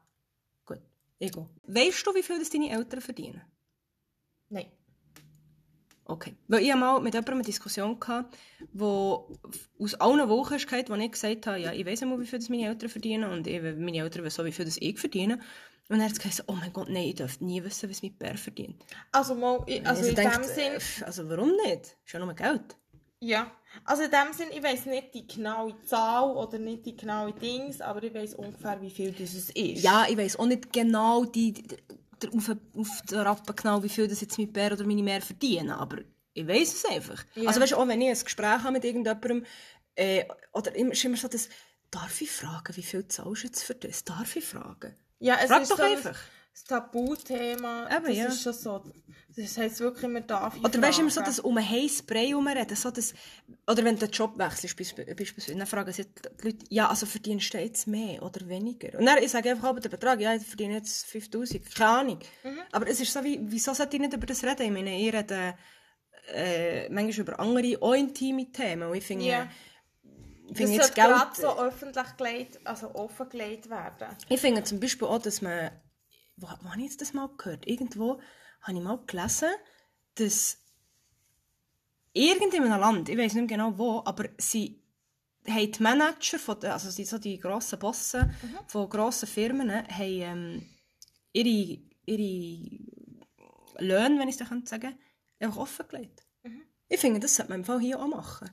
Gut, 0.65 0.81
gehe. 1.19 1.31
Weißt 1.63 2.07
du, 2.07 2.15
wie 2.15 2.23
viel 2.23 2.39
das 2.39 2.51
deine 2.51 2.71
Eltern 2.71 3.01
verdienen? 3.01 3.43
Nein. 4.49 4.71
Okay. 6.05 6.37
Weil 6.49 6.63
ich 6.63 6.71
hatte 6.71 6.81
mal 6.81 7.01
mit 7.01 7.15
jemandem 7.15 7.37
eine 7.37 7.45
Diskussion, 7.45 7.99
gehabt, 7.99 8.37
wo 8.73 9.39
aus 9.79 9.95
allen 9.95 10.29
Wochen 10.29 10.59
kam, 10.59 10.89
wo 10.89 10.95
ich 10.97 11.13
gesagt 11.13 11.47
habe, 11.47 11.59
ja, 11.59 11.73
ich 11.73 11.87
weiss 11.87 12.03
mal, 12.03 12.21
wie 12.21 12.27
viel 12.27 12.41
das 12.41 12.49
meine 12.49 12.67
Eltern 12.67 12.91
verdienen 12.91 13.31
und 13.31 13.47
ich, 13.47 13.63
meine 13.63 13.99
Eltern 13.99 14.25
wissen 14.25 14.37
so, 14.37 14.45
wie 14.45 14.53
viel 14.53 14.65
das 14.65 14.77
ich 14.79 14.99
verdiene. 14.99 15.41
Und 15.89 15.99
dann 15.99 16.05
hat 16.05 16.13
es 16.13 16.19
gesagt, 16.21 16.49
oh 16.49 16.55
mein 16.55 16.73
Gott, 16.73 16.89
nein, 16.89 17.05
ich 17.09 17.17
darf 17.17 17.41
nie 17.41 17.63
wissen, 17.63 17.91
was 17.91 18.03
mein 18.03 18.15
Bär 18.17 18.37
verdient. 18.39 18.83
Also, 19.11 19.35
mal, 19.35 19.63
ich- 19.67 19.87
also 19.87 20.05
in 20.09 20.15
denkt, 20.15 20.37
dem 20.37 20.45
Sinn... 20.45 20.73
äh, 21.01 21.05
also 21.05 21.29
warum 21.29 21.51
nicht? 21.67 21.97
Ist 22.05 22.13
ja 22.13 22.19
nur 22.19 22.33
Geld. 22.35 22.77
Ja, 23.21 23.53
also 23.85 24.03
in 24.03 24.11
dem 24.11 24.33
Sinn, 24.33 24.49
ich 24.51 24.63
weiß 24.63 24.87
nicht 24.87 25.15
die 25.15 25.27
genaue 25.27 25.81
Zahl 25.85 26.31
oder 26.33 26.59
nicht 26.59 26.85
die 26.87 26.97
genaue 26.97 27.33
Dings, 27.33 27.81
aber 27.81 28.03
ich 28.03 28.13
weiß 28.15 28.35
ungefähr, 28.35 28.81
wie 28.81 28.91
viel 28.91 29.13
das 29.13 29.33
ist. 29.35 29.55
Ja, 29.83 30.07
ich 30.09 30.17
weiss 30.17 30.37
auch 30.37 30.47
nicht 30.47 30.73
genau 30.73 31.25
die, 31.25 31.53
die, 31.53 31.63
der, 31.69 31.79
auf, 32.35 32.49
auf 32.77 33.03
den 33.09 33.19
Rappen 33.21 33.55
genau, 33.55 33.83
wie 33.83 33.89
viel 33.89 34.09
das 34.09 34.21
jetzt 34.23 34.39
mein 34.39 34.53
Bär 34.53 34.73
oder 34.73 34.85
meine 34.85 35.03
Mehr 35.05 35.21
verdienen, 35.23 35.71
aber 35.71 35.99
ich 36.35 36.49
weiss 36.49 36.75
es 36.75 36.85
einfach. 36.87 37.23
Ja. 37.35 37.49
Also 37.49 37.61
weißt 37.61 37.73
du, 37.73 37.77
auch 37.77 37.87
wenn 37.87 38.01
ich 38.01 38.09
ein 38.09 38.25
Gespräch 38.25 38.45
habe 38.47 38.73
mit 38.73 38.85
irgendjemandem, 38.85 39.45
äh, 39.95 40.25
oder 40.53 40.75
immer, 40.75 40.93
ist 40.93 41.05
immer 41.05 41.17
so 41.17 41.29
das, 41.29 41.49
darf 41.93 42.21
ich 42.23 42.31
fragen, 42.31 42.75
wie 42.77 42.83
viel 42.83 43.07
zahlst 43.07 43.43
du 43.43 43.47
jetzt 43.47 43.63
für 43.63 43.75
das? 43.77 44.03
Darf 44.03 44.35
ich 44.35 44.45
fragen? 44.45 44.97
Ja 45.23 45.39
es 45.43 45.49
Frag 45.49 45.63
ist 45.63 45.71
doch 45.71 45.77
so 45.79 45.83
ein- 45.85 45.93
einfach. 45.97 46.19
Das 46.55 46.65
Tabuthema, 46.65 47.89
Eben, 47.91 48.05
das 48.07 48.17
ja. 48.17 48.27
ist 48.27 48.43
schon 48.43 48.53
so. 48.53 48.85
Das 49.35 49.57
heisst 49.57 49.81
wirklich 49.81 50.05
immer 50.05 50.21
darf 50.21 50.55
Oder 50.63 50.83
weißt 50.83 50.99
du, 50.99 51.01
immer 51.01 51.11
so 51.11 51.21
fragen. 51.21 51.31
das 51.31 51.41
um 51.41 51.57
einen 51.57 51.67
heißen 51.71 52.01
Spray 52.01 52.29
herumreden, 52.29 52.77
so 52.77 52.91
das, 52.91 53.15
oder 53.67 53.83
wenn 53.83 53.97
du 53.99 54.05
den 54.07 54.11
Job 54.11 54.37
wechselst, 54.39 54.79
beisp- 54.79 55.15
beispielsweise, 55.15 55.57
dann 55.57 55.67
fragen 55.67 55.91
sie 55.95 56.05
die 56.05 56.45
Leute, 56.49 56.67
ja, 56.69 56.91
also 56.91 57.07
verdienst 57.07 57.55
du 57.55 57.59
jetzt 57.59 57.87
mehr 57.87 58.23
oder 58.23 58.47
weniger? 58.47 58.99
Und 58.99 59.07
dann, 59.07 59.17
ich 59.23 59.31
sage 59.31 59.51
einfach 59.53 59.69
aber 59.71 59.81
den 59.81 59.91
Betrag, 59.91 60.21
ja, 60.21 60.35
ich 60.35 60.43
verdiene 60.47 60.75
jetzt 60.75 61.07
5000, 61.07 61.75
keine 61.75 61.91
Ahnung. 61.91 62.19
Mhm. 62.45 62.59
Aber 62.73 62.87
es 62.87 63.01
ist 63.01 63.11
so 63.11 63.25
wie, 63.25 63.41
wieso 63.45 63.73
sollte 63.73 63.97
ich 63.97 64.03
nicht 64.03 64.13
über 64.13 64.27
das 64.27 64.45
reden? 64.45 64.63
Ich 64.65 64.71
meine, 64.71 64.95
ich 65.01 65.15
rede 65.15 65.55
äh, 66.35 66.89
manchmal 66.91 67.21
über 67.27 67.41
andere, 67.41 67.79
auch 67.81 67.95
intime 67.95 68.53
Themen. 68.53 68.91
Und 68.91 68.97
ich 68.97 69.05
finde, 69.05 69.25
Ja. 69.25 69.49
Finde 70.57 70.75
jetzt 70.75 70.95
Geld... 70.95 71.09
gerade 71.09 71.41
so 71.41 71.59
öffentlich 71.59 72.17
gelegt, 72.17 72.61
also 72.65 72.95
offengelegt 72.95 73.71
werden. 73.71 74.17
Ich 74.29 74.41
finde 74.41 74.65
zum 74.65 74.81
Beispiel 74.81 75.09
auch, 75.09 75.21
dass 75.21 75.43
man. 75.43 75.71
Wo, 76.37 76.47
wo 76.47 76.71
habe 76.71 76.79
ich 76.79 76.91
jetzt 76.91 77.01
das 77.01 77.13
mal 77.13 77.29
gehört? 77.37 77.67
Irgendwo 77.67 78.21
habe 78.63 78.79
ich 78.79 78.83
mal 78.83 78.99
gelesen, 79.07 79.51
dass 80.15 80.59
irgend 82.13 82.55
in 82.55 82.65
einem 82.65 82.81
Land, 82.81 83.09
ich 83.09 83.19
weiß 83.19 83.35
nicht 83.35 83.49
genau 83.49 83.77
wo, 83.77 84.03
aber 84.05 84.29
sie 84.39 84.83
haben 85.49 85.73
die 85.73 85.83
Manager, 85.83 86.39
von 86.39 86.61
den, 86.61 86.71
also 86.71 86.91
sie 86.91 87.05
so 87.05 87.19
die 87.19 87.39
grossen 87.39 87.79
Bosse 87.79 88.31
von 88.67 88.89
grossen 88.89 89.29
Firmen, 89.29 89.71
haben 89.71 89.87
ähm, 89.99 90.67
ihre, 91.33 91.79
ihre 92.07 92.79
Löhne, 93.79 94.19
wenn 94.21 94.29
ich 94.29 94.41
es 94.41 94.49
sagen 94.49 94.65
kann, 94.69 94.99
einfach 95.41 95.59
offengelegt. 95.59 96.23
Ich 96.93 97.01
finde, 97.01 97.21
das 97.21 97.37
sollte 97.37 97.51
man 97.53 97.61
im 97.61 97.65
Fall 97.65 97.81
hier 97.81 97.99
auch 97.99 98.07
machen. 98.07 98.51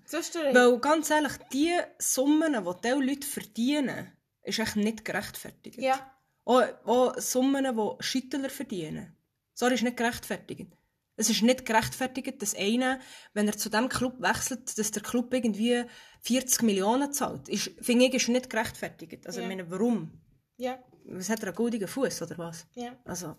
Weil 0.55 0.79
ganz 0.79 1.09
ehrlich, 1.09 1.33
die 1.51 1.77
Summen, 1.97 2.53
die 2.53 2.81
diese 2.81 2.95
Leute 2.95 3.27
verdienen, 3.27 4.13
ist 4.43 4.59
echt 4.59 4.77
nicht 4.77 5.03
gerechtfertigt. 5.03 5.77
Ja. 5.77 5.99
Auch, 6.45 6.63
auch 6.85 7.17
Summen, 7.17 7.65
die 7.75 8.03
Schüttler 8.03 8.49
verdienen. 8.49 9.13
Sorry, 9.53 9.73
ist 9.73 9.83
nicht 9.83 9.97
gerechtfertigt. 9.97 10.71
Es 11.17 11.29
ist 11.29 11.41
nicht 11.41 11.65
gerechtfertigt, 11.65 12.41
dass 12.41 12.55
einer, 12.55 13.01
wenn 13.33 13.47
er 13.49 13.57
zu 13.57 13.69
diesem 13.69 13.89
Club 13.89 14.21
wechselt, 14.21 14.77
dass 14.77 14.91
der 14.91 15.03
Club 15.03 15.33
irgendwie 15.33 15.83
40 16.21 16.61
Millionen 16.61 17.11
zahlt. 17.11 17.49
Ist, 17.49 17.71
finde 17.81 18.05
ich, 18.05 18.13
ist 18.13 18.29
nicht 18.29 18.49
gerechtfertigt. 18.49 19.27
Also, 19.27 19.41
Ja. 19.41 19.47
ich 19.47 19.49
meine, 19.49 19.69
warum? 19.69 20.13
Ja. 20.55 20.79
Was 21.03 21.29
hat 21.29 21.41
er 21.41 21.47
einen 21.47 21.55
goldigen 21.57 21.89
Fuß 21.89 22.21
oder 22.21 22.37
was? 22.37 22.67
Ja. 22.73 22.95
Also. 23.03 23.35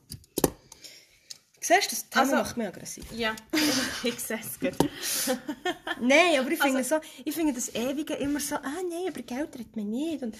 Siehst 1.63 1.87
du, 1.87 1.91
das 1.91 2.09
Thema 2.09 2.23
Also- 2.23 2.37
macht 2.37 2.57
mich 2.57 2.67
aggressiv. 2.69 3.13
Ja. 3.13 3.35
ich 4.03 4.19
sehe 4.19 4.39
es 4.41 4.59
gut. 4.59 4.77
Nein, 6.01 6.39
aber 6.41 6.51
ich 6.51 6.61
finde 6.61 6.79
Also- 6.79 6.97
so, 6.97 7.03
ich 7.25 7.35
finde 7.35 7.53
das 7.53 7.75
Ewige 7.75 8.15
immer 8.15 8.41
so, 8.41 8.57
ah 8.57 8.63
nein, 8.89 9.09
über 9.09 9.21
Geld 9.23 9.55
redet 9.59 9.77
man 9.77 9.91
nicht. 9.91 10.23
Und 10.23 10.37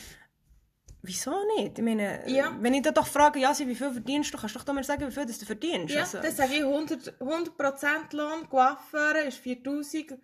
Wieso 1.03 1.33
nicht? 1.57 1.79
Ich 1.79 1.85
meine, 1.85 2.29
Ja. 2.31 2.55
wenn 2.61 2.75
ich 2.75 2.83
dann 2.83 2.93
doch 2.93 3.07
frage, 3.07 3.39
ja, 3.39 3.59
wie 3.59 3.75
viel 3.75 3.91
verdienst 3.91 4.35
du, 4.35 4.39
kannst 4.39 4.55
du 4.55 4.59
doch 4.59 4.75
mir 4.75 4.85
sagen, 4.85 5.07
wie 5.09 5.11
viel 5.11 5.25
das 5.25 5.39
du 5.39 5.47
verdienst. 5.47 5.95
Ja, 5.95 6.03
Also, 6.03 6.21
dann 6.21 6.31
sage 6.35 6.57
ich 6.57 6.63
100%, 6.63 7.15
100 7.19 8.13
Lohn, 8.13 8.47
Coiffeur 8.51 9.23
ist 9.25 9.39
4000 9.39 10.19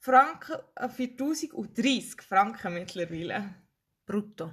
Franken, 0.00 0.56
äh, 0.74 0.88
4030 0.88 2.20
Franken 2.22 2.74
mittlerweile. 2.74 3.54
brutto. 4.06 4.52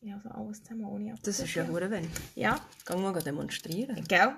Ja, 0.00 0.16
also 0.16 0.30
alles 0.30 0.62
zusammen 0.64 0.84
ohne 0.86 1.14
Das 1.22 1.38
ist 1.40 1.54
ja 1.54 1.66
hure 1.68 1.88
wenig. 1.90 2.10
Ja, 2.34 2.58
Geh 2.86 2.96
mal 2.96 3.12
demonstrieren. 3.22 4.02
gell? 4.08 4.34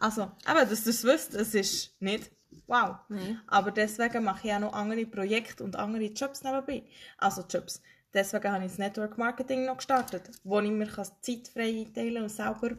Also, 0.00 0.30
aber 0.44 0.64
dass 0.64 0.86
ihr 0.86 0.90
es 0.90 1.04
wisst, 1.04 1.34
es 1.34 1.54
ist 1.54 2.00
nicht 2.00 2.30
wow. 2.66 2.96
Nein. 3.08 3.40
Aber 3.46 3.70
deswegen 3.70 4.24
mache 4.24 4.48
ich 4.48 4.54
auch 4.54 4.60
noch 4.60 4.72
andere 4.72 5.04
Projekte 5.06 5.62
und 5.64 5.76
andere 5.76 6.04
Jobs 6.04 6.42
nebenbei. 6.42 6.84
Also 7.18 7.42
Jobs. 7.48 7.82
Deswegen 8.12 8.50
habe 8.52 8.64
ich 8.64 8.70
das 8.70 8.78
Network 8.78 9.18
Marketing 9.18 9.66
noch 9.66 9.76
gestartet, 9.76 10.30
wo 10.42 10.58
ich 10.60 10.70
mir 10.70 10.88
Zeit 10.88 11.48
frei 11.52 11.84
einteilen 11.86 12.14
kann 12.14 12.22
und 12.24 12.28
selber 12.28 12.76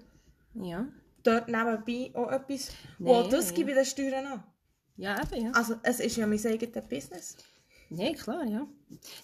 Ja. 0.56 0.88
dort 1.24 1.48
nebenbei 1.48 2.12
auch 2.14 2.32
etwas... 2.32 2.72
Wow, 3.00 3.22
Nein. 3.22 3.32
das 3.32 3.54
gebe 3.54 3.72
ich 3.72 3.78
den 3.78 3.86
Steuern 3.86 4.26
an. 4.26 4.44
Ja, 4.98 5.22
eben, 5.22 5.46
ja. 5.46 5.52
Also, 5.52 5.76
es 5.84 6.00
ist 6.02 6.18
ja 6.18 6.28
mein 6.28 6.46
eigenes 6.46 6.86
Business. 6.88 7.38
Nein, 7.90 8.16
klar, 8.16 8.44
ja. 8.46 8.68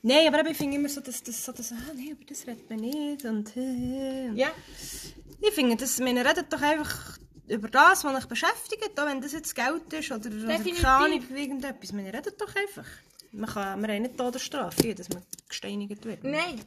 Nein, 0.02 0.28
aber 0.28 0.40
eben, 0.40 0.50
ich 0.50 0.58
finde 0.58 0.78
immer 0.78 0.90
so, 0.90 1.02
dass 1.02 1.22
das 1.24 1.44
so, 1.44 1.52
dass, 1.52 1.72
ah, 1.72 1.76
nein, 1.96 2.10
über 2.12 2.26
das 2.26 2.46
redet 2.48 2.70
man 2.70 2.80
nicht 2.80 3.26
und, 3.26 3.56
äh, 3.58 4.32
Ja, 4.34 4.48
Ich 5.42 5.54
finde, 5.54 5.76
dass, 5.76 6.00
man 6.00 6.18
redet 6.18 6.52
doch 6.52 6.62
einfach 6.62 7.18
über 7.48 7.70
das, 7.70 8.04
was 8.04 8.16
euch 8.16 8.28
beschäftigt, 8.28 9.00
auch 9.00 9.06
wenn 9.06 9.22
das 9.22 9.32
jetzt 9.34 9.56
Geld 9.56 9.92
ist 9.94 10.12
oder, 10.12 10.30
oder 10.30 10.58
keine 10.58 10.88
Ahnung, 10.88 11.24
irgendetwas. 11.36 11.92
Man 11.92 12.06
redet 12.06 12.40
doch 12.40 12.54
einfach. 12.56 12.88
Man 13.32 13.50
kann, 13.50 13.82
wir 13.82 13.94
haben 13.94 14.02
nicht 14.02 14.18
Todesstrafe, 14.18 14.96
dass 14.96 15.10
man 15.10 15.24
gesteinigt 15.48 16.06
wird. 16.06 16.24
Nein. 16.24 16.62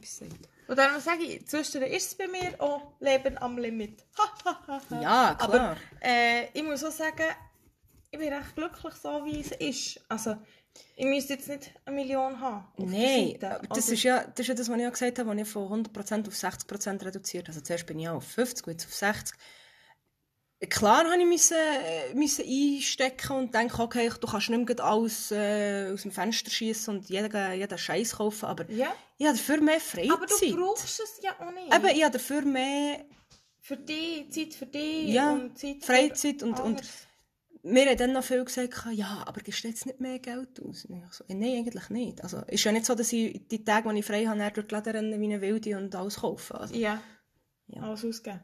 und 0.67 0.77
darum 0.77 1.01
sage 1.01 1.23
ich, 1.23 1.47
zwischendurch 1.47 1.93
ist 1.93 2.07
es 2.07 2.15
bei 2.15 2.27
mir 2.27 2.59
auch 2.59 2.93
Leben 2.99 3.37
am 3.37 3.57
Limit. 3.57 4.03
Ja, 4.89 5.35
klar. 5.35 5.37
Aber 5.39 5.77
äh, 6.01 6.47
ich 6.53 6.63
muss 6.63 6.83
auch 6.83 6.91
sagen, 6.91 7.25
ich 8.11 8.19
bin 8.19 8.31
recht 8.31 8.55
glücklich 8.55 8.93
so, 8.95 9.23
wie 9.25 9.39
es 9.39 9.51
ist. 9.51 10.03
Also, 10.09 10.35
ich 10.95 11.05
müsste 11.05 11.33
jetzt 11.33 11.47
nicht 11.47 11.71
eine 11.85 11.95
Million 11.95 12.39
haben. 12.39 12.65
Nein, 12.77 13.37
das 13.69 13.89
ist, 13.89 14.03
ja, 14.03 14.23
das 14.23 14.39
ist 14.39 14.47
ja 14.47 14.53
das, 14.53 14.69
was 14.69 14.75
ich 14.77 14.83
ja 14.83 14.89
gesagt 14.89 15.19
habe, 15.19 15.29
als 15.31 15.41
ich 15.41 15.47
von 15.47 15.85
100% 15.85 16.27
auf 16.27 16.33
60% 16.33 17.05
reduziert 17.05 17.47
Also 17.47 17.61
zuerst 17.61 17.85
bin 17.85 17.99
ich 17.99 18.09
auch 18.09 18.15
auf 18.15 18.27
50, 18.27 18.67
jetzt 18.67 18.85
auf 18.85 18.93
60. 18.93 19.37
Klar 20.69 21.05
habe 21.09 21.19
ich 21.19 21.25
müssen, 21.27 21.57
äh, 21.57 22.13
müssen 22.13 22.45
einstecken 22.47 23.31
und 23.35 23.53
denken, 23.53 23.81
okay, 23.81 24.11
du 24.19 24.27
kannst 24.27 24.49
nicht 24.49 24.67
mehr 24.69 24.79
alles 24.85 25.31
äh, 25.31 25.89
aus 25.91 26.03
dem 26.03 26.11
Fenster 26.11 26.51
schießen 26.51 26.95
und 26.95 27.09
jeden, 27.09 27.31
jeden 27.57 27.77
Scheiß 27.77 28.17
kaufen, 28.17 28.45
aber 28.45 28.69
Ja. 28.69 28.93
ich 29.17 29.25
habe 29.25 29.37
dafür 29.37 29.59
mehr 29.61 29.79
Freizeit. 29.79 30.11
Aber 30.11 30.25
du 30.27 30.55
brauchst 30.55 30.99
es 30.99 31.19
ja 31.23 31.31
auch 31.39 31.51
nicht. 31.51 31.73
Eben, 31.73 31.97
ich 31.97 32.03
habe 32.03 32.11
dafür 32.13 32.41
mehr 32.43 33.05
Für 33.59 33.77
dich, 33.77 34.29
Zeit 34.31 34.53
für 34.53 34.65
dich 34.67 35.09
Ja, 35.09 35.31
und 35.31 35.57
Zeit 35.57 35.77
für 35.79 35.85
Freizeit 35.93 36.43
und, 36.43 36.59
und 36.59 36.81
mir 37.63 37.87
haben 37.87 37.97
dann 37.97 38.13
noch 38.13 38.23
viel 38.23 38.43
gesagt, 38.45 38.85
ja, 38.91 39.23
aber 39.25 39.41
gibst 39.41 39.63
du 39.63 39.67
jetzt 39.67 39.85
nicht 39.87 39.99
mehr 39.99 40.19
Geld 40.19 40.59
aus? 40.63 40.85
Und 40.85 41.03
ich 41.07 41.13
so, 41.13 41.23
«Eh, 41.27 41.33
nein, 41.33 41.57
eigentlich 41.57 41.89
nicht. 41.89 42.23
Also, 42.23 42.37
ist 42.47 42.63
ja 42.63 42.71
nicht 42.71 42.85
so, 42.85 42.93
dass 42.95 43.11
ich 43.13 43.47
die 43.47 43.63
Tage, 43.63 43.91
die 43.93 43.99
ich 43.99 44.05
frei 44.05 44.25
habe, 44.25 44.51
durch 44.51 44.67
die 44.67 44.75
Läden 44.75 44.95
renne 44.95 45.19
wie 45.19 45.25
eine 45.25 45.41
Wilde 45.41 45.77
und 45.77 45.95
alles 45.95 46.17
kaufe. 46.17 46.59
Also, 46.59 46.75
Ja. 46.75 47.01
Ja. 47.67 47.81
Alles 47.83 48.03
ausgeben. 48.05 48.39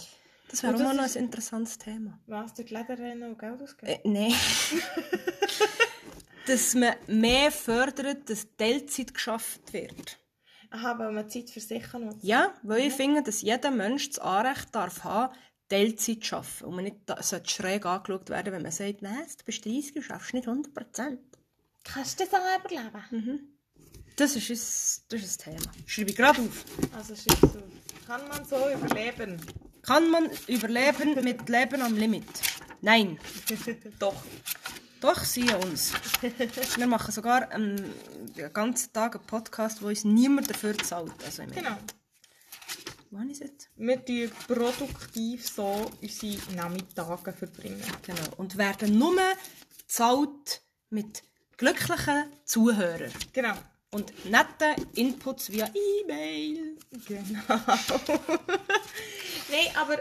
Das 0.49 0.63
wäre 0.63 0.73
mal 0.73 0.95
das 0.95 0.95
noch 0.95 1.15
ein 1.15 1.25
interessantes 1.25 1.77
Thema. 1.77 2.19
Was, 2.27 2.53
durch 2.53 2.67
die 2.67 2.73
Läden 2.73 3.23
und 3.23 3.39
Geld 3.39 3.61
ausgeben? 3.61 3.91
Äh, 3.91 3.99
nein. 4.03 4.33
dass 6.47 6.73
man 6.73 6.95
mehr 7.07 7.51
fördert, 7.51 8.29
dass 8.29 8.47
Teilzeit 8.57 9.13
geschafft 9.13 9.73
wird. 9.73 10.19
Aha, 10.69 10.97
weil 10.97 11.11
man 11.11 11.29
Zeit 11.29 11.49
für 11.49 11.59
sich 11.59 11.93
nutzt. 11.93 12.23
Ja, 12.23 12.53
weil 12.63 12.87
ich 12.87 12.93
finde, 12.93 13.23
dass 13.23 13.41
jeder 13.41 13.71
Mensch 13.71 14.09
das 14.09 14.19
Anrecht 14.19 14.73
darf 14.73 15.03
haben, 15.03 15.33
Teilzeit 15.69 16.23
zu 16.23 16.37
arbeiten. 16.37 16.65
Und 16.65 16.75
man 16.75 16.83
nicht 16.85 16.97
sollte 17.21 17.49
schräg 17.49 17.85
angeschaut 17.85 18.29
werden, 18.29 18.53
wenn 18.53 18.61
man 18.61 18.71
sagt, 18.71 19.01
was, 19.01 19.37
du 19.37 19.45
bist 19.45 19.65
30 19.65 19.97
und 19.97 20.01
schaffst 20.03 20.33
nicht 20.33 20.47
100 20.47 20.73
Prozent. 20.73 21.19
Kannst 21.83 22.19
du 22.19 22.25
das 22.25 22.33
auch 22.33 22.59
überleben? 22.59 23.57
Das 24.15 24.35
ist, 24.35 24.49
ein, 24.49 25.05
das 25.09 25.21
ist 25.21 25.47
ein 25.47 25.53
Thema. 25.53 25.71
Schreibe 25.85 26.09
ich 26.09 26.15
gerade 26.15 26.41
auf. 26.41 26.65
Also 26.95 27.15
schreib 27.15 27.53
so. 27.53 27.63
Kann 28.05 28.27
man 28.27 28.43
so 28.45 28.57
überleben? 28.69 29.39
Kann 29.87 30.11
man 30.11 30.29
überleben 30.47 31.23
mit 31.23 31.47
Leben 31.47 31.81
am 31.81 31.95
Limit? 31.95 32.27
Nein. 32.81 33.17
Doch. 33.99 34.21
Doch, 34.99 35.23
siehe 35.23 35.57
uns. 35.59 35.93
Wir 36.75 36.87
machen 36.87 37.13
sogar 37.13 37.49
einen, 37.51 37.93
den 38.35 38.51
ganzen 38.51 38.91
Tag 38.91 39.15
einen 39.15 39.25
Podcast, 39.25 39.81
wo 39.81 39.87
uns 39.87 40.03
niemand 40.03 40.49
dafür 40.49 40.77
zahlt. 40.77 41.13
Also, 41.23 41.43
Genau. 41.45 41.77
Wann 43.11 43.29
ist 43.29 43.41
es? 43.41 43.69
Wir 43.77 44.03
tun 44.03 44.29
produktiv 44.47 45.47
so 45.47 45.89
unsere 46.01 46.53
Nachmittage 46.55 47.31
verbringen. 47.31 47.81
Genau. 48.05 48.27
Und 48.35 48.57
werden 48.57 48.97
nur 48.97 49.15
gezahlt 49.77 50.61
mit 50.89 51.23
glücklichen 51.55 52.25
Zuhörern. 52.43 53.13
Genau. 53.31 53.53
Und 53.97 54.13
netten 54.29 54.75
Inputs 54.93 55.51
via 55.51 55.65
E-Mail. 55.65 56.77
Genau. 57.07 57.39
Nein, 59.49 59.75
aber 59.75 59.97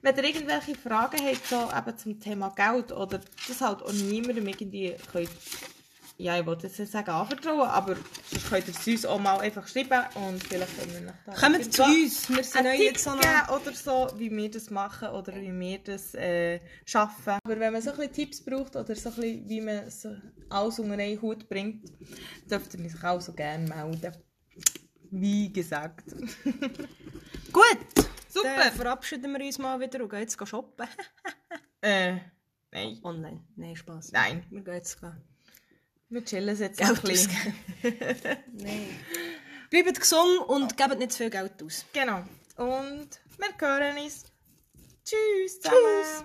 wenn 0.00 0.16
ihr 0.16 0.24
irgendwelche 0.24 0.76
Fragen 0.76 1.26
habt 1.26 1.48
so 1.48 1.56
eben 1.56 1.98
zum 1.98 2.20
Thema 2.20 2.50
Geld 2.50 2.92
oder 2.92 3.20
das 3.48 3.60
halt 3.60 3.82
auch 3.82 3.92
niemandem 3.92 4.46
irgendwie 4.46 4.94
könnt, 5.10 5.28
ja, 6.22 6.38
ich 6.38 6.46
wollte 6.46 6.68
jetzt 6.68 6.78
nicht 6.78 6.92
sagen 6.92 7.10
anvertrauen, 7.10 7.68
aber 7.68 7.96
sonst 8.30 8.48
könnt 8.48 8.68
ihr 8.68 8.74
es 8.74 8.86
uns 8.86 9.04
auch 9.04 9.18
mal 9.18 9.40
einfach 9.40 9.66
schreiben 9.66 10.04
und 10.14 10.42
vielleicht 10.42 10.78
können 10.78 10.92
wir 10.94 11.00
noch 11.00 11.14
da 11.26 11.32
Kommt 11.34 11.74
zu 11.74 11.82
uns. 11.82 12.30
Wir 12.30 12.44
sind 12.44 12.66
euch 12.66 12.78
jetzt 12.78 13.02
so 13.02 13.10
noch... 13.10 13.60
oder 13.60 13.72
so, 13.72 14.08
wie 14.18 14.30
wir 14.30 14.48
das 14.48 14.70
machen 14.70 15.08
oder 15.08 15.34
wie 15.34 15.52
wir 15.52 15.78
das 15.80 16.14
äh, 16.14 16.60
schaffen. 16.84 17.38
Aber 17.44 17.58
wenn 17.58 17.72
man 17.72 17.82
so 17.82 17.90
ein 17.90 17.96
bisschen 17.96 18.12
Tipps 18.12 18.44
braucht 18.44 18.76
oder 18.76 18.94
so 18.94 19.08
ein 19.08 19.14
bisschen, 19.16 19.48
wie 19.48 19.60
man 19.60 19.90
so 19.90 20.14
alles 20.48 20.78
unter 20.78 20.94
einen 20.94 21.20
Hut 21.20 21.48
bringt, 21.48 21.90
dürft 22.48 22.72
ihr 22.74 22.88
sich 22.88 23.04
auch 23.04 23.20
so 23.20 23.32
gerne 23.32 23.68
melden. 23.68 24.16
Wie 25.10 25.52
gesagt. 25.52 26.04
Gut. 27.52 28.06
Super. 28.28 28.56
Dann 28.56 28.72
verabschieden 28.72 29.32
wir 29.32 29.44
uns 29.44 29.58
mal 29.58 29.78
wieder 29.80 30.00
und 30.02 30.08
gehen 30.08 30.20
jetzt 30.20 30.48
shoppen. 30.48 30.86
Äh, 31.84 32.20
nein. 32.70 33.00
Online. 33.02 33.44
Nein, 33.56 33.74
Spaß. 33.74 34.12
Nein. 34.12 34.44
Wir 34.50 34.60
gehen 34.60 34.74
jetzt 34.74 35.00
gehen. 35.00 35.31
Wir 36.12 36.22
chillen 36.26 36.58
jetzt 36.58 36.76
Geld 36.78 36.90
ein 36.90 37.02
bisschen. 37.02 37.54
Nein. 38.52 38.96
Bleibt 39.70 39.98
gesund 39.98 40.40
und 40.46 40.76
gebt 40.76 40.98
nicht 40.98 41.12
zu 41.12 41.18
viel 41.18 41.30
Geld 41.30 41.62
aus. 41.62 41.86
Genau. 41.94 42.22
Und 42.58 43.08
wir 43.38 43.48
hören 43.58 43.96
uns. 43.96 44.24
Tschüss 45.06 45.58
zusammen. 45.58 45.78
Tschüss. 46.02 46.24